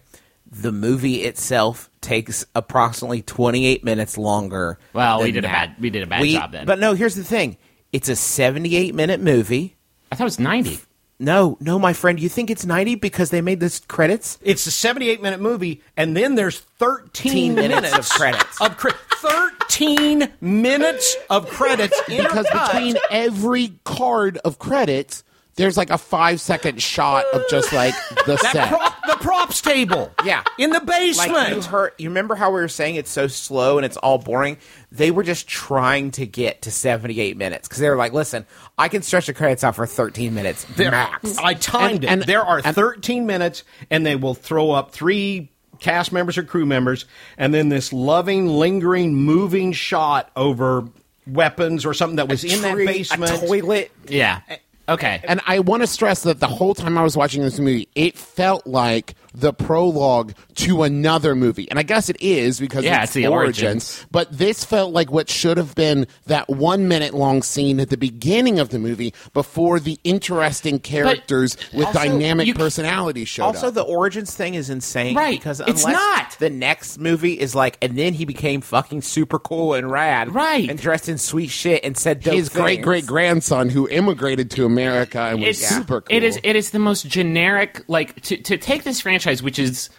The 0.50 0.72
movie 0.72 1.24
itself 1.24 1.90
takes 2.00 2.46
approximately 2.54 3.20
28 3.20 3.82
minutes 3.84 4.16
longer. 4.16 4.78
Well, 4.94 5.18
we 5.18 5.24
than 5.26 5.34
did 5.34 5.44
a 5.44 5.48
bad- 5.48 5.74
we 5.80 5.90
did 5.90 6.04
a 6.04 6.06
bad 6.06 6.22
We- 6.22 6.32
job 6.34 6.52
then. 6.52 6.64
But 6.64 6.78
no, 6.78 6.94
here's 6.94 7.16
the 7.16 7.24
thing. 7.24 7.58
It's 7.92 8.08
a 8.08 8.16
78 8.16 8.94
minute 8.94 9.20
movie. 9.20 9.76
I 10.10 10.14
thought 10.14 10.24
it 10.24 10.26
was 10.26 10.38
ninety. 10.38 10.78
No, 11.20 11.58
no, 11.60 11.80
my 11.80 11.92
friend, 11.94 12.20
you 12.20 12.28
think 12.28 12.48
it's 12.48 12.64
90 12.64 12.94
because 12.94 13.30
they 13.30 13.40
made 13.40 13.58
this 13.58 13.80
credits? 13.80 14.38
It's 14.40 14.64
a 14.68 14.70
78 14.70 15.20
minute 15.20 15.40
movie, 15.40 15.82
and 15.96 16.16
then 16.16 16.36
there's 16.36 16.60
13 16.60 17.56
minutes 17.56 17.90
minutes 17.90 17.98
of 17.98 18.08
credits. 18.16 18.60
Of 18.60 18.76
cre- 18.76 18.90
13 19.16 20.28
minutes 20.40 21.16
of 21.28 21.48
credits 21.48 22.00
because 22.08 22.46
between 22.52 22.96
every 23.10 23.72
card 23.84 24.38
of 24.44 24.58
credits, 24.60 25.24
there's 25.58 25.76
like 25.76 25.90
a 25.90 25.98
five 25.98 26.40
second 26.40 26.80
shot 26.82 27.24
of 27.34 27.42
just 27.50 27.72
like 27.72 27.94
the 28.26 28.36
set. 28.38 28.68
prop, 28.68 28.94
the 29.06 29.16
props 29.20 29.60
table. 29.60 30.10
Yeah. 30.24 30.42
In 30.58 30.70
the 30.70 30.80
basement. 30.80 31.32
Like 31.32 31.54
you 31.54 31.62
heard, 31.62 31.92
you 31.98 32.08
remember 32.08 32.34
how 32.34 32.48
we 32.50 32.60
were 32.60 32.68
saying 32.68 32.94
it's 32.94 33.10
so 33.10 33.26
slow 33.26 33.76
and 33.76 33.84
it's 33.84 33.96
all 33.98 34.18
boring? 34.18 34.56
They 34.90 35.10
were 35.10 35.22
just 35.22 35.46
trying 35.46 36.12
to 36.12 36.26
get 36.26 36.62
to 36.62 36.70
78 36.70 37.36
minutes 37.36 37.68
because 37.68 37.80
they 37.80 37.90
were 37.90 37.96
like, 37.96 38.12
listen, 38.12 38.46
I 38.78 38.88
can 38.88 39.02
stretch 39.02 39.26
the 39.26 39.34
credits 39.34 39.62
out 39.64 39.74
for 39.76 39.86
13 39.86 40.32
minutes 40.34 40.64
There- 40.76 40.90
max. 40.90 41.36
I 41.38 41.54
timed 41.54 41.96
And- 41.96 42.04
it. 42.04 42.10
and- 42.10 42.22
there 42.22 42.42
are 42.42 42.62
and- 42.64 42.74
13 42.74 43.26
minutes, 43.26 43.64
and 43.90 44.06
they 44.06 44.16
will 44.16 44.34
throw 44.34 44.70
up 44.70 44.92
three 44.92 45.50
cast 45.80 46.12
members 46.12 46.36
or 46.38 46.42
crew 46.42 46.66
members, 46.66 47.04
and 47.36 47.52
then 47.54 47.68
this 47.68 47.92
loving, 47.92 48.48
lingering, 48.48 49.14
moving 49.14 49.72
shot 49.72 50.30
over 50.34 50.84
weapons 51.26 51.84
or 51.84 51.92
something 51.94 52.16
that 52.16 52.28
was 52.28 52.42
in 52.42 52.62
that 52.62 52.76
basement. 52.76 53.40
toilet. 53.46 53.92
Yeah. 54.08 54.40
Okay. 54.88 55.20
And 55.24 55.40
I 55.46 55.60
want 55.60 55.82
to 55.82 55.86
stress 55.86 56.22
that 56.22 56.40
the 56.40 56.46
whole 56.46 56.74
time 56.74 56.96
I 56.96 57.02
was 57.02 57.16
watching 57.16 57.42
this 57.42 57.58
movie, 57.58 57.88
it 57.94 58.16
felt 58.16 58.66
like 58.66 59.14
the 59.34 59.52
prologue 59.52 60.32
to 60.54 60.82
another 60.82 61.34
movie. 61.34 61.68
And 61.70 61.78
I 61.78 61.82
guess 61.82 62.08
it 62.08 62.20
is 62.22 62.58
because 62.58 62.82
Yeah, 62.84 63.02
it's, 63.02 63.10
it's 63.10 63.12
the 63.14 63.26
origins. 63.26 64.04
But 64.10 64.32
this 64.36 64.64
felt 64.64 64.92
like 64.92 65.12
what 65.12 65.28
should 65.28 65.58
have 65.58 65.74
been 65.74 66.06
that 66.26 66.48
one 66.48 66.88
minute 66.88 67.12
long 67.14 67.42
scene 67.42 67.78
at 67.78 67.90
the 67.90 67.98
beginning 67.98 68.58
of 68.58 68.70
the 68.70 68.78
movie 68.78 69.12
before 69.34 69.78
the 69.78 69.98
interesting 70.02 70.78
characters 70.80 71.56
with 71.74 71.86
also, 71.88 71.98
dynamic 71.98 72.46
you- 72.46 72.54
personalities 72.54 73.28
showed 73.28 73.44
Also, 73.44 73.68
up. 73.68 73.74
the 73.74 73.82
origins 73.82 74.34
thing 74.34 74.54
is 74.54 74.70
insane. 74.70 75.14
Right. 75.14 75.38
Because 75.38 75.60
It's 75.66 75.86
not. 75.86 76.36
The 76.38 76.50
next 76.50 76.98
movie 76.98 77.38
is 77.38 77.54
like, 77.54 77.76
and 77.82 77.96
then 77.96 78.14
he 78.14 78.24
became 78.24 78.62
fucking 78.62 79.02
super 79.02 79.38
cool 79.38 79.74
and 79.74 79.90
rad. 79.90 80.34
Right. 80.34 80.68
And 80.68 80.78
dressed 80.80 81.08
in 81.08 81.18
sweet 81.18 81.50
shit 81.50 81.84
and 81.84 81.96
said 81.96 82.20
dope 82.22 82.34
His 82.34 82.48
great 82.48 82.80
great 82.82 83.06
grandson 83.06 83.68
who 83.68 83.86
immigrated 83.88 84.50
to 84.52 84.64
America 84.64 84.77
and 85.32 85.40
was 85.40 85.60
it's 85.60 85.68
super 85.68 86.00
cool. 86.00 86.16
It 86.16 86.22
is. 86.22 86.38
It 86.42 86.56
is 86.56 86.70
the 86.70 86.78
most 86.78 87.06
generic. 87.06 87.84
Like 87.88 88.20
to 88.22 88.36
to 88.36 88.56
take 88.56 88.84
this 88.84 89.00
franchise, 89.00 89.42
which 89.42 89.58
is 89.58 89.90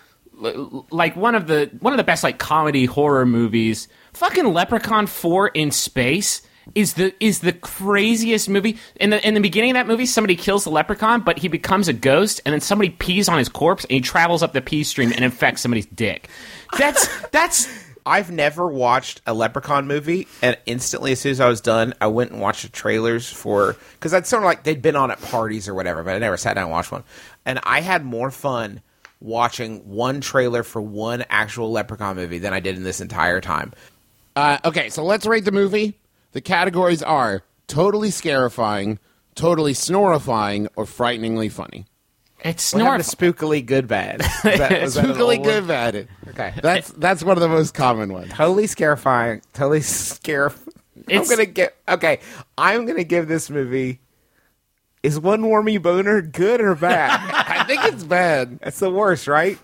l- 0.44 0.86
like 0.92 1.16
one 1.16 1.36
of 1.36 1.48
the 1.48 1.70
one 1.80 1.94
of 1.94 1.98
the 1.98 2.04
best 2.04 2.24
like 2.24 2.40
comedy 2.40 2.86
horror 2.86 3.26
movies. 3.26 3.88
Fucking 4.14 4.54
Leprechaun 4.54 5.08
Four 5.08 5.50
in 5.50 5.72
space 5.72 6.42
is 6.76 6.94
the 6.94 7.14
is 7.20 7.40
the 7.40 7.54
craziest 7.54 8.50
movie. 8.50 8.78
In 8.98 9.10
the 9.10 9.26
in 9.28 9.34
the 9.34 9.40
beginning 9.40 9.72
of 9.72 9.76
that 9.76 9.88
movie, 9.88 10.06
somebody 10.06 10.36
kills 10.36 10.64
the 10.64 10.72
leprechaun, 10.72 11.22
but 11.22 11.40
he 11.40 11.48
becomes 11.48 11.88
a 11.88 11.94
ghost, 11.94 12.42
and 12.46 12.54
then 12.54 12.62
somebody 12.62 12.90
pees 12.90 13.28
on 13.30 13.38
his 13.38 13.50
corpse, 13.50 13.84
and 13.86 13.92
he 13.92 14.02
travels 14.02 14.44
up 14.44 14.54
the 14.54 14.62
pee 14.62 14.84
stream 14.84 15.12
and 15.12 15.24
infects 15.24 15.62
somebody's 15.62 15.88
dick. 15.88 16.30
That's 16.78 17.08
that's. 17.32 17.68
I've 18.10 18.32
never 18.32 18.68
watched 18.68 19.22
a 19.28 19.36
Leprechaun 19.36 19.86
movie, 19.86 20.28
and 20.42 20.58
instantly, 20.66 21.12
as 21.12 21.20
soon 21.20 21.34
as 21.34 21.40
I 21.40 21.48
was 21.48 21.62
done, 21.62 21.94
I 22.02 22.08
went 22.08 22.32
and 22.32 22.42
watched 22.42 22.64
the 22.64 22.70
trailers 22.70 23.32
for 23.32 23.76
because 23.94 24.12
that's 24.12 24.28
sort 24.28 24.42
of 24.42 24.48
like 24.48 24.64
they'd 24.64 24.82
been 24.82 24.96
on 24.96 25.12
at 25.12 25.22
parties 25.22 25.68
or 25.68 25.76
whatever, 25.76 26.02
but 26.04 26.16
I 26.16 26.18
never 26.18 26.36
sat 26.36 26.56
down 26.56 26.64
and 26.64 26.72
watched 26.72 26.92
one. 26.92 27.04
And 27.46 27.60
I 27.62 27.82
had 27.82 28.04
more 28.04 28.32
fun 28.32 28.82
watching 29.22 29.88
one 29.88 30.22
trailer 30.22 30.64
for 30.64 30.82
one 30.82 31.24
actual 31.30 31.72
Leprechaun 31.72 32.16
movie 32.16 32.40
than 32.40 32.52
I 32.52 32.60
did 32.60 32.78
in 32.78 32.84
this 32.84 33.00
entire 33.00 33.42
time. 33.42 33.74
Uh, 34.36 34.58
okay, 34.66 34.90
so 34.90 35.04
let's 35.04 35.28
rate 35.28 35.46
the 35.46 35.52
movie. 35.52 36.00
The 36.32 36.42
categories 36.42 37.04
are 37.04 37.44
totally 37.68 38.10
scarifying, 38.10 38.98
totally 39.36 39.74
snorifying, 39.74 40.68
or 40.76 40.88
frighteningly 40.88 41.50
funny. 41.50 41.86
It's 42.44 42.64
snort. 42.64 43.02
to 43.02 43.16
spookily 43.16 43.66
good 43.66 43.88
bad? 43.88 44.22
That- 44.44 44.82
was 44.82 44.94
that 44.96 45.06
an 45.06 45.12
Spookily 45.16 45.38
old 45.38 45.40
one? 45.40 45.42
good 45.42 45.68
bad. 45.68 46.08
Okay. 46.30 46.54
That's 46.62 46.90
that's 46.92 47.24
one 47.24 47.38
of 47.38 47.42
the 47.42 47.50
most 47.50 47.74
common 47.74 48.14
ones. 48.14 48.32
totally 48.32 48.68
scarifying, 48.68 49.42
totally 49.54 49.82
scare. 49.82 50.50
I'm 50.50 51.04
It's- 51.08 51.30
gonna 51.30 51.46
get 51.46 51.76
okay. 51.88 52.20
I'm 52.58 52.86
gonna 52.86 53.04
give 53.04 53.28
this 53.28 53.50
movie. 53.50 54.00
Is 55.02 55.18
one 55.20 55.44
warmy 55.44 55.82
boner 55.82 56.22
good 56.22 56.60
or 56.62 56.76
bad? 56.76 57.20
I 57.48 57.64
think 57.64 57.84
it's 57.86 58.04
bad. 58.04 58.60
That's 58.60 58.80
the 58.80 58.92
worst, 58.92 59.28
right? 59.28 59.58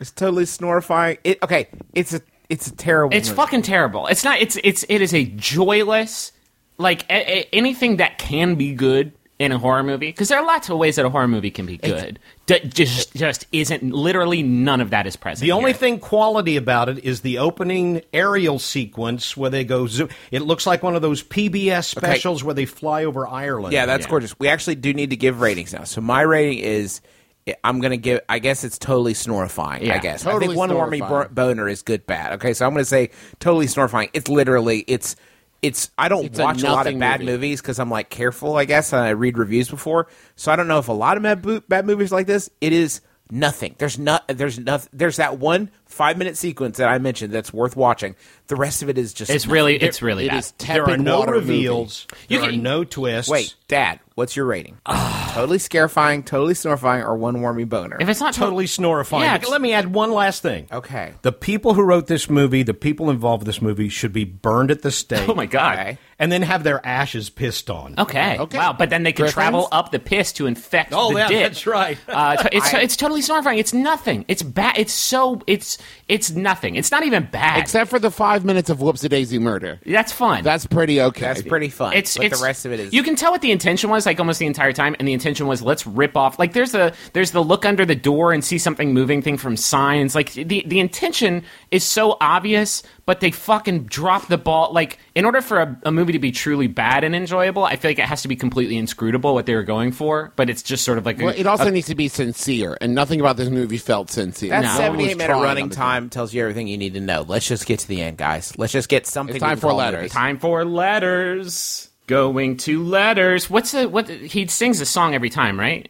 It's 0.00 0.10
totally 0.10 0.44
snorifying. 0.44 1.18
It 1.24 1.42
okay. 1.42 1.68
It's 1.94 2.12
a 2.14 2.20
it's 2.48 2.66
a 2.68 2.76
terrible. 2.76 3.16
It's 3.16 3.28
movie. 3.28 3.36
fucking 3.36 3.62
terrible. 3.62 4.06
It's 4.06 4.22
not. 4.24 4.38
It's 4.40 4.56
it's 4.62 4.84
it 4.88 5.00
is 5.02 5.14
a 5.14 5.24
joyless 5.24 6.32
like 6.78 7.04
a, 7.10 7.40
a- 7.40 7.48
anything 7.54 7.96
that 7.98 8.18
can 8.18 8.54
be 8.54 8.72
good 8.74 9.12
in 9.40 9.50
a 9.52 9.58
horror 9.58 9.82
movie 9.82 10.06
because 10.08 10.28
there 10.28 10.38
are 10.38 10.44
lots 10.46 10.68
of 10.68 10.76
ways 10.78 10.96
that 10.96 11.04
a 11.06 11.08
horror 11.10 11.26
movie 11.26 11.50
can 11.50 11.64
be 11.66 11.78
good. 11.78 12.18
D- 12.46 12.60
just 12.68 13.14
just 13.16 13.46
isn't 13.52 13.82
literally 13.82 14.42
none 14.42 14.80
of 14.80 14.90
that 14.90 15.06
is 15.06 15.16
present. 15.16 15.40
The 15.44 15.52
only 15.52 15.70
here. 15.72 15.78
thing 15.78 15.98
quality 15.98 16.56
about 16.56 16.88
it 16.90 16.98
is 17.04 17.22
the 17.22 17.38
opening 17.38 18.02
aerial 18.12 18.58
sequence 18.58 19.36
where 19.36 19.48
they 19.50 19.64
go 19.64 19.86
zoom. 19.86 20.10
It 20.30 20.42
looks 20.42 20.66
like 20.66 20.82
one 20.82 20.94
of 20.94 21.00
those 21.02 21.22
PBS 21.22 21.86
specials 21.86 22.44
where 22.44 22.54
they 22.54 22.66
fly 22.66 23.04
over 23.06 23.26
Ireland. 23.26 23.72
Yeah, 23.72 23.86
that's 23.86 24.04
Yeah. 24.04 24.10
gorgeous. 24.10 24.38
We 24.38 24.48
actually 24.48 24.74
do 24.76 24.92
need 24.92 25.10
to 25.10 25.16
give 25.16 25.40
ratings 25.40 25.72
now. 25.72 25.84
So 25.84 26.00
my 26.00 26.20
rating 26.20 26.58
is. 26.58 27.00
Eh, 27.46 27.54
I'm 27.64 27.80
gonna 27.80 27.96
give. 27.96 28.20
I 28.28 28.40
guess 28.40 28.62
it's 28.62 28.76
totally 28.78 29.14
snorifying. 29.14 29.80
Yeah, 29.80 29.92
I 29.92 29.96
Yeah, 29.96 29.98
guess. 30.02 30.26
I 30.26 30.32
totally 30.32 30.48
think 30.48 30.58
one 30.58 30.70
warmy 30.70 31.00
snorifying. 31.00 31.28
bo- 31.34 31.46
boner 31.46 31.66
is 31.68 31.80
good 31.80 32.06
bad. 32.06 32.34
Okay, 32.34 32.52
so 32.52 32.66
I'm 32.66 32.72
gonna 32.74 32.84
say 32.84 33.08
totally 33.38 33.66
snorifying. 33.66 34.10
It's 34.12 34.28
literally 34.28 34.84
it's 34.86 35.16
it's. 35.62 35.90
I 35.98 36.08
don't 36.08 36.24
It's 36.26 36.38
watch 36.38 36.62
a, 36.62 36.72
lot 36.72 36.86
of 36.86 36.98
bad 36.98 37.20
movie. 37.20 37.32
movies 37.32 37.60
because 37.60 37.78
I'm 37.78 37.90
like 37.90 38.10
careful. 38.10 38.56
I 38.56 38.64
guess 38.64 38.92
and 38.92 39.02
I 39.02 39.10
read 39.10 39.38
reviews 39.38 39.68
before, 39.68 40.08
so 40.36 40.52
I 40.52 40.56
don't 40.56 40.68
know 40.68 40.78
if 40.78 40.88
a 40.88 40.92
lot 40.92 41.16
of 41.16 41.22
bad, 41.22 41.68
bad 41.68 41.86
movies 41.86 42.12
like 42.12 42.26
this. 42.26 42.50
It 42.60 42.72
is 42.72 43.00
nothing. 43.30 43.74
There's 43.78 43.98
not. 43.98 44.26
There's 44.28 44.58
nothing. 44.58 44.90
There's 44.92 45.16
that 45.16 45.38
one 45.38 45.70
five 45.90 46.16
minute 46.18 46.36
sequence 46.36 46.78
that 46.78 46.88
I 46.88 46.98
mentioned 46.98 47.32
that's 47.32 47.52
worth 47.52 47.76
watching. 47.76 48.14
The 48.46 48.56
rest 48.56 48.82
of 48.82 48.88
it 48.88 48.98
is 48.98 49.12
just. 49.12 49.30
it's 49.30 49.46
really 49.46 49.76
it's 49.76 50.02
really 50.02 50.26
It 50.26 50.30
bad. 50.30 50.38
is 50.38 50.50
There 50.58 50.88
are 50.88 50.96
no 50.96 51.20
water 51.20 51.32
movie. 51.34 51.52
reveals. 51.52 52.06
You 52.28 52.38
There 52.40 52.48
are 52.48 52.52
can- 52.52 52.62
no 52.62 52.82
twists. 52.84 53.30
Wait, 53.30 53.54
Dad, 53.68 54.00
what's 54.16 54.34
your 54.34 54.46
rating? 54.46 54.78
totally 55.30 55.58
scarifying, 55.58 56.22
totally 56.24 56.54
snorifying, 56.54 57.04
or 57.04 57.16
one 57.16 57.36
warmy 57.36 57.68
boner? 57.68 57.96
if 58.00 58.08
it's 58.08 58.18
not 58.20 58.34
Totally 58.34 58.64
snorifying. 58.64 59.20
Yeah, 59.20 59.38
Let 59.48 59.60
me 59.60 59.72
add 59.72 59.92
one 59.92 60.12
last 60.12 60.42
thing. 60.42 60.66
Okay. 60.72 61.12
The 61.22 61.30
people 61.32 61.74
who 61.74 61.82
wrote 61.82 62.06
this 62.08 62.28
movie, 62.30 62.62
the 62.64 62.74
people 62.74 63.10
involved 63.10 63.42
with 63.42 63.46
this 63.46 63.62
movie, 63.62 63.88
should 63.88 64.12
be 64.12 64.24
burned 64.24 64.70
at 64.70 64.82
the 64.82 64.90
stake. 64.90 65.28
Oh 65.28 65.34
my 65.34 65.46
god. 65.46 65.78
Okay. 65.78 65.98
And 66.18 66.30
then 66.32 66.42
have 66.42 66.64
their 66.64 66.84
ashes 66.84 67.30
pissed 67.30 67.70
on. 67.70 67.94
Okay. 67.98 68.36
Okay. 68.38 68.58
Wow. 68.58 68.74
But 68.74 68.90
then 68.90 69.04
they 69.04 69.12
can 69.12 69.22
Griffins? 69.24 69.34
travel 69.34 69.68
up 69.72 69.90
the 69.92 69.98
piss 69.98 70.32
to 70.34 70.46
infect 70.46 70.92
Oh, 70.94 71.12
the 71.12 71.18
yeah, 71.20 71.28
dick. 71.28 71.42
that's 71.44 71.66
right. 71.66 71.96
Uh, 72.08 72.36
it's 72.52 72.74
I- 72.74 72.80
it's 72.80 72.96
totally 72.96 73.22
snorifying. 73.22 73.58
It's 73.58 73.72
nothing. 73.72 74.24
It's 74.28 74.42
bad. 74.42 74.76
It's 74.76 74.92
so 74.92 75.40
it's 75.46 75.78
it's 76.08 76.30
nothing. 76.30 76.76
It's 76.76 76.90
not 76.90 77.04
even 77.04 77.28
bad. 77.30 77.58
Except 77.58 77.88
for 77.90 77.98
the 77.98 78.10
five 78.10 78.44
minutes 78.44 78.70
of 78.70 78.78
whoopsie 78.78 79.08
daisy 79.08 79.38
murder. 79.38 79.80
that's 79.86 80.12
fun. 80.12 80.42
That's 80.44 80.66
pretty 80.66 81.00
okay. 81.00 81.20
That's 81.20 81.42
pretty 81.42 81.68
fun. 81.68 81.92
it's 81.94 82.16
but 82.16 82.26
it's 82.26 82.38
the 82.38 82.44
rest 82.44 82.66
of 82.66 82.72
it 82.72 82.80
is. 82.80 82.92
You 82.92 83.02
can 83.02 83.16
tell 83.16 83.32
what 83.32 83.42
the 83.42 83.50
intention 83.52 83.90
was. 83.90 84.06
like 84.06 84.18
almost 84.18 84.38
the 84.38 84.46
entire 84.46 84.72
time, 84.72 84.96
and 84.98 85.06
the 85.06 85.12
intention 85.12 85.46
was 85.46 85.62
let's 85.62 85.86
rip 85.86 86.16
off. 86.16 86.38
Like 86.38 86.52
there's 86.52 86.74
a 86.74 86.92
there's 87.12 87.30
the 87.32 87.42
look 87.42 87.64
under 87.64 87.84
the 87.84 87.94
door 87.94 88.32
and 88.32 88.44
see 88.44 88.58
something 88.58 88.92
moving 88.92 89.22
thing 89.22 89.36
from 89.36 89.56
signs. 89.56 90.14
Like 90.14 90.32
the 90.32 90.64
the 90.66 90.80
intention 90.80 91.44
is 91.70 91.84
so 91.84 92.16
obvious, 92.20 92.82
but 93.06 93.20
they 93.20 93.30
fucking 93.30 93.84
drop 93.84 94.26
the 94.28 94.38
ball. 94.38 94.72
Like 94.72 94.98
in 95.14 95.24
order 95.24 95.40
for 95.40 95.60
a, 95.60 95.80
a 95.84 95.92
movie 95.92 96.12
to 96.12 96.18
be 96.18 96.32
truly 96.32 96.66
bad 96.66 97.04
and 97.04 97.14
enjoyable, 97.14 97.64
I 97.64 97.76
feel 97.76 97.90
like 97.90 97.98
it 97.98 98.04
has 98.06 98.22
to 98.22 98.28
be 98.28 98.36
completely 98.36 98.76
inscrutable 98.76 99.34
what 99.34 99.46
they 99.46 99.54
were 99.54 99.62
going 99.62 99.92
for. 99.92 100.32
But 100.36 100.50
it's 100.50 100.62
just 100.62 100.84
sort 100.84 100.98
of 100.98 101.06
like 101.06 101.20
a, 101.20 101.24
Well, 101.26 101.34
it 101.36 101.46
also 101.46 101.66
a- 101.66 101.70
needs 101.70 101.86
to 101.88 101.94
be 101.94 102.08
sincere, 102.08 102.76
and 102.80 102.94
nothing 102.94 103.20
about 103.20 103.36
this 103.36 103.48
movie 103.48 103.78
felt 103.78 104.10
sincere. 104.10 104.50
That 104.50 104.62
No 104.62 104.68
one 104.68 104.76
78 104.78 105.16
minute 105.16 105.34
running 105.34 105.62
on 105.64 105.68
the 105.69 105.69
time 105.70 106.10
tells 106.10 106.32
you 106.34 106.42
everything 106.42 106.68
you 106.68 106.76
need 106.78 106.94
to 106.94 107.00
know. 107.00 107.22
Let's 107.26 107.46
just 107.46 107.66
get 107.66 107.80
to 107.80 107.88
the 107.88 108.00
end, 108.02 108.16
guys. 108.16 108.56
Let's 108.58 108.72
just 108.72 108.88
get 108.88 109.06
something. 109.06 109.36
It's 109.36 109.42
time 109.42 109.58
for 109.58 109.72
letters. 109.72 110.00
movie. 110.02 110.08
Time 110.10 110.38
for 110.38 110.64
letters. 110.64 111.88
Going 112.06 112.56
to 112.58 112.82
letters. 112.84 113.48
What's 113.48 113.72
the 113.72 113.88
what? 113.88 114.08
He 114.08 114.46
sings 114.48 114.80
a 114.80 114.86
song 114.86 115.14
every 115.14 115.30
time, 115.30 115.58
right? 115.58 115.88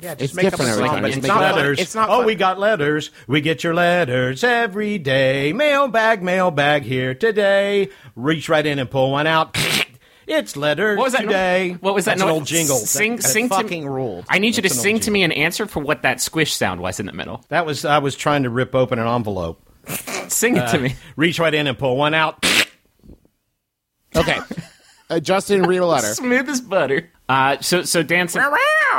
Yeah, 0.00 0.14
It's 0.18 0.32
different 0.32 0.70
every 0.72 0.88
time. 0.88 1.02
but 1.02 1.08
It's 1.10 1.18
it's 1.18 1.26
not 1.26 1.34
not 1.40 1.50
fun. 1.50 1.56
letters. 1.56 1.78
It's 1.80 1.94
not. 1.94 2.08
oh, 2.10 2.18
fun. 2.18 2.26
we 2.26 2.34
got 2.34 2.58
letters. 2.58 3.10
We 3.28 3.40
get 3.40 3.62
your 3.62 3.72
letters 3.72 4.42
every 4.42 4.98
day. 4.98 5.52
Mailbag, 5.52 6.22
mailbag 6.22 6.82
here 6.82 7.14
today. 7.14 7.88
Reach 8.16 8.48
right 8.48 8.66
in 8.66 8.78
and 8.80 8.90
pull 8.90 9.12
one 9.12 9.26
out. 9.28 9.56
it's 10.26 10.56
letters 10.56 10.96
What 10.98 11.04
was 11.04 11.12
that? 11.14 11.22
today. 11.22 11.76
What 11.80 11.94
was 11.94 12.04
that? 12.06 12.12
That's 12.18 12.22
an 12.22 12.28
old 12.28 12.46
jingle. 12.46 12.76
Sing, 12.76 13.16
That- 13.16 13.22
sing 13.22 13.48
to 13.48 13.54
fucking 13.54 13.86
ruled. 13.86 14.24
I 14.28 14.38
need 14.38 14.48
you 14.56 14.62
to 14.62 14.62
That's 14.62 14.74
an 14.76 14.80
sing 14.80 15.00
to 15.00 15.10
me 15.10 15.22
an 15.22 15.32
answer 15.32 15.66
for 15.66 15.80
what 15.80 16.02
that 16.02 16.20
squish 16.20 16.54
sound 16.54 16.80
was 16.80 17.00
in 17.00 17.06
the 17.06 17.12
middle. 17.12 17.44
That 17.48 17.66
was 17.66 17.84
I 17.84 17.98
was 17.98 18.16
trying 18.16 18.42
to 18.44 18.50
rip 18.50 18.74
open 18.74 18.98
an 18.98 19.06
envelope. 19.06 19.60
Sing 20.28 20.56
it 20.56 20.68
to 20.70 20.78
me. 20.78 20.94
Reach 21.16 21.38
right 21.38 21.52
in 21.52 21.66
and 21.66 21.76
pull 21.78 21.96
one 21.96 22.14
out. 22.14 22.44
Okay. 24.14 24.38
Uh, 25.10 25.20
Justin, 25.20 25.62
read 25.64 25.78
a 25.78 25.86
letter. 25.86 26.06
Smooth 26.14 26.48
as 26.48 26.60
butter. 26.60 27.10
Uh, 27.28 27.58
so 27.60 27.82
so 27.82 28.02
dancing. 28.02 28.42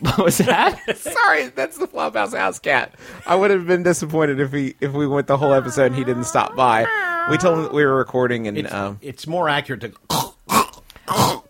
what 0.00 0.18
was 0.18 0.38
that? 0.38 0.96
Sorry, 0.96 1.46
that's 1.48 1.78
the 1.78 1.86
Flophouse 1.86 2.36
house 2.36 2.58
cat. 2.58 2.94
I 3.26 3.34
would 3.36 3.50
have 3.50 3.66
been 3.66 3.82
disappointed 3.82 4.40
if 4.40 4.52
he 4.52 4.74
if 4.80 4.92
we 4.92 5.06
went 5.06 5.26
the 5.28 5.36
whole 5.36 5.52
episode 5.52 5.86
and 5.86 5.94
he 5.96 6.04
didn't 6.04 6.24
stop 6.24 6.54
by. 6.56 6.86
We 7.30 7.38
told 7.38 7.58
him 7.58 7.64
that 7.64 7.72
we 7.74 7.84
were 7.84 7.96
recording 7.96 8.46
and 8.46 8.58
It's, 8.58 8.72
um, 8.72 8.98
it's 9.00 9.26
more 9.26 9.48
accurate 9.48 9.80
to. 9.82 9.92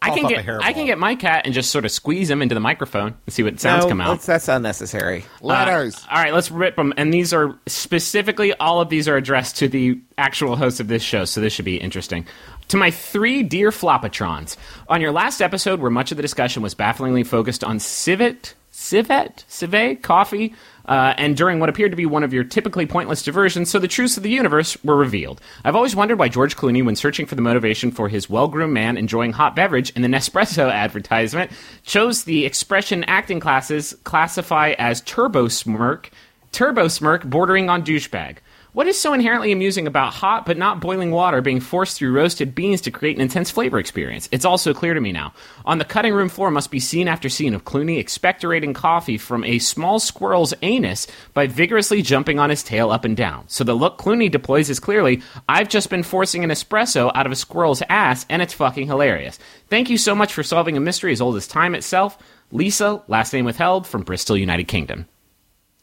I 0.06 0.14
can 0.14 0.28
get. 0.28 0.48
I 0.48 0.72
can 0.72 0.86
get 0.86 0.98
my 0.98 1.14
cat 1.14 1.42
and 1.44 1.54
just 1.54 1.70
sort 1.70 1.84
of 1.84 1.90
squeeze 1.90 2.30
him 2.30 2.42
into 2.42 2.54
the 2.54 2.60
microphone 2.60 3.14
and 3.26 3.32
see 3.32 3.42
what 3.42 3.58
sounds 3.60 3.84
no, 3.84 3.88
come 3.90 4.00
out. 4.00 4.06
that's- 4.08 4.26
That's 4.26 4.48
unnecessary. 4.48 5.24
Letters. 5.40 5.96
Uh, 5.96 6.08
all 6.14 6.22
right, 6.22 6.32
let's 6.34 6.50
rip 6.50 6.76
them. 6.76 6.92
And 6.96 7.12
these 7.12 7.32
are 7.32 7.56
specifically, 7.66 8.52
all 8.54 8.80
of 8.80 8.88
these 8.88 9.08
are 9.08 9.16
addressed 9.16 9.56
to 9.58 9.68
the 9.68 10.00
actual 10.18 10.56
host 10.56 10.80
of 10.80 10.88
this 10.88 11.02
show, 11.02 11.24
so 11.24 11.40
this 11.40 11.52
should 11.52 11.64
be 11.64 11.76
interesting. 11.76 12.26
To 12.68 12.76
my 12.76 12.90
three 12.90 13.42
dear 13.42 13.70
Flopatrons, 13.70 14.56
on 14.88 15.00
your 15.00 15.12
last 15.12 15.40
episode, 15.40 15.80
where 15.80 15.90
much 15.90 16.10
of 16.10 16.16
the 16.16 16.22
discussion 16.22 16.62
was 16.62 16.74
bafflingly 16.74 17.22
focused 17.24 17.62
on 17.62 17.78
civet, 17.78 18.54
civet, 18.76 19.42
civet 19.48 20.02
coffee, 20.02 20.54
uh, 20.84 21.14
and 21.16 21.34
during 21.34 21.58
what 21.58 21.70
appeared 21.70 21.90
to 21.90 21.96
be 21.96 22.04
one 22.04 22.22
of 22.22 22.34
your 22.34 22.44
typically 22.44 22.84
pointless 22.84 23.22
diversions, 23.22 23.70
so 23.70 23.78
the 23.78 23.88
truths 23.88 24.18
of 24.18 24.22
the 24.22 24.30
universe 24.30 24.76
were 24.84 24.96
revealed. 24.96 25.40
I've 25.64 25.74
always 25.74 25.96
wondered 25.96 26.18
why 26.18 26.28
George 26.28 26.56
Clooney, 26.56 26.84
when 26.84 26.94
searching 26.94 27.24
for 27.24 27.36
the 27.36 27.42
motivation 27.42 27.90
for 27.90 28.10
his 28.10 28.28
well-groomed 28.28 28.74
man 28.74 28.98
enjoying 28.98 29.32
hot 29.32 29.56
beverage 29.56 29.90
in 29.90 30.02
the 30.02 30.08
Nespresso 30.08 30.70
advertisement, 30.72 31.50
chose 31.84 32.24
the 32.24 32.44
expression 32.44 33.02
acting 33.04 33.40
classes 33.40 33.96
classify 34.04 34.74
as 34.78 35.00
turbo 35.00 35.48
smirk, 35.48 36.10
turbo 36.52 36.86
smirk 36.86 37.24
bordering 37.24 37.70
on 37.70 37.82
douchebag. 37.82 38.36
What 38.76 38.88
is 38.88 39.00
so 39.00 39.14
inherently 39.14 39.52
amusing 39.52 39.86
about 39.86 40.12
hot 40.12 40.44
but 40.44 40.58
not 40.58 40.82
boiling 40.82 41.10
water 41.10 41.40
being 41.40 41.60
forced 41.60 41.96
through 41.96 42.12
roasted 42.12 42.54
beans 42.54 42.82
to 42.82 42.90
create 42.90 43.16
an 43.16 43.22
intense 43.22 43.50
flavor 43.50 43.78
experience? 43.78 44.28
It's 44.30 44.44
also 44.44 44.74
clear 44.74 44.92
to 44.92 45.00
me 45.00 45.12
now. 45.12 45.32
On 45.64 45.78
the 45.78 45.84
cutting 45.86 46.12
room 46.12 46.28
floor 46.28 46.50
must 46.50 46.70
be 46.70 46.78
scene 46.78 47.08
after 47.08 47.30
scene 47.30 47.54
of 47.54 47.64
Clooney 47.64 47.98
expectorating 47.98 48.74
coffee 48.74 49.16
from 49.16 49.44
a 49.44 49.60
small 49.60 49.98
squirrel's 49.98 50.52
anus 50.60 51.06
by 51.32 51.46
vigorously 51.46 52.02
jumping 52.02 52.38
on 52.38 52.50
his 52.50 52.62
tail 52.62 52.90
up 52.90 53.06
and 53.06 53.16
down. 53.16 53.44
So 53.48 53.64
the 53.64 53.72
look 53.72 53.96
Clooney 53.96 54.30
deploys 54.30 54.68
is 54.68 54.78
clearly, 54.78 55.22
I've 55.48 55.70
just 55.70 55.88
been 55.88 56.02
forcing 56.02 56.44
an 56.44 56.50
espresso 56.50 57.10
out 57.14 57.24
of 57.24 57.32
a 57.32 57.36
squirrel's 57.36 57.82
ass, 57.88 58.26
and 58.28 58.42
it's 58.42 58.52
fucking 58.52 58.88
hilarious. 58.88 59.38
Thank 59.70 59.88
you 59.88 59.96
so 59.96 60.14
much 60.14 60.34
for 60.34 60.42
solving 60.42 60.76
a 60.76 60.80
mystery 60.80 61.12
as 61.12 61.22
old 61.22 61.36
as 61.36 61.48
time 61.48 61.74
itself. 61.74 62.18
Lisa, 62.52 63.02
last 63.08 63.32
name 63.32 63.46
withheld, 63.46 63.86
from 63.86 64.02
Bristol, 64.02 64.36
United 64.36 64.68
Kingdom. 64.68 65.06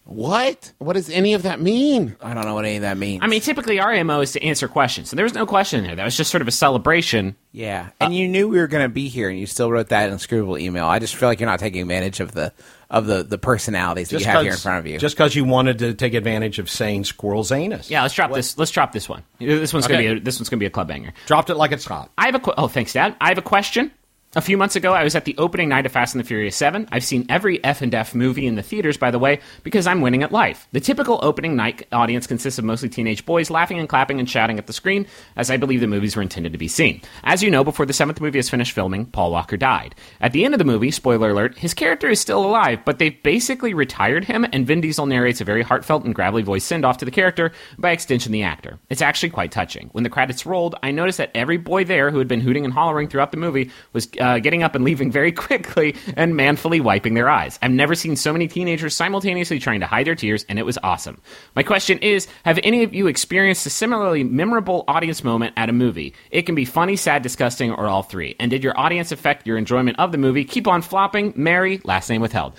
What? 0.06 0.74
What 0.80 0.94
does 0.94 1.10
any 1.10 1.34
of 1.34 1.44
that 1.44 1.62
mean? 1.62 2.16
I 2.22 2.34
don't 2.34 2.44
know 2.46 2.56
what 2.56 2.66
any 2.66 2.76
of 2.76 2.82
that 2.82 2.98
means. 2.98 3.22
I 3.24 3.28
mean, 3.28 3.40
typically 3.40 3.80
our 3.80 4.04
MO 4.04 4.20
is 4.20 4.34
to 4.34 4.44
answer 4.44 4.68
questions. 4.68 5.10
So 5.10 5.16
there 5.16 5.24
was 5.24 5.34
no 5.34 5.46
question 5.46 5.80
in 5.80 5.86
there. 5.86 5.96
That 5.96 6.04
was 6.04 6.18
just 6.18 6.30
sort 6.30 6.42
of 6.42 6.48
a 6.48 6.52
celebration. 6.52 7.36
yeah, 7.54 7.90
and 8.02 8.14
you 8.14 8.28
knew 8.28 8.50
we 8.50 8.58
were 8.58 8.68
going 8.68 8.84
to 8.84 8.90
be 8.90 9.08
here, 9.08 9.30
and 9.30 9.40
you 9.40 9.46
still 9.46 9.72
wrote 9.72 9.90
that 9.90 10.10
inscrutable 10.10 10.58
email. 10.58 10.86
I 10.86 11.00
just 11.00 11.16
feel 11.16 11.30
like 11.30 11.40
you're 11.40 11.50
not 11.50 11.60
taking 11.60 11.82
advantage 11.82 12.20
of 12.20 12.34
the 12.34 12.52
of 12.90 13.06
the 13.08 13.24
the 13.24 13.38
personalities 13.38 14.10
that 14.10 14.20
you 14.20 14.26
have 14.26 14.42
here 14.44 14.52
in 14.52 14.58
front 14.58 14.80
of 14.80 14.88
you. 14.88 15.00
Just 15.00 15.16
because 15.16 15.36
you 15.36 15.46
wanted 15.46 15.80
to 15.80 15.94
take 15.94 16.14
advantage 16.14 16.60
of 16.60 16.70
saying 16.70 17.06
squirrel's 17.06 17.52
anus. 17.52 17.90
Yeah, 17.90 18.02
let's 18.02 18.14
drop 18.14 18.34
this. 18.34 18.58
Let's 18.58 18.72
drop 18.72 18.92
this 18.92 19.08
one. 19.08 19.24
This 19.40 19.74
one's 19.74 19.88
gonna 19.88 20.00
be 20.00 20.08
a, 20.08 20.20
this 20.20 20.38
one's 20.38 20.50
gonna 20.50 20.60
be 20.60 20.66
a 20.66 20.70
club 20.70 20.90
banger. 20.90 21.14
Dropped 21.28 21.50
it 21.50 21.56
like 21.56 21.72
it's 21.72 21.86
hot. 21.86 22.12
I 22.18 22.26
have 22.26 22.36
a 22.36 22.40
qu- 22.40 22.54
oh 22.58 22.68
thanks 22.68 22.92
Dad. 22.94 23.16
I 23.22 23.30
have 23.30 23.38
a 23.38 23.42
question. 23.44 23.92
A 24.36 24.42
few 24.42 24.58
months 24.58 24.76
ago, 24.76 24.94
I 24.94 25.04
was 25.04 25.14
at 25.14 25.26
the 25.26 25.36
opening 25.38 25.70
night 25.70 25.86
of 25.86 25.92
Fast 25.92 26.16
and 26.16 26.24
the 26.24 26.28
Furious 26.28 26.56
7. 26.56 26.88
I've 26.92 27.04
seen 27.04 27.28
every 27.30 27.64
F 27.64 27.84
and 27.84 27.94
F 27.94 28.16
movie 28.16 28.48
in 28.48 28.56
the 28.56 28.64
theaters, 28.64 28.98
by 28.98 29.12
the 29.12 29.20
way, 29.20 29.42
because 29.62 29.86
I'm 29.86 30.02
winning 30.02 30.24
at 30.24 30.32
life. 30.32 30.68
The 30.72 30.80
typical 30.80 31.20
opening 31.22 31.56
night 31.56 31.86
audience 31.92 32.26
consists 32.26 32.58
of 32.58 32.66
mostly 32.66 32.90
teenage 32.90 33.28
boys 33.28 33.52
laughing 33.52 33.78
and 33.78 33.88
clapping 33.88 34.20
and 34.20 34.28
shouting 34.28 34.58
at 34.58 34.66
the 34.66 34.74
screen, 34.74 35.06
as 35.36 35.52
I 35.52 35.58
believe 35.58 35.82
the 35.82 35.88
movies 35.88 36.16
were 36.16 36.24
intended 36.24 36.52
to 36.52 36.58
be 36.58 36.68
seen. 36.68 37.00
As 37.24 37.44
you 37.44 37.52
know, 37.52 37.64
before 37.64 37.86
the 37.86 37.94
seventh 37.94 38.20
movie 38.20 38.40
is 38.40 38.50
finished 38.50 38.72
filming, 38.72 39.06
Paul 39.06 39.30
Walker 39.30 39.56
died. 39.56 39.94
At 40.20 40.32
the 40.32 40.46
end 40.46 40.56
of 40.56 40.58
the 40.58 40.66
movie, 40.66 40.90
spoiler 40.90 41.30
alert, 41.30 41.56
his 41.60 41.76
character 41.76 42.10
is 42.10 42.20
still 42.20 42.44
alive, 42.44 42.80
but 42.86 42.98
they've 42.98 43.22
basically 43.22 43.76
retired 43.76 44.26
him, 44.26 44.48
and 44.52 44.66
Vin 44.66 44.82
Diesel 44.82 45.06
narrates 45.06 45.42
a 45.42 45.46
very 45.46 45.62
heartfelt 45.62 46.06
and 46.06 46.16
gravelly 46.16 46.42
voice 46.42 46.64
send 46.64 46.86
off 46.86 46.98
to 46.98 47.06
the 47.06 47.12
character, 47.12 47.52
by 47.78 47.92
extension, 47.92 48.32
the 48.32 48.42
actor. 48.42 48.80
It's 48.90 49.04
actually 49.04 49.30
quite 49.30 49.52
touching. 49.52 49.90
When 49.92 50.04
the 50.04 50.10
credits 50.10 50.44
rolled, 50.48 50.74
I 50.82 50.90
noticed 50.90 51.20
that 51.20 51.30
every 51.36 51.58
boy 51.58 51.84
there 51.84 52.10
who 52.10 52.18
had 52.18 52.28
been 52.28 52.42
hooting 52.42 52.66
and 52.66 52.74
hollering 52.74 53.10
throughout 53.10 53.30
the 53.30 53.38
movie 53.38 53.70
was 53.92 54.08
uh, 54.20 54.23
uh, 54.24 54.40
getting 54.40 54.64
up 54.64 54.74
and 54.76 54.86
leaving 54.86 55.12
very 55.12 55.32
quickly 55.46 55.96
and 56.16 56.36
manfully 56.36 56.80
wiping 56.80 57.14
their 57.14 57.30
eyes. 57.30 57.60
I've 57.62 57.72
never 57.72 57.94
seen 57.96 58.16
so 58.16 58.32
many 58.32 58.48
teenagers 58.48 58.96
simultaneously 58.96 59.60
trying 59.60 59.82
to 59.82 59.86
hide 59.86 60.08
their 60.08 60.16
tears, 60.16 60.46
and 60.48 60.58
it 60.58 60.66
was 60.66 60.78
awesome. 60.82 61.22
My 61.56 61.64
question 61.64 62.00
is 62.00 62.28
Have 62.46 62.60
any 62.64 62.84
of 62.84 62.94
you 62.94 63.08
experienced 63.08 63.66
a 63.66 63.70
similarly 63.70 64.24
memorable 64.24 64.86
audience 64.88 65.24
moment 65.24 65.54
at 65.58 65.70
a 65.70 65.74
movie? 65.74 66.14
It 66.32 66.44
can 66.44 66.56
be 66.56 66.66
funny, 66.66 66.96
sad, 66.96 67.22
disgusting, 67.22 67.72
or 67.72 67.88
all 67.88 68.04
three. 68.04 68.36
And 68.40 68.50
did 68.50 68.64
your 68.64 68.80
audience 68.80 69.12
affect 69.12 69.46
your 69.46 69.58
enjoyment 69.58 70.00
of 70.00 70.12
the 70.12 70.18
movie? 70.18 70.46
Keep 70.46 70.68
on 70.68 70.82
flopping. 70.82 71.34
Mary, 71.36 71.82
last 71.84 72.10
name 72.10 72.22
withheld. 72.22 72.54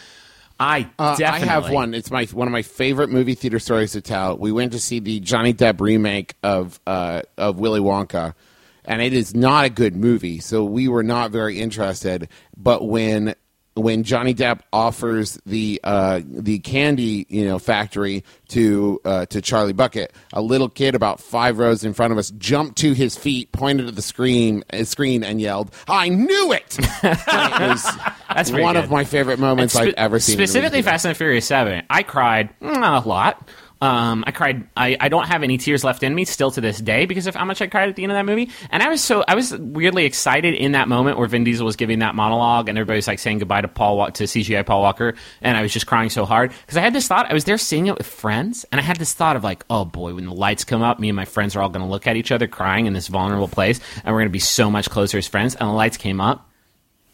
I 0.61 0.89
Uh, 0.99 1.17
definitely 1.17 1.49
I 1.49 1.53
have 1.53 1.71
one. 1.71 1.95
It's 1.95 2.11
my 2.11 2.27
one 2.27 2.47
of 2.47 2.53
my 2.53 2.63
favorite 2.63 3.11
movie 3.11 3.35
theater 3.35 3.59
stories 3.59 3.93
to 3.93 4.01
tell. 4.01 4.37
We 4.39 4.53
went 4.53 4.73
to 4.73 4.79
see 4.79 5.01
the 5.01 5.19
Johnny 5.21 5.53
Depp 5.53 5.81
remake 5.81 6.35
of 6.43 6.79
uh, 6.87 7.23
of 7.37 7.59
Willy 7.59 7.81
Wonka, 7.81 8.35
and 8.85 9.01
it 9.01 9.13
is 9.13 9.35
not 9.35 9.65
a 9.65 9.71
good 9.71 9.97
movie. 9.97 10.41
So 10.41 10.65
we 10.65 10.89
were 10.89 11.03
not 11.03 11.31
very 11.31 11.59
interested. 11.59 12.29
But 12.57 12.87
when 12.87 13.35
when 13.77 14.05
Johnny 14.05 14.35
Depp 14.35 14.61
offers 14.73 15.39
the 15.47 15.81
uh, 15.83 16.21
the 16.25 16.61
candy 16.61 17.27
you 17.29 17.45
know 17.45 17.59
factory 17.59 18.25
to 18.49 19.01
uh, 19.05 19.27
to 19.27 19.41
Charlie 19.41 19.73
Bucket, 19.73 20.13
a 20.33 20.41
little 20.41 20.69
kid 20.69 20.95
about 20.95 21.21
five 21.21 21.59
rows 21.59 21.85
in 21.85 21.93
front 21.93 22.13
of 22.13 22.19
us 22.19 22.31
jumped 22.31 22.79
to 22.79 22.93
his 22.93 23.17
feet, 23.17 23.51
pointed 23.53 23.89
at 23.89 23.97
the 23.97 24.03
screen 24.03 24.65
uh, 24.73 24.85
screen, 24.85 25.25
and 25.25 25.41
yelled, 25.41 25.75
"I 25.89 26.09
knew 26.09 26.53
it!" 26.53 26.79
it 27.03 27.27
was 27.69 27.91
That's 28.29 28.51
one 28.51 28.75
good. 28.75 28.85
of 28.85 28.91
my 28.91 29.05
favorite 29.05 29.39
moments 29.39 29.75
I've 29.77 29.95
ever 29.95 30.21
seen. 30.21 30.37
Specifically. 30.37 30.83
Fast 30.83 31.05
and 31.05 31.17
Furious 31.17 31.47
Seven. 31.47 31.85
I 31.91 32.03
cried 32.03 32.51
mm, 32.61 33.05
a 33.05 33.09
lot. 33.09 33.49
Um, 33.81 34.25
I 34.27 34.31
cried. 34.31 34.67
I, 34.77 34.97
I 34.99 35.09
don't 35.09 35.27
have 35.27 35.43
any 35.43 35.59
tears 35.59 35.85
left 35.85 36.03
in 36.03 36.15
me 36.15 36.25
still 36.25 36.51
to 36.53 36.61
this 36.61 36.79
day 36.81 37.07
because 37.07 37.27
of 37.27 37.35
how 37.35 37.45
much 37.45 37.61
I 37.61 37.67
cried 37.67 37.89
at 37.89 37.97
the 37.97 38.03
end 38.03 38.13
of 38.13 38.17
that 38.17 38.25
movie. 38.25 38.51
And 38.71 38.83
I 38.83 38.89
was 38.89 39.03
so 39.03 39.25
I 39.27 39.35
was 39.35 39.55
weirdly 39.57 40.05
excited 40.07 40.55
in 40.55 40.73
that 40.73 40.89
moment 40.89 41.19
where 41.19 41.27
Vin 41.27 41.45
Diesel 41.45 41.67
was 41.67 41.77
giving 41.77 41.99
that 41.99 42.15
monologue 42.15 42.69
and 42.69 42.79
everybody's 42.79 43.07
like 43.07 43.19
saying 43.19 43.39
goodbye 43.39 43.61
to 43.61 43.69
Paul 43.69 44.11
to 44.13 44.25
CGI 44.25 44.65
Paul 44.65 44.81
Walker, 44.83 45.15
and 45.43 45.57
I 45.57 45.63
was 45.63 45.73
just 45.73 45.87
crying 45.87 46.09
so 46.09 46.25
hard 46.25 46.53
because 46.63 46.77
I 46.77 46.81
had 46.81 46.95
this 46.95 47.09
thought. 47.09 47.31
I 47.31 47.35
was 47.35 47.45
there 47.45 47.59
seeing 47.59 47.87
it 47.87 47.99
with 47.99 48.07
friends, 48.07 48.65
and 48.73 48.81
I 48.81 48.85
had 48.85 48.97
this 48.97 49.13
thought 49.13 49.37
of 49.37 49.45
like, 49.45 49.65
oh 49.69 49.85
boy, 49.85 50.15
when 50.15 50.27
the 50.27 50.35
lights 50.35 50.65
come 50.65 50.83
up, 50.83 50.99
me 50.99 51.09
and 51.09 51.17
my 51.17 51.25
friends 51.25 51.55
are 51.57 51.63
all 51.63 51.69
going 51.69 51.85
to 51.85 51.91
look 51.91 52.07
at 52.07 52.17
each 52.17 52.33
other 52.33 52.47
crying 52.47 52.87
in 52.87 52.93
this 52.93 53.09
vulnerable 53.09 53.49
place, 53.49 53.81
and 54.05 54.15
we're 54.15 54.21
going 54.21 54.29
to 54.29 54.33
be 54.33 54.39
so 54.39 54.71
much 54.71 54.89
closer 54.89 55.19
as 55.19 55.27
friends. 55.27 55.55
And 55.55 55.69
the 55.69 55.75
lights 55.75 55.97
came 55.97 56.21
up, 56.21 56.49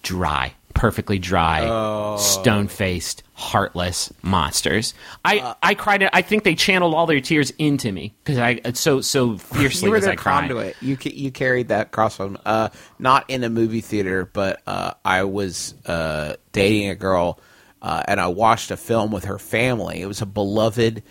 dry, 0.03 0.55
perfectly 0.75 1.19
dry, 1.19 2.17
stone 2.19 2.69
faced, 2.69 3.23
heartless 3.35 4.13
monsters. 4.23 4.95
I 5.25 5.55
I 5.63 5.75
cried. 5.75 6.09
I 6.13 6.23
think 6.23 6.45
they 6.45 6.55
channeled 6.55 6.95
all 6.95 7.07
their 7.07 7.21
tears 7.21 7.51
into 7.59 7.93
me 7.93 8.15
because 8.25 8.39
I 8.39 8.61
so 8.75 9.01
so 9.01 9.37
fiercely 9.39 9.87
you 9.87 9.91
were 9.93 10.01
their 10.01 10.13
I 10.13 10.17
cried. 10.17 10.49
conduit. 10.49 10.77
You 10.81 10.97
ca- 10.97 11.15
you 11.15 11.31
carried 11.31 11.69
that 11.69 11.91
cross 11.91 12.17
from 12.17 12.39
uh, 12.45 12.69
not 12.99 13.29
in 13.29 13.45
a 13.45 13.51
movie 13.51 13.81
theater, 13.81 14.29
but 14.33 14.63
uh, 14.67 14.95
I 15.05 15.25
was 15.25 15.75
uh, 15.87 16.37
dating 16.53 16.89
a 16.91 16.95
girl, 16.95 17.41
uh, 17.83 18.03
and 18.07 18.21
I 18.21 18.29
watched 18.29 18.71
a 18.71 18.77
film 18.77 19.11
with 19.11 19.25
her 19.25 19.39
family. 19.39 20.01
It 20.03 20.07
was 20.07 20.23
a 20.23 20.27
beloved 20.27 21.03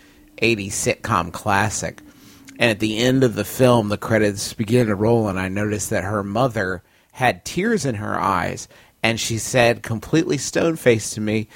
'80s 0.42 0.68
sitcom 0.68 1.32
classic, 1.32 2.00
and 2.58 2.70
at 2.70 2.80
the 2.80 2.98
end 2.98 3.24
of 3.24 3.34
the 3.34 3.44
film, 3.44 3.88
the 3.88 3.98
credits 3.98 4.52
began 4.54 4.86
to 4.86 4.94
roll, 4.94 5.28
and 5.28 5.38
I 5.38 5.48
noticed 5.48 5.90
that 5.90 6.04
her 6.04 6.22
mother 6.22 6.82
had 7.12 7.44
tears 7.44 7.84
in 7.84 7.96
her 7.96 8.18
eyes. 8.18 8.68
And 9.02 9.18
she 9.18 9.38
said, 9.38 9.82
completely 9.82 10.38
stone 10.38 10.76
faced 10.76 11.14
to 11.14 11.20
me, 11.20 11.48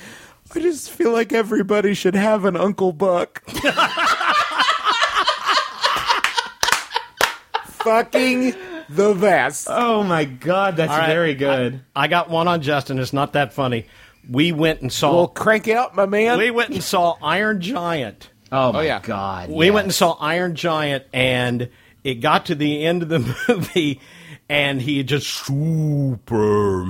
"I 0.54 0.60
just 0.60 0.90
feel 0.90 1.12
like 1.12 1.32
everybody 1.32 1.94
should 1.94 2.14
have 2.14 2.44
an 2.44 2.56
Uncle 2.56 2.92
Buck." 2.92 3.42
Fucking 7.66 8.54
the 8.88 9.14
best. 9.14 9.66
Oh 9.70 10.02
my 10.02 10.24
god, 10.24 10.76
that's 10.76 10.90
All 10.90 10.98
right. 10.98 11.06
very 11.06 11.34
good. 11.34 11.80
I 11.94 12.08
got 12.08 12.30
one 12.30 12.48
on 12.48 12.62
Justin. 12.62 12.98
It's 12.98 13.12
not 13.12 13.34
that 13.34 13.52
funny. 13.52 13.86
We 14.28 14.52
went 14.52 14.80
and 14.80 14.92
saw. 14.92 15.14
Well, 15.14 15.28
crank 15.28 15.68
it 15.68 15.76
up, 15.76 15.94
my 15.94 16.06
man. 16.06 16.38
we 16.38 16.50
went 16.50 16.70
and 16.70 16.82
saw 16.82 17.16
Iron 17.22 17.60
Giant. 17.60 18.30
oh 18.50 18.72
my 18.72 18.78
oh, 18.78 18.82
yeah. 18.82 19.00
god. 19.02 19.50
We 19.50 19.66
yes. 19.66 19.74
went 19.74 19.84
and 19.84 19.94
saw 19.94 20.12
Iron 20.12 20.54
Giant, 20.54 21.04
and 21.12 21.68
it 22.04 22.16
got 22.16 22.46
to 22.46 22.54
the 22.54 22.84
end 22.84 23.02
of 23.02 23.08
the 23.08 23.18
movie, 23.48 24.00
and 24.54 24.80
he 24.80 25.02
just 25.02 25.26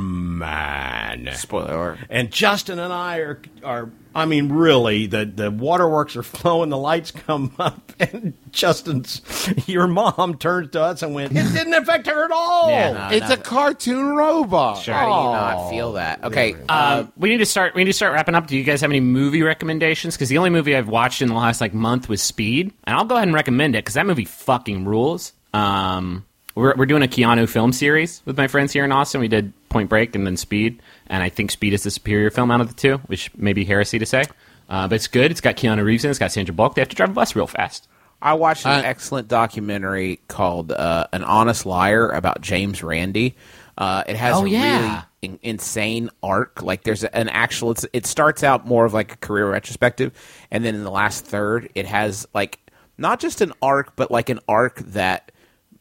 Superman. 0.05 1.31
Spoiler 1.35 1.75
alert. 1.75 1.99
And 2.11 2.31
Justin 2.31 2.79
and 2.79 2.93
I 2.93 3.19
are 3.19 3.41
are 3.63 3.91
I 4.15 4.27
mean 4.27 4.51
really 4.53 5.07
the 5.07 5.25
the 5.25 5.51
waterworks 5.51 6.15
are 6.17 6.23
flowing, 6.23 6.69
the 6.71 6.77
lights 6.77 7.11
come 7.11 7.55
up, 7.59 7.93
and 8.01 8.35
Justin's 8.51 9.23
your 9.67 9.87
mom 9.87 10.37
turns 10.39 10.71
to 10.73 10.83
us 10.83 11.03
and 11.03 11.15
went, 11.15 11.33
It 11.33 11.53
didn't 11.55 11.75
affect 11.75 12.07
her 12.07 12.25
at 12.27 12.31
all. 12.31 12.69
Yeah, 12.71 12.93
no. 12.93 13.09
it's 13.17 13.31
a 13.31 13.37
cartoon 13.37 14.15
robot. 14.15 14.85
How 14.85 15.05
do 15.05 15.11
you 15.11 15.33
not 15.33 15.71
feel 15.71 15.93
that? 15.95 16.23
Okay, 16.25 16.55
Um, 16.69 17.13
we 17.17 17.31
need 17.31 17.39
to 17.39 17.47
start. 17.47 17.75
We 17.75 17.83
need 17.83 17.91
to 17.91 17.97
start 17.97 18.13
wrapping 18.13 18.35
up. 18.35 18.47
Do 18.47 18.57
you 18.57 18.65
guys 18.65 18.81
have 18.83 18.91
any 18.91 19.01
movie 19.01 19.43
recommendations? 19.43 20.15
Because 20.17 20.29
the 20.29 20.39
only 20.39 20.51
movie 20.51 20.77
I've 20.77 20.89
watched 20.89 21.23
in 21.23 21.29
the 21.29 21.35
last 21.35 21.61
like 21.61 21.73
month 21.75 22.09
was 22.09 22.21
Speed, 22.23 22.73
and 22.85 22.95
I'll 22.97 23.05
go 23.05 23.17
ahead 23.17 23.29
and 23.29 23.35
recommend 23.35 23.75
it 23.75 23.79
because 23.85 23.95
that 23.95 24.07
movie 24.07 24.25
fucking 24.27 24.85
rules. 24.85 25.33
Um, 25.53 26.25
we're 26.55 26.75
we're 26.77 26.87
doing 26.87 27.03
a 27.03 27.09
Keanu 27.09 27.49
film 27.49 27.73
series 27.73 28.23
with 28.25 28.37
my 28.37 28.47
friends 28.49 28.73
here 28.73 28.85
in 28.85 28.93
Austin. 28.93 29.21
We 29.21 29.29
did 29.29 29.53
Point 29.69 29.89
Break 29.89 30.15
and 30.15 30.27
then 30.27 30.37
Speed, 30.37 30.81
and 31.09 31.23
I 31.23 31.29
think 31.29 31.51
Speed 31.51 31.73
is 31.73 31.83
the 31.83 31.91
superior 31.91 32.31
film 32.31 32.51
out 32.51 32.61
of 32.61 32.69
the 32.69 32.75
two, 32.75 32.99
which 33.07 33.35
may 33.37 33.53
be 33.53 33.65
heresy 33.65 33.99
to 33.99 34.07
say, 34.07 34.25
uh, 34.69 34.87
but 34.89 34.95
it's 34.97 35.09
good. 35.09 35.31
It's 35.31 35.41
got 35.41 35.57
Keanu 35.57 35.85
Reeves 35.85 36.05
in. 36.05 36.09
it. 36.09 36.13
It's 36.13 36.19
got 36.19 36.33
Sandra 36.33 36.55
Bullock. 36.55 36.75
They 36.75 36.81
have 36.83 36.89
to 36.91 36.97
drive 36.97 37.11
a 37.11 37.15
bus 37.15 37.35
real 37.35 37.47
fast. 37.47 37.89
I 38.23 38.35
watched 38.35 38.65
an 38.65 38.73
Uh, 38.73 38.83
excellent 38.85 39.29
documentary 39.29 40.21
called 40.29 40.73
uh, 40.73 41.07
"An 41.13 41.25
Honest 41.25 41.67
Liar" 41.67 42.09
about 42.11 42.41
James 42.41 42.83
Randi. 42.83 43.37
Uh, 43.77 44.05
it 44.07 44.15
has 44.17 44.37
Oh, 44.37 44.45
a 44.45 44.49
yeah. 44.49 44.81
really 44.81 45.03
in- 45.23 45.39
insane 45.43 46.09
arc. 46.23 46.63
Like 46.63 46.85
there's 46.85 47.03
an 47.05 47.29
actual. 47.29 47.73
It's, 47.73 47.85
it 47.93 48.07
starts 48.07 48.45
out 48.45 48.67
more 48.67 48.85
of 48.85 48.95
like 48.95 49.13
a 49.13 49.17
career 49.17 49.51
retrospective, 49.51 50.13
and 50.53 50.65
then 50.65 50.75
in 50.77 50.85
the 50.85 50.91
last 50.91 51.27
third, 51.27 51.69
it 51.75 51.87
has 51.87 52.27
like 52.33 52.61
not 52.97 53.19
just 53.19 53.41
an 53.41 53.53
arc, 53.61 53.97
but 53.97 54.13
like 54.13 54.29
an 54.29 54.39
arc 54.49 54.79
that 54.93 55.33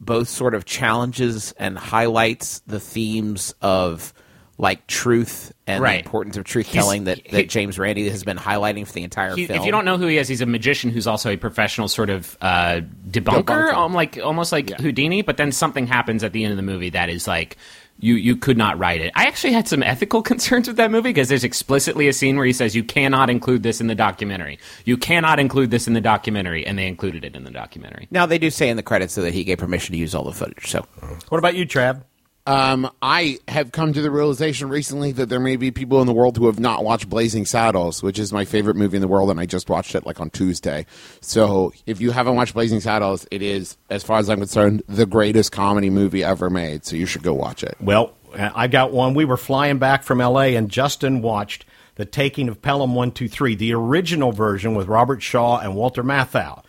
both 0.04 0.28
sort 0.28 0.54
of 0.54 0.64
challenges 0.64 1.52
and 1.58 1.78
highlights 1.78 2.60
the 2.66 2.80
themes 2.80 3.54
of 3.62 4.12
like 4.56 4.86
truth 4.86 5.52
and 5.66 5.82
Right. 5.82 5.94
the 6.02 6.04
importance 6.06 6.36
of 6.36 6.44
truth 6.44 6.70
telling 6.70 7.04
that, 7.04 7.18
he- 7.24 7.36
that 7.36 7.48
James 7.48 7.76
Randi 7.76 8.08
has 8.08 8.22
been 8.22 8.36
highlighting 8.36 8.86
for 8.86 8.92
the 8.92 9.02
entire 9.02 9.34
He, 9.34 9.46
film. 9.46 9.58
if 9.58 9.64
you 9.66 9.72
don't 9.72 9.84
know 9.84 9.98
who 9.98 10.06
he 10.06 10.16
is, 10.16 10.28
he's 10.28 10.40
a 10.42 10.46
magician 10.46 10.90
who's 10.90 11.08
also 11.08 11.30
a 11.30 11.36
professional 11.36 11.88
sort 11.88 12.08
of 12.08 12.36
uh, 12.40 12.80
debunker, 13.10 13.42
Debunker. 13.44 13.72
um, 13.74 13.94
like 13.94 14.16
almost 14.22 14.52
like 14.52 14.70
Houdini. 14.78 15.22
But 15.22 15.38
then 15.38 15.50
something 15.50 15.88
happens 15.88 16.22
at 16.22 16.32
the 16.32 16.44
end 16.44 16.52
of 16.52 16.56
the 16.56 16.62
movie 16.62 16.90
that 16.90 17.08
is 17.08 17.26
like 17.26 17.56
you 17.98 18.14
you 18.14 18.36
could 18.36 18.58
not 18.58 18.78
write 18.78 19.00
it. 19.00 19.12
I 19.14 19.26
actually 19.26 19.52
had 19.52 19.68
some 19.68 19.82
ethical 19.82 20.22
concerns 20.30 20.68
with 20.68 20.76
that 20.76 20.90
movie 20.90 21.10
because 21.10 21.28
there's 21.28 21.44
explicitly 21.44 22.08
a 22.08 22.12
scene 22.12 22.36
where 22.36 22.46
he 22.46 22.52
says 22.52 22.74
you 22.74 22.84
cannot 22.84 23.30
include 23.30 23.62
this 23.62 23.80
in 23.80 23.86
the 23.86 23.94
documentary. 23.94 24.58
You 24.84 24.96
cannot 24.96 25.38
include 25.40 25.70
this 25.70 25.86
in 25.86 25.94
the 25.94 26.00
documentary, 26.00 26.66
and 26.66 26.78
they 26.78 26.86
included 26.86 27.24
it 27.24 27.36
in 27.36 27.44
the 27.44 27.50
documentary. 27.50 28.08
now 28.10 28.26
they 28.26 28.38
do 28.38 28.50
say 28.50 28.68
in 28.68 28.76
the 28.76 28.82
credits 28.82 29.14
though, 29.14 29.22
that 29.22 29.34
he 29.34 29.44
gave 29.44 29.58
permission 29.58 29.92
to 29.92 29.98
use 29.98 30.14
all 30.14 30.24
the 30.24 30.32
footage. 30.32 30.68
So 30.70 30.86
What 31.28 31.38
about 31.38 31.54
you, 31.54 31.66
Trav? 31.66 32.02
Um, 32.46 32.90
I 33.00 33.38
have 33.48 33.72
come 33.72 33.94
to 33.94 34.02
the 34.02 34.10
realization 34.10 34.68
recently 34.68 35.12
that 35.12 35.30
there 35.30 35.40
may 35.40 35.56
be 35.56 35.70
people 35.70 36.02
in 36.02 36.06
the 36.06 36.12
world 36.12 36.36
who 36.36 36.46
have 36.46 36.60
not 36.60 36.84
watched 36.84 37.08
Blazing 37.08 37.46
Saddles, 37.46 38.02
which 38.02 38.18
is 38.18 38.34
my 38.34 38.44
favorite 38.44 38.76
movie 38.76 38.96
in 38.96 39.00
the 39.00 39.08
world, 39.08 39.30
and 39.30 39.40
I 39.40 39.46
just 39.46 39.70
watched 39.70 39.94
it 39.94 40.04
like 40.04 40.20
on 40.20 40.28
Tuesday. 40.28 40.84
So 41.22 41.72
if 41.86 42.02
you 42.02 42.10
haven't 42.10 42.36
watched 42.36 42.52
Blazing 42.52 42.80
Saddles, 42.80 43.26
it 43.30 43.40
is, 43.40 43.78
as 43.88 44.02
far 44.02 44.18
as 44.18 44.28
I'm 44.28 44.38
concerned, 44.38 44.82
the 44.88 45.06
greatest 45.06 45.52
comedy 45.52 45.88
movie 45.88 46.22
ever 46.22 46.50
made. 46.50 46.84
So 46.84 46.96
you 46.96 47.06
should 47.06 47.22
go 47.22 47.32
watch 47.32 47.64
it. 47.64 47.76
Well, 47.80 48.12
I 48.36 48.66
got 48.66 48.92
one. 48.92 49.14
We 49.14 49.24
were 49.24 49.38
flying 49.38 49.78
back 49.78 50.02
from 50.02 50.20
L.A. 50.20 50.54
and 50.54 50.68
Justin 50.68 51.22
watched 51.22 51.64
The 51.94 52.04
Taking 52.04 52.50
of 52.50 52.60
Pelham 52.60 52.90
123, 52.94 53.54
the 53.54 53.72
original 53.72 54.32
version 54.32 54.74
with 54.74 54.86
Robert 54.86 55.22
Shaw 55.22 55.60
and 55.60 55.74
Walter 55.74 56.04
Matthau. 56.04 56.62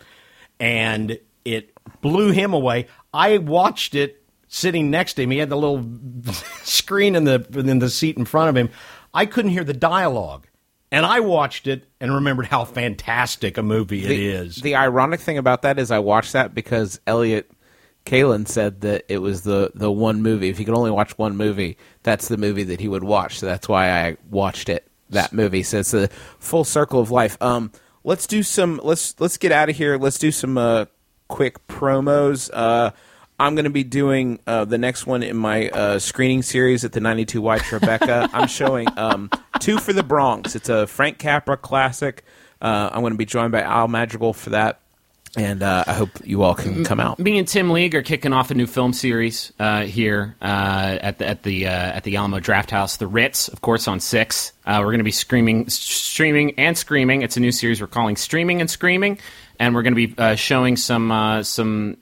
And 0.58 1.18
it 1.44 1.76
blew 2.00 2.30
him 2.30 2.54
away. 2.54 2.86
I 3.12 3.36
watched 3.38 3.94
it 3.94 4.22
sitting 4.48 4.90
next 4.90 5.14
to 5.14 5.22
him. 5.22 5.30
He 5.30 5.38
had 5.38 5.50
the 5.50 5.56
little 5.56 5.84
screen 6.62 7.14
in 7.14 7.24
the 7.24 7.46
in 7.54 7.78
the 7.78 7.90
seat 7.90 8.16
in 8.16 8.24
front 8.24 8.50
of 8.50 8.56
him. 8.56 8.70
I 9.12 9.26
couldn't 9.26 9.52
hear 9.52 9.64
the 9.64 9.74
dialogue. 9.74 10.46
And 10.92 11.04
I 11.04 11.20
watched 11.20 11.66
it 11.66 11.84
and 12.00 12.14
remembered 12.14 12.46
how 12.46 12.64
fantastic 12.64 13.58
a 13.58 13.62
movie 13.62 14.04
it 14.04 14.08
the, 14.08 14.28
is. 14.28 14.56
The 14.56 14.76
ironic 14.76 15.18
thing 15.18 15.36
about 15.36 15.62
that 15.62 15.80
is 15.80 15.90
I 15.90 15.98
watched 15.98 16.32
that 16.34 16.54
because 16.54 17.00
Elliott 17.08 17.50
Kalan 18.06 18.46
said 18.46 18.82
that 18.82 19.04
it 19.08 19.18
was 19.18 19.42
the, 19.42 19.72
the 19.74 19.90
one 19.90 20.22
movie. 20.22 20.48
If 20.48 20.58
he 20.58 20.64
could 20.64 20.74
only 20.74 20.92
watch 20.92 21.18
one 21.18 21.36
movie, 21.36 21.76
that's 22.04 22.28
the 22.28 22.36
movie 22.36 22.62
that 22.62 22.80
he 22.80 22.86
would 22.88 23.02
watch. 23.02 23.40
So 23.40 23.46
that's 23.46 23.68
why 23.68 23.90
I 23.90 24.16
watched 24.30 24.68
it. 24.68 24.86
That 25.10 25.32
movie. 25.32 25.62
So 25.62 25.78
it's 25.80 25.94
a 25.94 26.08
full 26.38 26.64
circle 26.64 27.00
of 27.00 27.10
life. 27.10 27.36
Um, 27.40 27.70
let's 28.02 28.26
do 28.26 28.42
some. 28.42 28.80
Let's 28.82 29.14
let's 29.20 29.36
get 29.36 29.52
out 29.52 29.68
of 29.68 29.76
here. 29.76 29.98
Let's 29.98 30.18
do 30.18 30.32
some 30.32 30.58
uh, 30.58 30.86
quick 31.28 31.64
promos. 31.68 32.50
Uh, 32.52 32.90
I'm 33.38 33.54
going 33.54 33.64
to 33.64 33.70
be 33.70 33.84
doing 33.84 34.38
uh, 34.46 34.64
the 34.64 34.78
next 34.78 35.06
one 35.06 35.22
in 35.22 35.36
my 35.36 35.68
uh, 35.68 35.98
screening 35.98 36.42
series 36.42 36.84
at 36.84 36.92
the 36.92 37.00
92 37.00 37.42
Y 37.42 37.58
Tribeca. 37.58 38.30
I'm 38.32 38.48
showing 38.48 38.88
um, 38.96 39.30
Two 39.60 39.78
for 39.78 39.92
the 39.92 40.02
Bronx. 40.02 40.56
It's 40.56 40.70
a 40.70 40.86
Frank 40.86 41.18
Capra 41.18 41.56
classic. 41.56 42.24
Uh, 42.62 42.88
I'm 42.92 43.00
going 43.00 43.12
to 43.12 43.18
be 43.18 43.26
joined 43.26 43.52
by 43.52 43.60
Al 43.60 43.88
Madrigal 43.88 44.32
for 44.32 44.50
that, 44.50 44.80
and 45.36 45.62
uh, 45.62 45.84
I 45.86 45.92
hope 45.92 46.08
you 46.24 46.42
all 46.42 46.54
can 46.54 46.82
come 46.84 46.98
out. 46.98 47.18
Me 47.18 47.36
and 47.38 47.46
Tim 47.46 47.68
League 47.70 47.94
are 47.94 48.02
kicking 48.02 48.32
off 48.32 48.50
a 48.50 48.54
new 48.54 48.66
film 48.66 48.94
series 48.94 49.52
uh, 49.58 49.82
here 49.82 50.34
uh, 50.40 50.96
at 51.02 51.18
the 51.18 51.28
at 51.28 51.42
the 51.42 51.66
at 51.66 52.04
the 52.04 52.16
Alamo 52.16 52.40
Drafthouse, 52.40 52.96
the 52.96 53.06
Ritz, 53.06 53.48
of 53.48 53.60
course, 53.60 53.86
on 53.86 54.00
six. 54.00 54.52
We're 54.66 54.82
going 54.84 54.98
to 54.98 55.04
be 55.04 55.10
screaming, 55.10 55.68
streaming, 55.68 56.58
and 56.58 56.78
screaming. 56.78 57.20
It's 57.20 57.36
a 57.36 57.40
new 57.40 57.52
series 57.52 57.82
we're 57.82 57.86
calling 57.88 58.16
"Streaming 58.16 58.62
and 58.62 58.70
Screaming," 58.70 59.18
and 59.60 59.74
we're 59.74 59.82
going 59.82 59.94
to 59.94 60.06
be 60.06 60.36
showing 60.36 60.78
some 60.78 61.42
some 61.44 61.98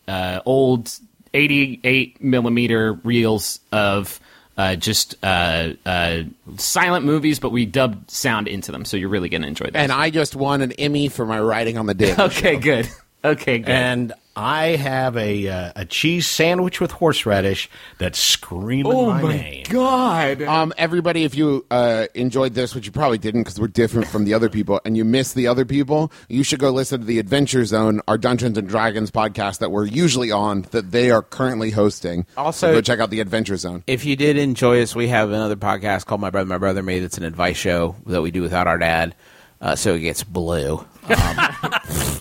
old 0.47 0.97
88 1.35 2.23
millimeter 2.23 2.95
reels 3.05 3.61
of. 3.73 4.21
Uh, 4.57 4.77
just 4.77 5.17
uh, 5.25 5.73
uh, 5.85 6.23
silent 6.59 7.05
movies, 7.05 7.41
but 7.41 7.51
we 7.51 7.67
dubbed 7.67 8.09
sound 8.09 8.47
into 8.47 8.71
them, 8.71 8.85
so 8.85 8.97
you're 8.97 9.09
really 9.09 9.29
going 9.29 9.43
to 9.43 9.49
enjoy 9.49 9.65
that. 9.65 9.75
And 9.75 9.91
I 9.91 10.11
just 10.11 10.37
won 10.37 10.63
an 10.63 10.71
Emmy 10.71 11.09
for 11.09 11.27
my 11.27 11.41
writing 11.41 11.77
on 11.77 11.87
the 11.87 11.95
dick. 11.95 12.17
okay, 12.21 12.55
good. 12.55 12.89
Okay, 13.25 13.59
good. 13.59 13.69
and 13.69 14.13
I 14.37 14.77
have 14.77 15.17
a 15.17 15.49
uh, 15.49 15.73
a 15.77 15.85
cheese 15.85 16.27
sandwich 16.27 16.81
with 16.81 16.91
horseradish 16.91 17.71
that's 17.99 18.19
screaming 18.19 18.93
oh 18.93 19.07
my, 19.13 19.23
my 19.23 19.37
name. 19.37 19.65
god! 19.69 20.43
Um, 20.43 20.73
everybody, 20.77 21.25
if 21.25 21.37
you 21.37 21.65
uh, 21.71 22.07
enjoyed 22.15 22.55
this, 22.55 22.75
which 22.75 22.87
you 22.87 22.93
probably 22.93 23.19
didn't 23.19 23.43
because 23.43 23.61
we're 23.61 23.69
different 23.69 24.09
from 24.09 24.25
the 24.25 24.35
other 24.35 24.49
people, 24.49 24.81
and 24.85 24.97
you 24.97 25.05
missed 25.05 25.35
the 25.37 25.47
other 25.47 25.65
people, 25.65 26.11
you 26.29 26.43
should 26.43 26.59
go 26.59 26.71
listen 26.71 27.01
to 27.01 27.07
the 27.07 27.19
Adventure 27.19 27.65
Zone, 27.65 28.01
our 28.09 28.19
Dungeons 28.19 28.59
and 28.59 28.69
Dragons 28.69 29.11
podcast 29.11 29.59
that 29.59 29.71
we're 29.71 29.87
usually 29.87 30.33
on, 30.33 30.63
that 30.73 30.91
they 30.91 31.11
are 31.11 31.23
currently 31.23 31.71
hosting. 31.71 32.27
Also- 32.37 32.69
So 32.69 32.73
go 32.75 32.81
check 32.81 32.99
out 33.01 33.11
the 33.11 33.21
Adventure 33.21 33.57
Zone. 33.57 33.85
If 33.87 34.05
you 34.05 34.17
did 34.17 34.37
enjoy 34.37 34.83
us, 34.83 34.95
we 34.97 35.09
have 35.09 35.29
another 35.31 35.57
podcast 35.57 36.07
called 36.07 36.21
My 36.21 36.31
Brother, 36.31 36.49
My 36.49 36.59
Brother 36.59 36.83
Me. 36.83 36.99
That's 36.99 37.19
an 37.19 37.25
advice 37.25 37.57
show 37.57 37.95
that 38.07 38.21
we 38.23 38.31
do 38.33 38.43
without 38.43 38.67
our 38.67 38.79
dad, 38.79 39.15
uh, 39.61 39.77
so 39.77 39.95
it 39.95 40.01
gets 40.01 40.25
blue. 40.25 40.85
Um, 41.09 41.49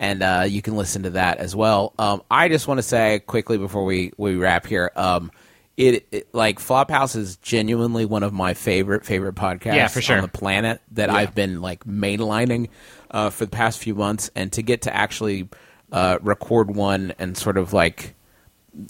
and 0.00 0.22
uh, 0.22 0.44
you 0.46 0.62
can 0.62 0.76
listen 0.76 1.04
to 1.04 1.10
that 1.10 1.38
as 1.38 1.54
well. 1.54 1.92
Um, 1.98 2.22
I 2.30 2.48
just 2.48 2.66
want 2.68 2.78
to 2.78 2.82
say 2.82 3.20
quickly 3.20 3.58
before 3.58 3.84
we, 3.84 4.12
we 4.16 4.36
wrap 4.36 4.66
here, 4.66 4.90
um, 4.96 5.30
it, 5.76 6.06
it 6.12 6.34
like 6.34 6.58
Flophouse 6.58 7.16
is 7.16 7.36
genuinely 7.36 8.04
one 8.04 8.22
of 8.22 8.32
my 8.32 8.54
favorite 8.54 9.04
favorite 9.04 9.34
podcasts 9.34 9.74
Yeah, 9.74 9.88
for 9.88 10.00
sure. 10.00 10.16
on 10.16 10.22
the 10.22 10.28
planet 10.28 10.80
that 10.92 11.10
I've 11.10 11.34
been 11.34 11.60
like 11.60 11.84
mainlining 11.84 12.68
uh, 13.10 13.30
for 13.30 13.44
the 13.44 13.50
past 13.50 13.80
few 13.80 13.94
months, 13.94 14.30
and 14.36 14.52
to 14.52 14.62
get 14.62 14.82
to 14.82 14.94
actually 14.94 15.48
uh, 15.90 16.18
record 16.22 16.74
one 16.74 17.12
and 17.18 17.36
sort 17.36 17.56
of 17.56 17.72
like 17.72 18.14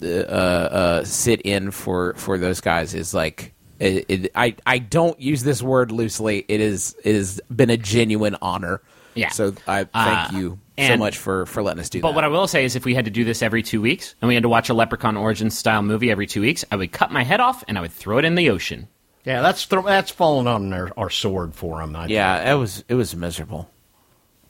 uh, 0.01 0.05
uh, 0.05 1.03
sit 1.03 1.41
in 1.41 1.71
for 1.71 2.13
for 2.15 2.37
those 2.37 2.61
guys 2.61 2.93
is 2.93 3.13
like 3.13 3.53
it, 3.79 4.05
it, 4.07 4.31
I 4.35 4.55
I 4.65 4.77
don't 4.79 5.19
use 5.19 5.43
this 5.43 5.61
word 5.61 5.91
loosely. 5.91 6.45
It 6.47 6.61
is 6.61 6.95
it 7.03 7.15
has 7.15 7.41
been 7.55 7.69
a 7.69 7.77
genuine 7.77 8.35
honor. 8.41 8.81
Yeah. 9.15 9.29
So 9.29 9.53
I 9.67 9.85
thank 9.85 10.33
Uh, 10.33 10.37
you 10.37 10.49
so 10.49 10.57
and- 10.77 10.99
much 10.99 11.17
for 11.17 11.45
for 11.45 11.63
letting 11.63 11.79
us 11.79 11.89
do 11.89 11.99
But 12.01 12.09
that. 12.09 12.11
But 12.11 12.15
what 12.15 12.23
I 12.25 12.27
will 12.27 12.47
say 12.47 12.65
is, 12.65 12.75
if 12.75 12.85
we 12.85 12.93
had 12.93 13.05
to 13.05 13.11
do 13.11 13.23
this 13.23 13.41
every 13.41 13.63
two 13.63 13.81
weeks, 13.81 14.13
and 14.21 14.27
we 14.27 14.33
had 14.35 14.43
to 14.43 14.49
watch 14.49 14.69
a 14.69 14.73
Leprechaun 14.73 15.17
origin 15.17 15.49
style 15.49 15.81
movie 15.81 16.11
every 16.11 16.27
two 16.27 16.41
weeks, 16.41 16.63
I 16.71 16.75
would 16.75 16.91
cut 16.91 17.11
my 17.11 17.23
head 17.23 17.39
off 17.39 17.63
and 17.67 17.77
I 17.77 17.81
would 17.81 17.91
throw 17.93 18.17
it 18.17 18.25
in 18.25 18.35
the 18.35 18.49
ocean. 18.49 18.87
Yeah, 19.23 19.41
that's 19.41 19.65
th- 19.65 19.83
that's 19.85 20.11
fallen 20.11 20.45
on 20.47 20.71
our, 20.71 20.91
our 20.97 21.09
sword 21.09 21.55
for 21.55 21.81
him. 21.81 21.95
I 21.95 22.07
yeah, 22.07 22.53
it 22.53 22.55
was 22.55 22.83
it 22.87 22.93
was 22.95 23.15
miserable. 23.15 23.69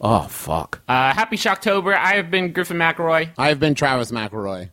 Oh 0.02 0.24
fuck. 0.24 0.82
Uh, 0.90 1.14
happy 1.14 1.38
Shocktober! 1.38 1.96
I 1.96 2.16
have 2.16 2.30
been 2.30 2.52
Griffin 2.52 2.78
McElroy. 2.78 3.30
I've 3.38 3.60
been 3.60 3.76
Travis 3.76 4.12
McElroy. 4.12 4.72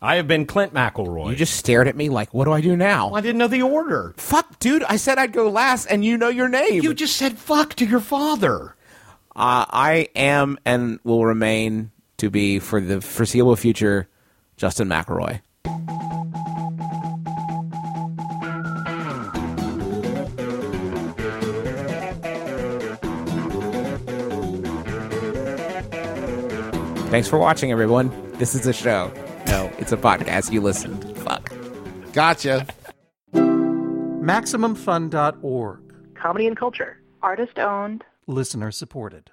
I 0.00 0.16
have 0.16 0.26
been 0.26 0.46
Clint 0.46 0.74
McElroy. 0.74 1.30
You 1.30 1.36
just 1.36 1.54
stared 1.54 1.86
at 1.86 1.94
me 1.94 2.08
like, 2.08 2.32
what 2.34 2.46
do 2.46 2.52
I 2.52 2.60
do 2.60 2.76
now? 2.76 3.12
I 3.12 3.20
didn't 3.20 3.38
know 3.38 3.46
the 3.46 3.62
order. 3.62 4.14
Fuck, 4.16 4.58
dude, 4.58 4.82
I 4.84 4.96
said 4.96 5.16
I'd 5.18 5.32
go 5.32 5.48
last 5.48 5.86
and 5.86 6.04
you 6.04 6.16
know 6.18 6.28
your 6.28 6.48
name. 6.48 6.82
You 6.82 6.92
just 6.94 7.16
said 7.16 7.38
fuck 7.38 7.74
to 7.74 7.84
your 7.84 8.00
father. 8.00 8.74
Uh, 9.34 9.64
I 9.68 10.08
am 10.14 10.58
and 10.64 11.00
will 11.04 11.24
remain 11.24 11.90
to 12.18 12.30
be 12.30 12.58
for 12.58 12.80
the 12.80 13.00
foreseeable 13.00 13.56
future 13.56 14.08
Justin 14.56 14.88
McElroy. 14.88 15.40
Thanks 27.10 27.28
for 27.28 27.38
watching, 27.38 27.70
everyone. 27.70 28.10
This 28.38 28.54
is 28.54 28.66
a 28.66 28.72
show. 28.72 29.12
No, 29.46 29.70
it's 29.78 29.92
a 29.92 29.98
podcast. 29.98 30.50
You 30.50 30.62
listened. 30.62 31.04
Fuck. 31.18 31.52
Gotcha. 32.14 32.66
MaximumFun.org. 33.34 35.80
Comedy 36.14 36.46
and 36.46 36.56
culture. 36.56 36.98
Artist 37.22 37.58
owned. 37.58 38.02
Listener 38.28 38.70
supported. 38.70 39.32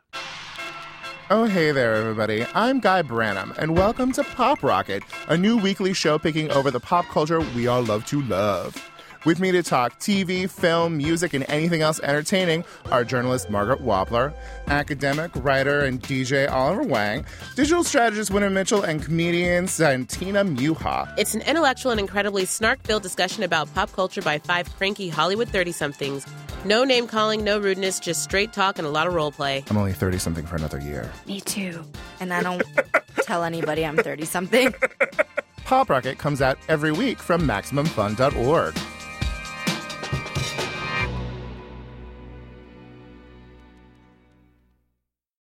Oh, 1.30 1.46
hey 1.46 1.72
there, 1.72 1.94
everybody. 1.94 2.44
I'm 2.56 2.80
Guy 2.80 3.04
Branum, 3.04 3.56
and 3.60 3.78
welcome 3.78 4.12
to 4.14 4.24
Pop 4.24 4.64
Rocket, 4.64 5.04
a 5.28 5.38
new 5.38 5.58
weekly 5.58 5.94
show 5.94 6.18
picking 6.18 6.50
over 6.50 6.72
the 6.72 6.80
pop 6.80 7.06
culture 7.06 7.40
we 7.40 7.68
all 7.68 7.84
love 7.84 8.04
to 8.08 8.20
love. 8.24 8.89
With 9.26 9.42
me 9.42 9.52
to 9.52 9.62
talk 9.62 10.00
TV, 10.00 10.50
film, 10.50 10.96
music, 10.96 11.34
and 11.34 11.44
anything 11.50 11.82
else 11.82 12.00
entertaining 12.00 12.64
are 12.90 13.04
journalist 13.04 13.50
Margaret 13.50 13.84
Wappler, 13.84 14.34
academic, 14.68 15.32
writer, 15.36 15.82
and 15.82 16.02
DJ 16.02 16.50
Oliver 16.50 16.84
Wang, 16.84 17.26
digital 17.58 17.84
strategist 17.84 18.32
Wynter 18.32 18.50
Mitchell, 18.50 18.82
and 18.84 19.04
comedian 19.04 19.68
Santina 19.68 20.46
Muha. 20.46 21.14
It's 21.18 21.36
an 21.36 21.42
intellectual 21.42 21.92
and 21.92 22.00
incredibly 22.00 22.46
snark 22.46 22.82
filled 22.84 23.04
discussion 23.04 23.44
about 23.44 23.74
pop 23.74 23.92
culture 23.92 24.22
by 24.22 24.40
five 24.40 24.74
cranky 24.78 25.10
Hollywood 25.10 25.50
30 25.50 25.74
somethings. 25.74 26.26
No 26.64 26.86
name 26.86 27.06
calling, 27.06 27.44
no 27.44 27.60
rudeness, 27.60 28.00
just 28.00 28.24
straight 28.24 28.54
talk 28.54 28.78
and 28.78 28.88
a 28.88 28.90
lot 28.90 29.06
of 29.06 29.14
role 29.14 29.32
play. 29.34 29.66
I'm 29.70 29.78
only 29.78 29.94
30 29.94 30.18
something 30.18 30.46
for 30.46 30.56
another 30.56 30.80
year. 30.80 31.12
Me 31.28 31.42
too. 31.42 31.84
And 32.22 32.34
I 32.34 32.42
don't 32.42 32.64
tell 33.24 33.44
anybody 33.44 33.86
I'm 33.86 33.98
30 33.98 34.24
something. 34.24 34.74
Pop 35.66 35.90
Rocket 35.90 36.18
comes 36.18 36.42
out 36.42 36.58
every 36.70 36.94
week 36.94 37.20
from 37.20 37.42
MaximumFun.org. 37.42 38.76